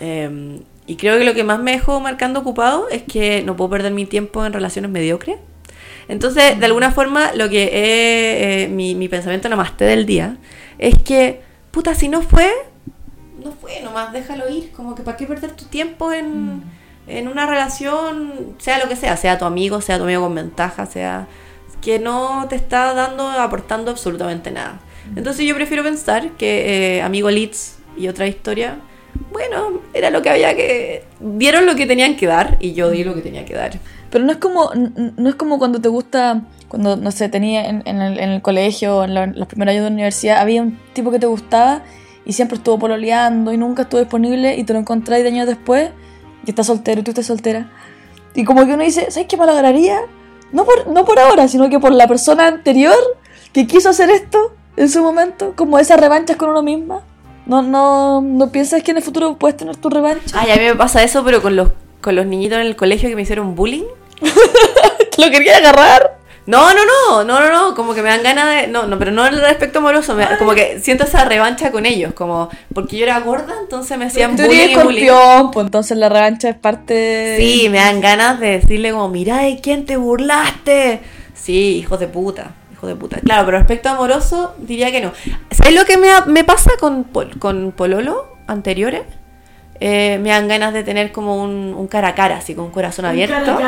Eh, 0.00 0.60
y 0.86 0.96
creo 0.96 1.18
que 1.18 1.24
lo 1.24 1.34
que 1.34 1.44
más 1.44 1.60
me 1.60 1.72
dejó 1.72 2.00
marcando 2.00 2.40
ocupado 2.40 2.88
es 2.90 3.02
que 3.02 3.42
no 3.42 3.56
puedo 3.56 3.70
perder 3.70 3.92
mi 3.92 4.06
tiempo 4.06 4.44
en 4.44 4.52
relaciones 4.52 4.90
mediocres. 4.90 5.38
Entonces, 6.08 6.58
de 6.58 6.66
alguna 6.66 6.90
forma, 6.90 7.32
lo 7.32 7.48
que 7.48 7.64
he, 7.64 8.64
eh, 8.64 8.68
mi, 8.68 8.94
mi 8.94 9.08
pensamiento 9.08 9.48
namaste 9.48 9.84
del 9.84 10.04
día 10.04 10.36
es 10.78 11.00
que, 11.02 11.40
puta, 11.70 11.94
si 11.94 12.08
no 12.08 12.20
fue, 12.20 12.50
no 13.42 13.52
fue, 13.52 13.80
nomás 13.82 14.12
déjalo 14.12 14.48
ir. 14.48 14.72
Como 14.72 14.94
que 14.94 15.02
para 15.02 15.16
qué 15.16 15.26
perder 15.26 15.52
tu 15.52 15.64
tiempo 15.64 16.12
en, 16.12 16.62
en 17.06 17.28
una 17.28 17.46
relación, 17.46 18.54
sea 18.58 18.78
lo 18.78 18.88
que 18.88 18.96
sea, 18.96 19.16
sea 19.16 19.38
tu 19.38 19.44
amigo, 19.44 19.80
sea 19.80 19.98
tu 19.98 20.04
amigo 20.04 20.22
con 20.22 20.34
ventaja, 20.34 20.86
sea 20.86 21.26
que 21.82 21.98
no 21.98 22.46
te 22.48 22.56
está 22.56 22.94
dando, 22.94 23.28
aportando 23.28 23.90
absolutamente 23.90 24.50
nada. 24.50 24.80
Entonces 25.16 25.46
yo 25.46 25.54
prefiero 25.54 25.82
pensar 25.82 26.30
que 26.38 26.96
eh, 26.96 27.02
Amigo 27.02 27.30
Leeds 27.30 27.76
y 27.98 28.08
otra 28.08 28.26
historia, 28.26 28.76
bueno, 29.30 29.80
era 29.92 30.08
lo 30.10 30.22
que 30.22 30.30
había 30.30 30.56
que... 30.56 31.04
Dieron 31.20 31.66
lo 31.66 31.74
que 31.76 31.84
tenían 31.86 32.16
que 32.16 32.26
dar 32.26 32.56
y 32.58 32.72
yo 32.72 32.90
di 32.90 33.04
lo 33.04 33.14
que 33.14 33.20
tenía 33.20 33.44
que 33.44 33.52
dar. 33.54 33.72
Pero 34.10 34.24
no 34.24 34.32
es 34.32 34.38
como 34.38 34.70
no 34.74 35.28
es 35.28 35.34
como 35.34 35.58
cuando 35.58 35.80
te 35.80 35.88
gusta, 35.88 36.42
cuando, 36.68 36.96
no 36.96 37.10
sé, 37.10 37.28
tenía 37.28 37.66
en, 37.68 37.82
en 37.84 38.00
el, 38.00 38.18
en 38.18 38.30
el 38.30 38.40
colegio, 38.42 39.04
en, 39.04 39.12
la- 39.12 39.24
en 39.24 39.38
los 39.38 39.46
primeros 39.46 39.72
años 39.72 39.84
de 39.84 39.90
la 39.90 39.94
universidad, 39.94 40.38
había 40.40 40.62
un 40.62 40.78
tipo 40.94 41.10
que 41.10 41.18
te 41.18 41.26
gustaba 41.26 41.82
y 42.24 42.32
siempre 42.32 42.56
estuvo 42.56 42.78
pololeando 42.78 43.52
y 43.52 43.58
nunca 43.58 43.82
estuvo 43.82 44.00
disponible 44.00 44.56
y 44.56 44.64
te 44.64 44.72
lo 44.72 44.78
encontráis 44.78 45.22
de 45.22 45.28
años 45.30 45.46
después 45.46 45.90
y 46.46 46.50
estás 46.50 46.66
soltero 46.66 47.00
y 47.00 47.04
tú 47.04 47.10
estás 47.10 47.26
soltera. 47.26 47.70
Y 48.34 48.44
como 48.44 48.66
que 48.66 48.74
uno 48.74 48.82
dice, 48.82 49.10
¿sabes 49.10 49.28
qué 49.28 49.36
me 49.36 49.46
lograría? 49.46 50.00
No 50.52 50.64
por, 50.64 50.88
no 50.88 51.04
por 51.04 51.18
ahora, 51.18 51.48
sino 51.48 51.68
que 51.68 51.78
por 51.78 51.92
la 51.92 52.06
persona 52.06 52.46
anterior 52.46 52.96
que 53.52 53.66
quiso 53.66 53.90
hacer 53.90 54.10
esto 54.10 54.52
en 54.76 54.88
su 54.88 55.02
momento, 55.02 55.54
como 55.56 55.78
esas 55.78 56.00
revanchas 56.00 56.36
con 56.36 56.50
uno 56.50 56.62
misma. 56.62 57.02
No, 57.46 57.62
no, 57.62 58.20
no 58.22 58.50
piensas 58.50 58.82
que 58.82 58.90
en 58.90 58.96
el 58.96 59.02
futuro 59.02 59.36
puedes 59.36 59.56
tener 59.56 59.76
tu 59.76 59.90
revancha. 59.90 60.40
Ay, 60.40 60.50
a 60.50 60.56
mí 60.56 60.62
me 60.62 60.74
pasa 60.74 61.02
eso, 61.02 61.22
pero 61.24 61.42
con 61.42 61.56
los, 61.56 61.70
con 62.00 62.16
los 62.16 62.26
niñitos 62.26 62.58
en 62.58 62.66
el 62.66 62.76
colegio 62.76 63.08
que 63.08 63.16
me 63.16 63.22
hicieron 63.22 63.54
bullying. 63.54 63.84
¿Lo 65.18 65.30
quería 65.30 65.58
agarrar? 65.58 66.18
No, 66.46 66.74
no, 66.74 66.80
no, 66.84 67.24
no, 67.24 67.40
no, 67.40 67.50
no, 67.50 67.74
como 67.74 67.94
que 67.94 68.02
me 68.02 68.10
dan 68.10 68.22
ganas 68.22 68.54
de... 68.62 68.66
No, 68.66 68.86
no, 68.86 68.98
pero 68.98 69.10
no 69.10 69.26
el 69.26 69.42
aspecto 69.46 69.78
amoroso, 69.78 70.14
me- 70.14 70.26
como 70.38 70.52
que 70.54 70.78
siento 70.78 71.04
esa 71.04 71.24
revancha 71.24 71.70
con 71.72 71.86
ellos, 71.86 72.12
como 72.12 72.50
porque 72.74 72.98
yo 72.98 73.04
era 73.04 73.18
gorda, 73.20 73.54
entonces 73.62 73.96
me 73.96 74.04
hacían 74.06 74.36
Tú 74.36 74.42
bullying 74.44 74.60
eres 74.60 74.76
y 74.76 74.80
bullying. 74.82 75.04
escorpión, 75.04 75.50
pues 75.52 75.64
entonces 75.66 75.96
la 75.96 76.10
revancha 76.10 76.50
es 76.50 76.56
parte. 76.56 77.36
Sí, 77.38 77.68
me 77.70 77.78
dan 77.78 78.02
ganas 78.02 78.40
de 78.40 78.58
decirle 78.60 78.92
como, 78.92 79.08
mira 79.08 79.38
de 79.38 79.58
quién 79.62 79.86
te 79.86 79.96
burlaste. 79.96 81.00
Sí, 81.32 81.76
hijos 81.78 81.98
de 81.98 82.08
puta, 82.08 82.50
hijos 82.74 82.88
de 82.90 82.96
puta. 82.96 83.20
Claro, 83.20 83.46
pero 83.46 83.58
respecto 83.58 83.88
amoroso, 83.88 84.54
diría 84.58 84.90
que 84.90 85.00
no. 85.00 85.12
¿Sabes 85.50 85.74
lo 85.74 85.86
que 85.86 85.96
me, 85.96 86.08
me 86.26 86.44
pasa 86.44 86.72
con, 86.78 87.04
con 87.38 87.72
Pololo 87.72 88.36
anteriores? 88.46 89.02
Eh, 89.80 90.18
me 90.22 90.30
dan 90.30 90.46
ganas 90.46 90.72
de 90.72 90.84
tener 90.84 91.10
como 91.10 91.42
un, 91.42 91.74
un 91.76 91.86
cara 91.88 92.08
a 92.08 92.14
cara, 92.14 92.36
así 92.36 92.54
con 92.54 92.66
un 92.66 92.70
corazón 92.70 93.04
abierto. 93.04 93.58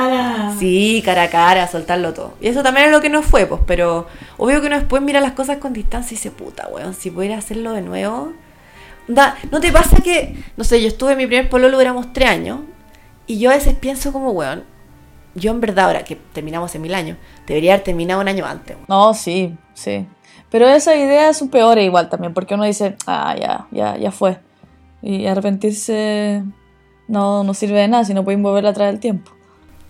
Sí, 0.59 1.03
cara 1.05 1.25
a 1.25 1.31
cara, 1.31 1.66
soltarlo 1.66 2.14
todo. 2.14 2.35
Y 2.40 2.49
eso 2.49 2.62
también 2.62 2.87
es 2.87 2.92
lo 2.92 3.01
que 3.01 3.09
no 3.09 3.23
fue, 3.23 3.47
pues, 3.47 3.61
pero 3.66 4.07
obvio 4.37 4.61
que 4.61 4.69
uno 4.69 4.77
después 4.77 5.03
mira 5.03 5.21
las 5.21 5.33
cosas 5.33 5.59
con 5.59 5.73
distancia 5.73 6.14
y 6.14 6.16
dice, 6.16 6.31
puta, 6.31 6.69
weón, 6.69 6.95
si 6.95 7.11
pudiera 7.11 7.37
hacerlo 7.37 7.73
de 7.73 7.83
nuevo. 7.83 8.33
Da, 9.09 9.37
¿No 9.51 9.61
te 9.61 9.71
pasa 9.73 9.99
que, 10.03 10.37
no 10.57 10.64
sé, 10.64 10.81
yo 10.81 10.88
estuve 10.88 11.12
en 11.12 11.19
mi 11.19 11.27
primer 11.27 11.49
pololo, 11.49 11.81
éramos 11.81 12.12
tres 12.12 12.29
años, 12.29 12.61
y 13.27 13.38
yo 13.38 13.51
a 13.51 13.55
veces 13.55 13.75
pienso 13.75 14.12
como, 14.12 14.31
weón, 14.31 14.64
yo 15.35 15.51
en 15.51 15.61
verdad, 15.61 15.87
ahora 15.87 16.05
que 16.05 16.16
terminamos 16.16 16.75
en 16.75 16.83
mil 16.83 16.95
años, 16.95 17.19
debería 17.47 17.75
haber 17.75 17.85
terminado 17.85 18.21
un 18.21 18.29
año 18.29 18.47
antes. 18.47 18.77
weón. 18.77 18.87
No, 18.88 19.12
sí, 19.14 19.57
sí. 19.75 20.07
Pero 20.51 20.69
esas 20.69 20.97
ideas 20.97 21.37
son 21.37 21.49
peores 21.49 21.85
igual 21.85 22.09
también, 22.09 22.33
porque 22.33 22.55
uno 22.55 22.64
dice, 22.64 22.97
ah, 23.07 23.35
ya, 23.38 23.66
ya, 23.73 23.97
ya 23.97 24.11
fue. 24.12 24.38
Y 25.09 25.27
arrepentirse 25.27 26.42
no, 27.07 27.45
no 27.45 27.55
sirve 27.55 27.79
de 27.81 27.88
nada 27.88 28.05
si 28.05 28.12
no 28.14 28.25
pueden 28.25 28.42
volver 28.42 28.66
atrás 28.66 28.90
del 28.90 28.99
tiempo. 29.01 29.31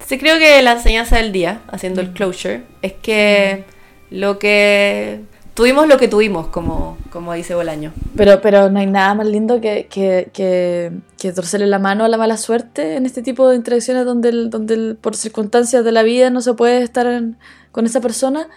Sí, 0.04 0.18
creo 0.18 0.38
que 0.38 0.60
la 0.62 0.72
enseñanza 0.72 1.16
del 1.16 1.32
día, 1.32 1.62
haciendo 1.68 2.02
el 2.02 2.12
closure, 2.12 2.64
es 2.82 2.92
que 2.92 3.64
lo 4.10 4.38
que 4.38 5.22
tuvimos 5.54 5.88
lo 5.88 5.96
que 5.96 6.06
tuvimos, 6.08 6.48
como, 6.48 6.98
como 7.10 7.32
dice 7.32 7.54
Bolaño. 7.54 7.94
Pero, 8.14 8.42
pero 8.42 8.68
no 8.68 8.78
hay 8.78 8.86
nada 8.86 9.14
más 9.14 9.26
lindo 9.26 9.58
que, 9.62 9.86
que, 9.88 10.28
que, 10.34 10.92
que 11.18 11.32
torcerle 11.32 11.66
la 11.66 11.78
mano 11.78 12.04
a 12.04 12.08
la 12.08 12.18
mala 12.18 12.36
suerte 12.36 12.96
en 12.96 13.06
este 13.06 13.22
tipo 13.22 13.48
de 13.48 13.56
interacciones 13.56 14.04
donde, 14.04 14.28
el- 14.28 14.50
donde 14.50 14.74
el- 14.74 14.98
por 15.00 15.16
circunstancias 15.16 15.82
de 15.82 15.92
la 15.92 16.02
vida 16.02 16.28
no 16.28 16.42
se 16.42 16.52
puede 16.52 16.82
estar 16.82 17.06
en- 17.06 17.38
con 17.72 17.86
esa 17.86 18.02
persona 18.02 18.48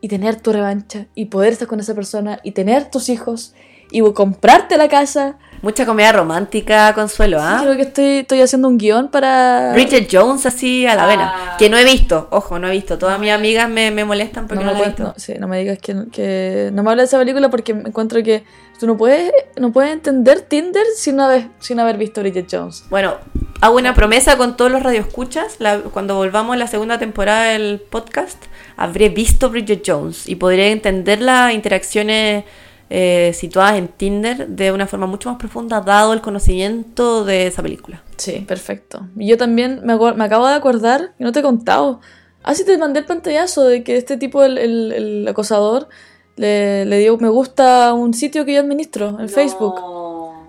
y 0.00 0.06
tener 0.06 0.36
tu 0.36 0.52
revancha 0.52 1.06
y 1.16 1.24
poder 1.26 1.52
estar 1.52 1.66
con 1.66 1.80
esa 1.80 1.94
persona 1.96 2.38
y 2.44 2.52
tener 2.52 2.90
tus 2.92 3.08
hijos 3.08 3.54
y 3.90 4.00
comprarte 4.12 4.76
la 4.76 4.88
casa. 4.88 5.36
Mucha 5.62 5.86
comedia 5.86 6.12
romántica, 6.12 6.92
Consuelo, 6.94 7.38
¿ah? 7.40 7.58
Creo 7.62 7.76
que 7.76 7.82
estoy, 7.82 8.04
estoy 8.18 8.40
haciendo 8.42 8.68
un 8.68 8.76
guion 8.76 9.08
para... 9.08 9.72
Bridget 9.72 10.06
Jones 10.12 10.44
así 10.44 10.86
a 10.86 10.94
la 10.94 11.04
Ah. 11.04 11.06
vena. 11.06 11.54
Que 11.58 11.70
no 11.70 11.78
he 11.78 11.84
visto, 11.84 12.28
ojo, 12.30 12.58
no 12.58 12.68
he 12.68 12.70
visto. 12.70 12.98
Todas 12.98 13.18
mis 13.18 13.32
amigas 13.32 13.68
me, 13.68 13.90
me 13.90 14.04
molestan 14.04 14.46
porque 14.46 14.62
no, 14.64 14.72
me 14.72 14.78
la 14.78 14.84
he 14.84 14.88
visto. 14.88 15.02
no, 15.04 15.14
sí, 15.16 15.34
no 15.40 15.48
me 15.48 15.58
digas 15.58 15.78
que, 15.78 15.96
que 16.12 16.70
no 16.72 16.82
me 16.82 16.90
hables 16.90 17.04
de 17.04 17.16
esa 17.16 17.18
película 17.18 17.48
porque 17.48 17.72
me 17.74 17.88
encuentro 17.88 18.22
que 18.22 18.44
tú 18.78 18.86
no 18.86 18.96
puedes, 18.98 19.32
no 19.56 19.72
puedes 19.72 19.92
entender 19.92 20.42
Tinder 20.42 20.84
sin 20.94 21.18
haber, 21.20 21.48
sin 21.58 21.80
haber 21.80 21.96
visto 21.96 22.20
Bridget 22.20 22.46
Jones. 22.52 22.84
Bueno, 22.90 23.14
hago 23.62 23.76
una 23.76 23.94
promesa 23.94 24.36
con 24.36 24.56
todos 24.58 24.70
los 24.70 24.82
radioescuchas. 24.82 25.56
La, 25.58 25.78
cuando 25.78 26.14
volvamos 26.16 26.54
a 26.54 26.58
la 26.58 26.66
segunda 26.66 26.98
temporada 26.98 27.44
del 27.44 27.80
podcast, 27.90 28.40
habré 28.76 29.08
visto 29.08 29.48
Bridget 29.48 29.82
Jones 29.84 30.28
y 30.28 30.34
podré 30.36 30.70
entender 30.70 31.22
las 31.22 31.54
interacciones 31.54 32.44
eh, 32.90 33.32
situadas 33.34 33.76
en 33.78 33.88
Tinder 33.88 34.46
de 34.48 34.70
una 34.72 34.86
forma 34.86 35.06
mucho 35.06 35.28
más 35.28 35.38
profunda, 35.38 35.80
dado 35.80 36.12
el 36.12 36.20
conocimiento 36.20 37.24
de 37.24 37.46
esa 37.48 37.62
película. 37.62 38.02
Sí, 38.16 38.44
perfecto. 38.46 39.06
Y 39.16 39.26
yo 39.28 39.36
también 39.36 39.80
me, 39.84 39.96
me 40.14 40.24
acabo 40.24 40.46
de 40.46 40.54
acordar, 40.54 41.12
que 41.18 41.24
no 41.24 41.32
te 41.32 41.40
he 41.40 41.42
contado. 41.42 42.00
Ah, 42.42 42.54
sí, 42.54 42.64
te 42.64 42.78
mandé 42.78 43.00
el 43.00 43.06
pantallazo 43.06 43.64
de 43.64 43.82
que 43.82 43.96
este 43.96 44.16
tipo, 44.16 44.44
el, 44.44 44.56
el- 44.58 44.92
el 44.92 45.28
acosador, 45.28 45.88
le, 46.36 46.84
le 46.84 46.98
dio 46.98 47.16
me 47.18 47.28
gusta 47.28 47.88
a 47.88 47.92
un 47.94 48.14
sitio 48.14 48.44
que 48.44 48.54
yo 48.54 48.60
administro 48.60 49.18
en 49.20 49.28
Facebook. 49.28 49.74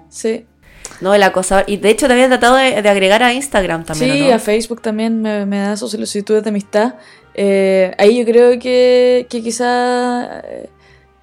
Sí, 0.10 0.45
No, 1.02 1.13
el 1.15 1.23
acosador. 1.23 1.63
Y 1.67 1.78
de 1.78 1.89
hecho, 1.89 2.06
te 2.08 2.13
había 2.13 2.28
tratado 2.28 2.56
de, 2.58 2.82
de 2.82 2.89
agregar 2.89 3.23
a 3.23 3.34
Instagram 3.34 3.84
también. 3.84 4.12
sí 4.15 4.32
a 4.32 4.38
Facebook 4.39 4.82
también 4.82 5.21
me, 5.21 5.45
me 5.45 5.60
da 5.60 5.76
sus 5.78 5.91
solicitudes 5.91 6.43
de 6.43 6.50
amistad. 6.50 6.95
Eh, 7.34 7.93
ahí 7.97 8.17
yo 8.19 8.26
creo 8.26 8.60
que, 8.60 9.28
que 9.30 9.41
quizá 9.43 10.41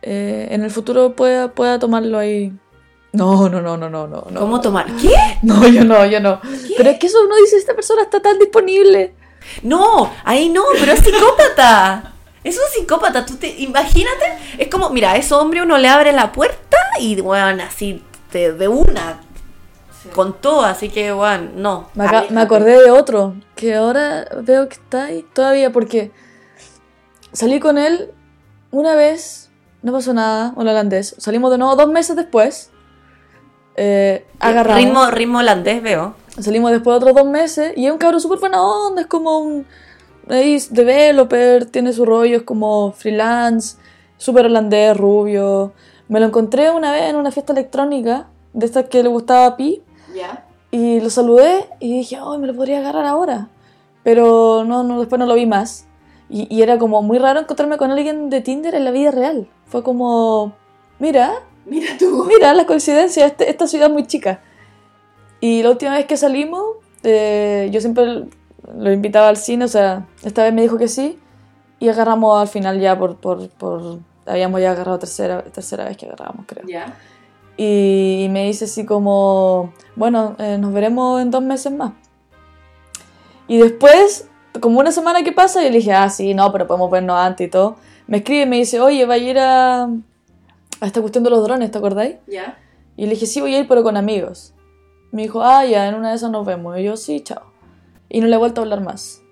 eh, 0.07 0.49
en 0.51 0.63
el 0.63 0.71
futuro 0.71 1.17
pueda, 1.17 1.53
pueda 1.53 1.79
tomarlo 1.79 2.19
ahí. 2.19 2.53
No, 3.13 3.49
no, 3.49 3.61
no, 3.61 3.77
no, 3.77 3.89
no, 3.89 4.07
no. 4.07 4.25
¿Cómo 4.41 4.61
tomar? 4.61 4.87
¿Qué? 5.01 5.15
No, 5.43 5.67
yo 5.67 5.85
no, 5.85 6.05
yo 6.05 6.21
no. 6.21 6.41
Pero 6.77 6.91
es 6.91 6.99
que 6.99 7.07
eso 7.07 7.19
uno 7.25 7.37
dice, 7.37 7.57
esta 7.57 7.75
persona 7.75 8.03
está 8.03 8.21
tan 8.21 8.39
disponible. 8.39 9.15
No, 9.63 10.11
ahí 10.25 10.49
no, 10.49 10.63
pero 10.79 10.93
es 10.93 11.01
psicópata. 11.01 12.11
Es 12.45 12.59
un 12.59 12.65
psicópata, 12.75 13.25
tú 13.25 13.37
te 13.37 13.49
imagínate, 13.63 14.37
es 14.59 14.69
como, 14.69 14.91
mira, 14.91 15.13
a 15.13 15.17
ese 15.17 15.33
hombre 15.33 15.63
uno 15.63 15.79
le 15.79 15.89
abre 15.89 16.13
la 16.13 16.31
puerta 16.31 16.77
y 17.01 17.19
bueno, 17.19 17.63
así 17.63 18.03
de, 18.33 18.53
de 18.53 18.69
una 18.69 19.19
con 20.13 20.41
todo, 20.41 20.65
así 20.65 20.89
que 20.89 21.13
bueno, 21.13 21.51
no. 21.55 21.89
Me 21.95 22.41
acordé 22.41 22.83
de 22.83 22.91
otro, 22.91 23.35
que 23.57 23.75
ahora 23.75 24.27
veo 24.43 24.69
que 24.69 24.75
está 24.75 25.05
ahí 25.05 25.25
todavía 25.33 25.73
porque 25.73 26.13
salí 27.33 27.61
con 27.61 27.79
él 27.79 28.11
una 28.71 28.95
vez, 28.95 29.44
no 29.85 29.93
pasó 29.93 30.15
nada, 30.15 30.55
un 30.57 30.67
holandés. 30.67 31.15
Salimos 31.19 31.51
de 31.51 31.59
nuevo 31.59 31.77
dos 31.77 31.89
meses 31.89 32.17
después. 32.17 32.71
Eh, 33.77 34.25
agarramos. 34.41 34.83
Ritmo, 34.83 35.11
ritmo 35.11 35.39
holandés 35.39 35.83
veo. 35.83 36.15
Salimos 36.41 36.71
después 36.73 36.95
de 36.95 36.97
otros 36.97 37.15
dos 37.15 37.31
meses 37.31 37.75
y 37.77 37.87
es 37.87 37.93
un 37.93 37.99
cabro 37.99 38.19
súper 38.19 38.39
buena 38.41 38.63
onda, 38.63 39.03
es 39.03 39.07
como 39.07 39.39
un 39.39 39.67
ahí, 40.29 40.59
developer, 40.71 41.67
tiene 41.67 41.93
su 41.93 42.05
rollo, 42.05 42.39
es 42.39 42.43
como 42.45 42.93
freelance, 42.93 43.77
súper 44.17 44.47
holandés, 44.47 44.97
rubio. 44.97 45.73
Me 46.09 46.19
lo 46.19 46.27
encontré 46.27 46.71
una 46.71 46.91
vez 46.91 47.11
en 47.11 47.17
una 47.17 47.31
fiesta 47.31 47.53
electrónica, 47.53 48.27
de 48.55 48.67
estas 48.67 48.87
que 48.87 49.03
le 49.03 49.09
gustaba 49.11 49.47
a 49.47 49.57
Pi, 49.57 49.83
Ya. 50.15 50.45
y 50.71 51.01
lo 51.01 51.11
saludé 51.11 51.69
y 51.79 51.99
dije, 51.99 52.19
oh, 52.21 52.39
me 52.39 52.47
lo 52.47 52.55
podría 52.55 52.79
agarrar 52.79 53.05
ahora. 53.05 53.49
Pero 54.03 54.65
no, 54.67 54.83
no 54.83 54.99
después 55.01 55.19
no 55.19 55.27
lo 55.27 55.35
vi 55.35 55.47
más. 55.47 55.87
Y, 56.29 56.47
y 56.55 56.63
era 56.63 56.79
como 56.79 57.03
muy 57.03 57.19
raro 57.19 57.41
encontrarme 57.41 57.77
con 57.77 57.91
alguien 57.91 58.31
de 58.31 58.41
Tinder 58.41 58.75
en 58.75 58.85
la 58.85 58.91
vida 58.91 59.11
real. 59.11 59.49
Fue 59.67 59.83
como, 59.83 60.55
mira, 60.99 61.33
Mira 61.67 61.97
tú. 61.99 62.25
Mira 62.29 62.53
la 62.53 62.67
coincidencia, 62.67 63.25
este- 63.25 63.49
esta 63.49 63.67
ciudad 63.67 63.87
es 63.87 63.93
muy 63.93 64.07
chica. 64.07 64.43
Y 65.41 65.63
la 65.63 65.71
última 65.71 65.93
vez 65.95 66.05
que 66.05 66.17
salimos, 66.19 66.63
eh, 67.03 67.71
yo 67.73 67.81
siempre 67.81 68.25
lo 68.77 68.93
invitaba 68.93 69.29
al 69.29 69.39
cine, 69.39 69.65
o 69.65 69.69
sea, 69.69 70.07
esta 70.23 70.43
vez 70.43 70.53
me 70.53 70.61
dijo 70.63 70.77
que 70.77 70.89
sí, 70.89 71.19
y 71.79 71.89
agarramos 71.89 72.39
al 72.41 72.49
final 72.49 72.81
ya 72.81 72.99
por, 72.99 73.17
por, 73.17 73.49
por 73.49 73.99
habíamos 74.27 74.61
ya 74.61 74.73
agarrado 74.73 74.99
tercera, 74.99 75.43
tercera 75.43 75.85
vez 75.85 75.97
que 75.97 76.05
agarrábamos, 76.07 76.45
creo. 76.47 76.67
Ya. 76.67 76.95
Y 77.57 78.27
me 78.31 78.45
dice 78.47 78.67
así 78.67 78.85
como, 78.85 79.73
bueno, 79.97 80.37
eh, 80.39 80.59
nos 80.59 80.73
veremos 80.73 81.23
en 81.23 81.31
dos 81.31 81.43
meses 81.43 81.73
más. 81.73 81.93
Y 83.49 83.59
después, 83.59 84.29
como 84.61 84.81
una 84.81 84.93
semana 84.93 85.23
que 85.23 85.33
pasa, 85.33 85.63
yo 85.63 85.71
le 85.71 85.79
dije, 85.79 85.93
ah, 85.93 86.09
sí, 86.09 86.35
no, 86.35 86.53
pero 86.53 86.67
podemos 86.67 86.91
vernos 86.91 87.19
antes 87.19 87.47
y 87.49 87.51
todo. 87.51 87.77
Me 88.07 88.19
escribe 88.19 88.43
y 88.43 88.47
me 88.47 88.57
dice, 88.57 88.81
oye, 88.81 89.07
va 89.07 89.15
a 89.15 89.19
ir 89.19 89.39
a, 89.39 89.85
a 89.85 90.87
esta 90.87 91.01
cuestión 91.01 91.25
de 91.25 91.31
los 91.31 91.43
drones, 91.45 91.71
¿te 91.71 91.79
acordáis? 91.79 92.17
¿Ya? 92.27 92.59
Y 92.97 93.05
le 93.05 93.11
dije, 93.11 93.27
sí, 93.27 93.41
voy 93.41 93.55
a 93.55 93.61
ir, 93.61 93.69
pero 93.69 93.83
con 93.83 93.97
amigos. 93.97 94.55
Me 95.11 95.23
dijo, 95.23 95.43
ah, 95.43 95.65
ya, 95.65 95.89
en 95.89 95.95
una 95.95 96.11
de 96.11 96.17
esas 96.17 96.31
nos 96.31 96.47
vemos. 96.47 96.79
Y 96.79 96.85
yo, 96.85 96.97
sí, 96.97 97.21
chao. 97.21 97.43
Y 98.09 98.21
no 98.21 98.27
le 98.27 98.35
he 98.35 98.39
vuelto 98.39 98.61
a 98.61 98.65
hablar 98.65 98.81
más. 98.81 99.23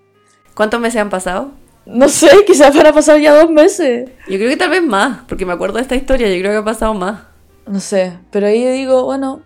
¿Cuántos 0.54 0.80
meses 0.80 1.00
han 1.00 1.10
pasado? 1.10 1.50
No 1.86 2.08
sé, 2.08 2.28
quizás 2.46 2.74
van 2.76 2.86
a 2.86 2.92
pasar 2.92 3.20
ya 3.20 3.34
dos 3.34 3.50
meses. 3.50 4.10
Yo 4.28 4.36
creo 4.38 4.50
que 4.50 4.56
tal 4.56 4.70
vez 4.70 4.82
más, 4.82 5.20
porque 5.28 5.46
me 5.46 5.52
acuerdo 5.52 5.76
de 5.76 5.82
esta 5.82 5.96
historia, 5.96 6.28
yo 6.28 6.40
creo 6.40 6.52
que 6.52 6.58
ha 6.58 6.64
pasado 6.64 6.94
más. 6.94 7.22
No 7.66 7.80
sé, 7.80 8.18
pero 8.30 8.46
ahí 8.46 8.64
digo, 8.66 9.04
bueno... 9.04 9.42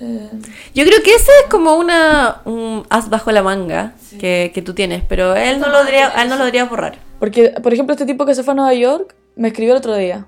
eh, 0.00 0.30
Yo 0.74 0.84
creo 0.84 1.02
que 1.02 1.14
ese 1.14 1.30
es 1.42 1.50
como 1.50 1.74
una 1.74 2.42
un 2.44 2.84
as 2.90 3.08
bajo 3.10 3.32
la 3.32 3.42
manga 3.42 3.94
que, 4.18 4.50
que 4.54 4.62
tú 4.62 4.74
tienes, 4.74 5.02
pero 5.08 5.34
él 5.36 5.60
no 5.60 5.68
lo 5.68 5.84
diría, 5.84 6.12
a 6.14 6.22
él 6.22 6.28
no 6.28 6.36
lo 6.36 6.44
diría 6.44 6.64
borrar. 6.64 6.98
porque, 7.18 7.54
por 7.62 7.72
ejemplo, 7.72 7.94
este 7.94 8.06
tipo 8.06 8.26
que 8.26 8.34
se 8.34 8.42
fue 8.42 8.52
a 8.52 8.56
Nueva 8.56 8.74
York 8.74 9.14
me 9.36 9.48
escribió 9.48 9.72
el 9.74 9.78
otro 9.78 9.94
día. 9.94 10.26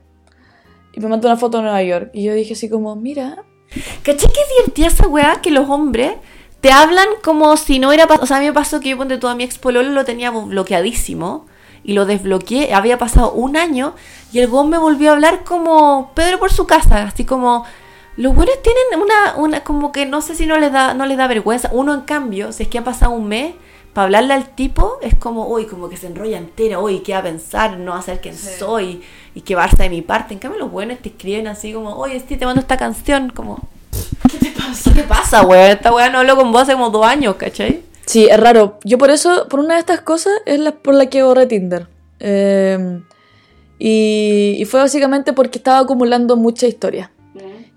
Y 0.93 1.01
me 1.01 1.09
mandó 1.09 1.29
una 1.29 1.37
foto 1.37 1.59
de 1.59 1.64
Nueva 1.64 1.83
York. 1.83 2.11
Y 2.12 2.25
yo 2.25 2.35
dije 2.35 2.55
así 2.55 2.68
como, 2.68 2.97
mira... 2.97 3.45
¿Cachai 4.03 4.33
que 4.33 4.41
divertida 4.57 4.89
esa 4.89 5.07
weá 5.07 5.41
que 5.41 5.53
los 5.53 5.68
hombres 5.68 6.14
te 6.61 6.73
hablan 6.73 7.07
como 7.23 7.57
si 7.57 7.79
no 7.79 7.93
era 7.93 8.07
pasado? 8.07 8.25
O 8.25 8.27
sea, 8.27 8.39
a 8.39 8.41
mí 8.41 8.47
me 8.47 8.53
pasó 8.53 8.81
que 8.81 8.89
yo 8.89 8.97
ponte 8.97 9.18
todo 9.18 9.31
a 9.31 9.37
mi 9.37 9.45
ex 9.45 9.59
pololo 9.59 9.91
lo 9.91 10.05
tenía 10.05 10.31
bloqueadísimo 10.31 11.47
y 11.85 11.93
lo 11.93 12.05
desbloqueé. 12.05 12.75
Había 12.75 12.99
pasado 12.99 13.33
un 13.33 13.57
año 13.57 13.95
y 14.33 14.41
el 14.41 14.51
weón 14.51 14.71
me 14.71 14.79
volvió 14.79 15.11
a 15.11 15.12
hablar 15.12 15.45
como 15.45 16.11
Pedro 16.14 16.39
por 16.41 16.53
su 16.53 16.66
casa, 16.66 17.05
así 17.05 17.25
como. 17.25 17.64
Los 18.21 18.35
buenos 18.35 18.57
tienen 18.62 19.03
una, 19.03 19.37
una, 19.37 19.64
como 19.64 19.93
que 19.93 20.05
no 20.05 20.21
sé 20.21 20.35
si 20.35 20.45
no 20.45 20.59
les 20.59 20.71
da, 20.71 20.93
no 20.93 21.07
les 21.07 21.16
da 21.16 21.27
vergüenza. 21.27 21.71
Uno, 21.73 21.95
en 21.95 22.03
cambio, 22.03 22.53
si 22.53 22.64
es 22.64 22.68
que 22.68 22.77
ha 22.77 22.85
pasado 22.85 23.12
un 23.12 23.27
mes, 23.27 23.55
para 23.95 24.05
hablarle 24.05 24.35
al 24.35 24.55
tipo, 24.55 24.99
es 25.01 25.14
como, 25.14 25.47
uy, 25.47 25.64
como 25.64 25.89
que 25.89 25.97
se 25.97 26.09
enrolla 26.09 26.37
entera, 26.37 26.81
uy, 26.81 26.99
¿qué 26.99 27.14
va 27.14 27.21
a 27.21 27.23
pensar? 27.23 27.79
No 27.79 27.93
va 27.93 27.99
a 27.99 28.03
ser 28.03 28.21
quién 28.21 28.37
soy 28.37 29.01
y 29.35 29.41
que 29.41 29.57
barça 29.57 29.79
de 29.79 29.89
mi 29.89 30.03
parte. 30.03 30.35
En 30.35 30.39
cambio, 30.39 30.61
los 30.61 30.71
buenos 30.71 30.99
te 30.99 31.09
escriben 31.09 31.47
así 31.47 31.73
como, 31.73 31.97
oye, 31.97 32.23
sí, 32.29 32.37
te 32.37 32.45
mando 32.45 32.61
esta 32.61 32.77
canción, 32.77 33.31
como, 33.31 33.59
¿qué 34.31 34.37
te 34.37 34.51
pasa? 34.51 34.93
¿Qué 34.93 35.03
pasa, 35.05 35.41
weón? 35.41 35.71
Esta 35.71 35.91
weá 35.91 36.11
no 36.11 36.18
habló 36.18 36.37
con 36.37 36.53
vos 36.53 36.61
hace 36.61 36.75
como 36.75 36.91
dos 36.91 37.07
años, 37.07 37.37
¿cachai? 37.37 37.81
Sí, 38.05 38.29
es 38.29 38.39
raro. 38.39 38.79
Yo 38.85 38.99
por 38.99 39.09
eso, 39.09 39.49
por 39.49 39.61
una 39.61 39.77
de 39.77 39.81
estas 39.81 40.03
cosas, 40.03 40.35
es 40.45 40.61
la 40.61 40.73
por 40.73 40.93
la 40.93 41.07
que 41.07 41.23
borré 41.23 41.47
Tinder. 41.47 41.87
Eh, 42.18 43.01
y, 43.79 44.57
y 44.59 44.64
fue 44.66 44.79
básicamente 44.79 45.33
porque 45.33 45.57
estaba 45.57 45.79
acumulando 45.79 46.37
mucha 46.37 46.66
historia. 46.66 47.11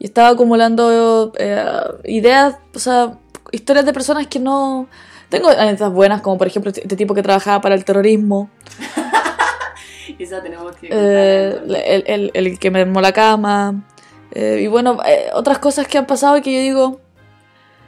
Y 0.03 0.07
estaba 0.07 0.27
acumulando 0.29 1.31
eh, 1.39 1.65
ideas, 2.03 2.57
o 2.75 2.79
sea, 2.79 3.17
historias 3.51 3.85
de 3.85 3.93
personas 3.93 4.27
que 4.27 4.37
no... 4.39 4.87
Tengo 5.29 5.47
anécdotas 5.49 5.91
buenas, 5.93 6.21
como 6.21 6.37
por 6.37 6.45
ejemplo 6.45 6.69
este 6.75 6.95
tipo 6.95 7.15
que 7.15 7.23
trabajaba 7.23 7.59
para 7.61 7.73
el 7.73 7.83
terrorismo, 7.85 8.49
Esa 10.19 10.43
tenemos 10.43 10.75
que 10.75 10.89
eh, 10.91 11.57
el, 11.65 12.03
el- 12.05 12.31
el 12.33 12.59
que 12.59 12.69
me 12.69 12.81
armó 12.81 13.01
la 13.01 13.13
cama, 13.13 13.83
eh, 14.31 14.59
y 14.61 14.67
bueno, 14.67 14.99
otras 15.33 15.57
cosas 15.59 15.87
que 15.87 15.97
han 15.97 16.05
pasado 16.05 16.37
y 16.37 16.41
que 16.41 16.53
yo 16.53 16.59
digo, 16.61 17.01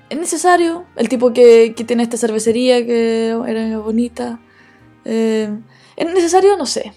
¿es 0.09 0.17
necesario? 0.17 0.85
El 0.95 1.07
tipo 1.09 1.33
que, 1.33 1.73
que 1.75 1.83
tiene 1.83 2.01
esta 2.03 2.17
cervecería 2.17 2.83
que 2.85 3.37
era 3.47 3.77
bonita, 3.77 4.39
eh, 5.03 5.49
¿es 5.97 6.05
necesario? 6.13 6.57
No 6.57 6.65
sé, 6.65 6.93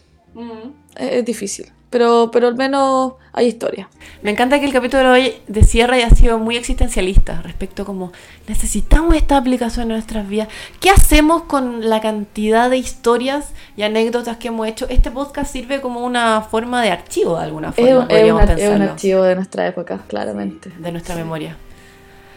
es, 0.97 1.11
es 1.13 1.25
difícil, 1.25 1.73
pero, 1.91 2.31
pero 2.33 2.49
al 2.49 2.55
menos 2.57 3.15
hay 3.33 3.47
historia. 3.47 3.89
Me 4.23 4.31
encanta 4.31 4.59
que 4.59 4.67
el 4.67 4.73
capítulo 4.73 5.05
de 5.05 5.09
hoy 5.09 5.35
de 5.47 5.63
cierre 5.63 5.97
haya 5.97 6.11
sido 6.11 6.39
muy 6.39 6.57
existencialista 6.57 7.41
respecto 7.43 7.85
como 7.85 8.13
necesitamos 8.49 9.15
esta 9.15 9.37
aplicación 9.37 9.85
en 9.85 9.89
nuestras 9.91 10.29
vidas. 10.29 10.49
¿Qué 10.81 10.91
hacemos 10.91 11.43
con 11.43 11.89
la 11.89 12.01
cantidad 12.01 12.69
de 12.69 12.79
historias 12.79 13.53
y 13.77 13.83
anécdotas 13.83 14.37
que 14.39 14.49
hemos 14.49 14.67
hecho? 14.67 14.87
Este 14.89 15.11
podcast 15.11 15.53
sirve 15.53 15.81
como 15.81 16.05
una 16.05 16.41
forma 16.43 16.83
de 16.83 16.91
archivo 16.91 17.39
de 17.39 17.45
alguna 17.45 17.69
Es, 17.69 17.75
forma, 17.77 18.01
un- 18.01 18.09
podríamos 18.09 18.51
es 18.51 18.71
un 18.71 18.83
archivo 18.83 19.23
de 19.23 19.35
nuestra 19.37 19.67
época, 19.67 20.01
claramente. 20.09 20.71
de 20.79 20.93
nuestra 20.93 21.15
memoria. 21.15 21.57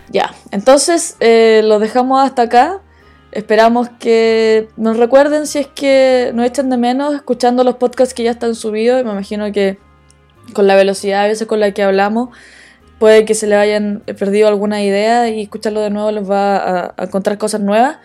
Ya, 0.09 0.33
entonces 0.51 1.15
eh, 1.19 1.61
lo 1.63 1.79
dejamos 1.79 2.23
hasta 2.23 2.43
acá. 2.43 2.79
Esperamos 3.31 3.89
que 3.99 4.67
nos 4.77 4.97
recuerden 4.97 5.47
si 5.47 5.59
es 5.59 5.67
que 5.67 6.31
nos 6.33 6.45
echan 6.45 6.69
de 6.69 6.77
menos 6.77 7.13
escuchando 7.15 7.63
los 7.63 7.75
podcasts 7.75 8.13
que 8.13 8.23
ya 8.23 8.31
están 8.31 8.55
subidos. 8.55 9.01
Y 9.01 9.03
me 9.03 9.11
imagino 9.11 9.51
que 9.51 9.77
con 10.53 10.67
la 10.67 10.75
velocidad 10.75 11.23
a 11.23 11.27
veces 11.27 11.47
con 11.47 11.59
la 11.59 11.71
que 11.71 11.83
hablamos, 11.83 12.29
puede 12.99 13.25
que 13.25 13.33
se 13.33 13.47
le 13.47 13.55
hayan 13.55 14.03
perdido 14.17 14.47
alguna 14.47 14.83
idea 14.83 15.29
y 15.29 15.41
escucharlo 15.43 15.81
de 15.81 15.89
nuevo 15.89 16.11
les 16.11 16.29
va 16.29 16.57
a, 16.57 16.93
a 16.97 17.03
encontrar 17.05 17.37
cosas 17.37 17.61
nuevas. 17.61 17.97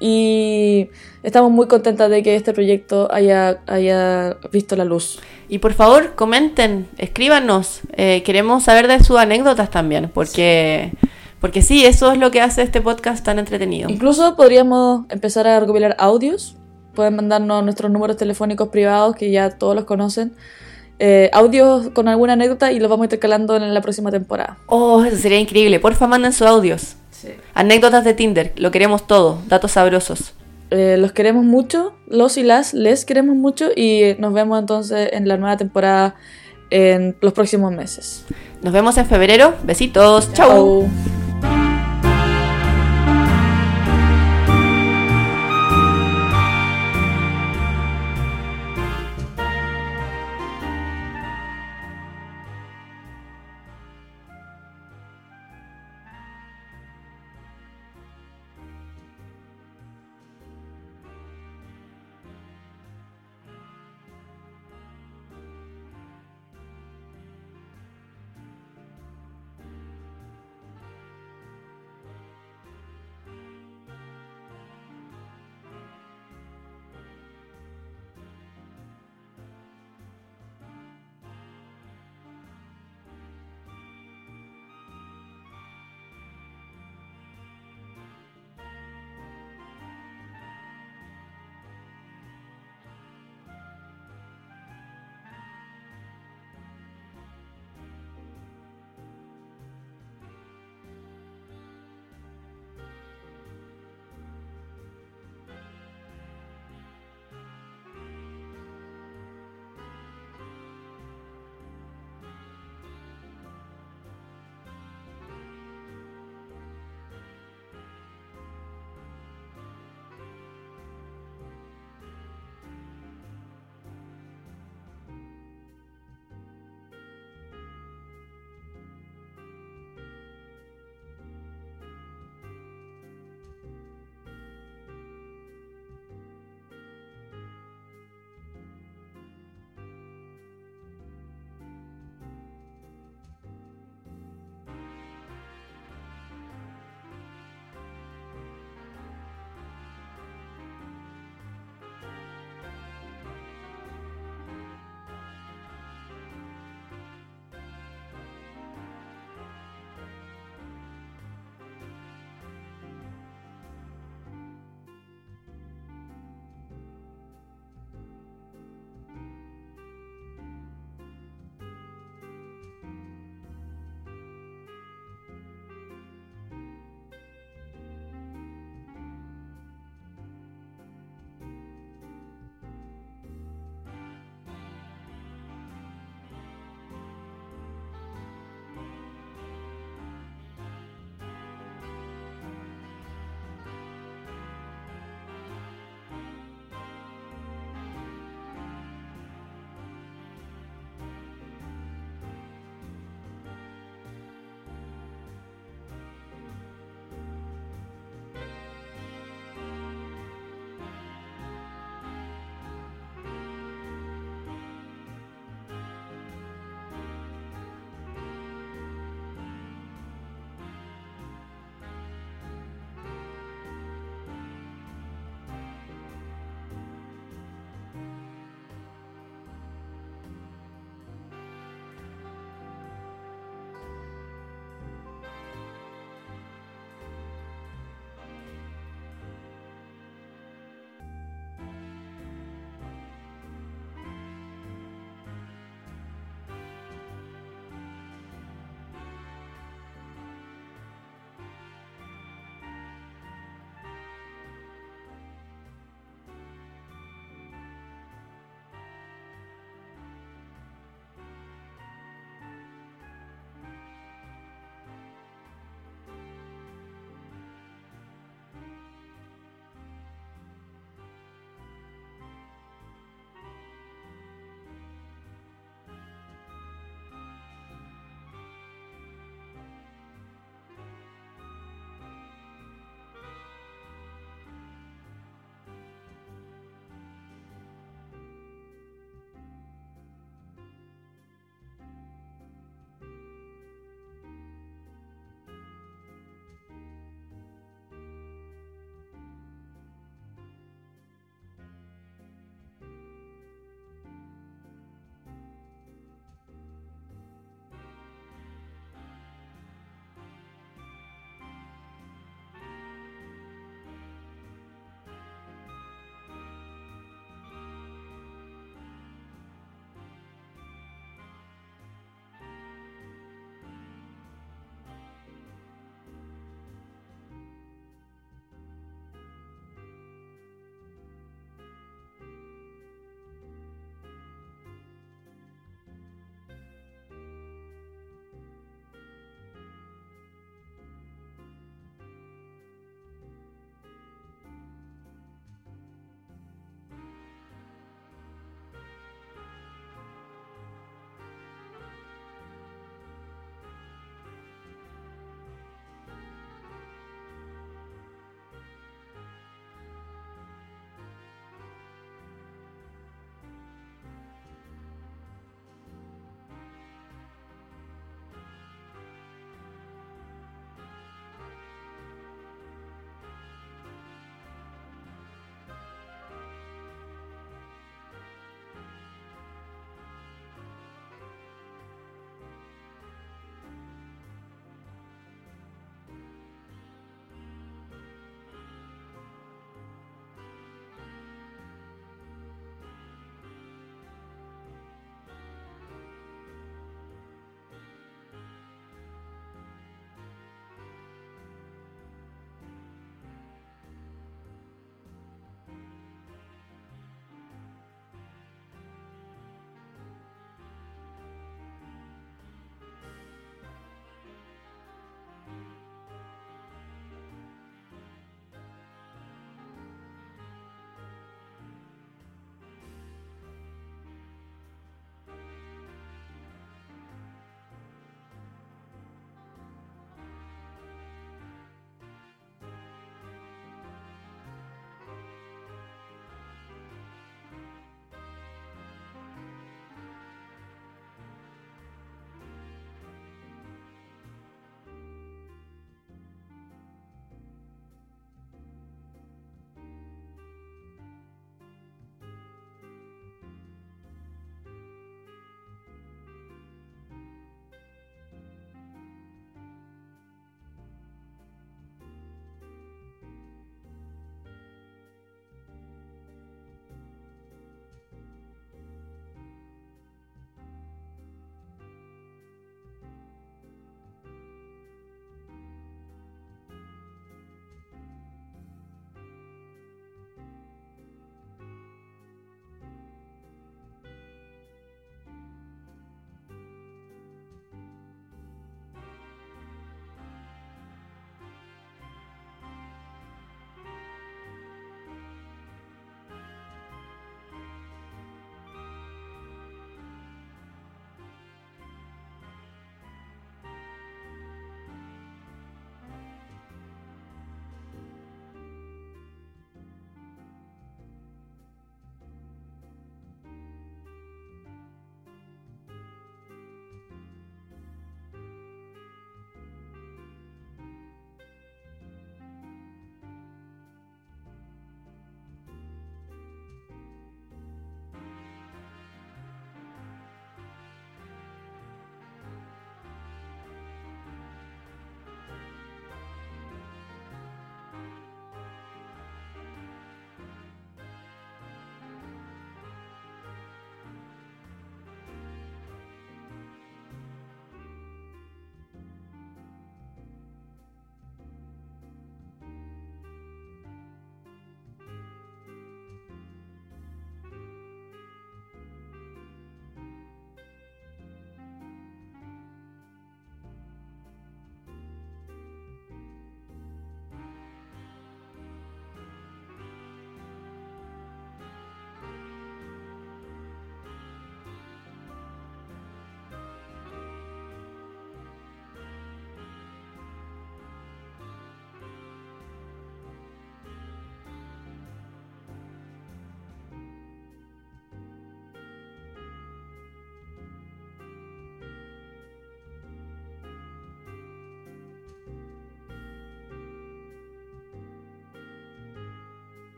Y 0.00 0.90
estamos 1.22 1.50
muy 1.50 1.66
contentas 1.66 2.08
de 2.10 2.22
que 2.22 2.36
este 2.36 2.52
proyecto 2.52 3.08
haya, 3.12 3.60
haya 3.66 4.36
visto 4.52 4.76
la 4.76 4.84
luz. 4.84 5.20
Y 5.48 5.58
por 5.58 5.72
favor, 5.72 6.14
comenten, 6.14 6.88
escríbanos. 6.98 7.80
Eh, 7.96 8.22
queremos 8.22 8.64
saber 8.64 8.86
de 8.86 9.02
sus 9.02 9.18
anécdotas 9.18 9.70
también, 9.70 10.10
porque, 10.12 10.92
porque 11.40 11.62
sí, 11.62 11.84
eso 11.86 12.12
es 12.12 12.18
lo 12.18 12.30
que 12.30 12.40
hace 12.40 12.62
este 12.62 12.80
podcast 12.80 13.24
tan 13.24 13.38
entretenido. 13.38 13.88
Incluso 13.90 14.34
podríamos 14.36 15.04
empezar 15.10 15.46
a 15.46 15.60
recopilar 15.60 15.94
audios. 15.98 16.56
Pueden 16.94 17.14
mandarnos 17.16 17.62
nuestros 17.62 17.90
números 17.92 18.16
telefónicos 18.16 18.68
privados, 18.68 19.14
que 19.16 19.30
ya 19.30 19.50
todos 19.50 19.74
los 19.74 19.84
conocen. 19.84 20.32
eh, 21.00 21.30
audios 21.32 21.90
con 21.90 22.08
alguna 22.08 22.32
anécdota 22.32 22.72
y 22.72 22.80
los 22.80 22.90
vamos 22.90 23.04
intercalando 23.04 23.54
en 23.56 23.72
la 23.72 23.80
próxima 23.80 24.10
temporada. 24.10 24.58
Oh, 24.66 25.04
eso 25.04 25.16
sería 25.16 25.38
increíble. 25.38 25.78
Porfa, 25.78 26.08
manden 26.08 26.32
sus 26.32 26.46
audios. 26.46 26.96
Anécdotas 27.54 28.04
de 28.04 28.14
Tinder, 28.14 28.52
lo 28.56 28.70
queremos 28.72 29.06
todo. 29.06 29.38
Datos 29.46 29.72
sabrosos. 29.72 30.32
Eh, 30.70 30.96
los 30.98 31.12
queremos 31.12 31.44
mucho, 31.44 31.94
los 32.08 32.36
y 32.36 32.42
las 32.42 32.74
les 32.74 33.04
queremos 33.04 33.36
mucho 33.36 33.68
y 33.74 34.16
nos 34.18 34.32
vemos 34.32 34.58
entonces 34.58 35.10
en 35.12 35.26
la 35.28 35.36
nueva 35.36 35.56
temporada 35.56 36.16
en 36.70 37.16
los 37.20 37.32
próximos 37.32 37.72
meses. 37.72 38.24
Nos 38.62 38.72
vemos 38.72 38.96
en 38.98 39.06
febrero. 39.06 39.54
Besitos. 39.64 40.32
Chau. 40.34 40.82
Chao. 40.82 41.17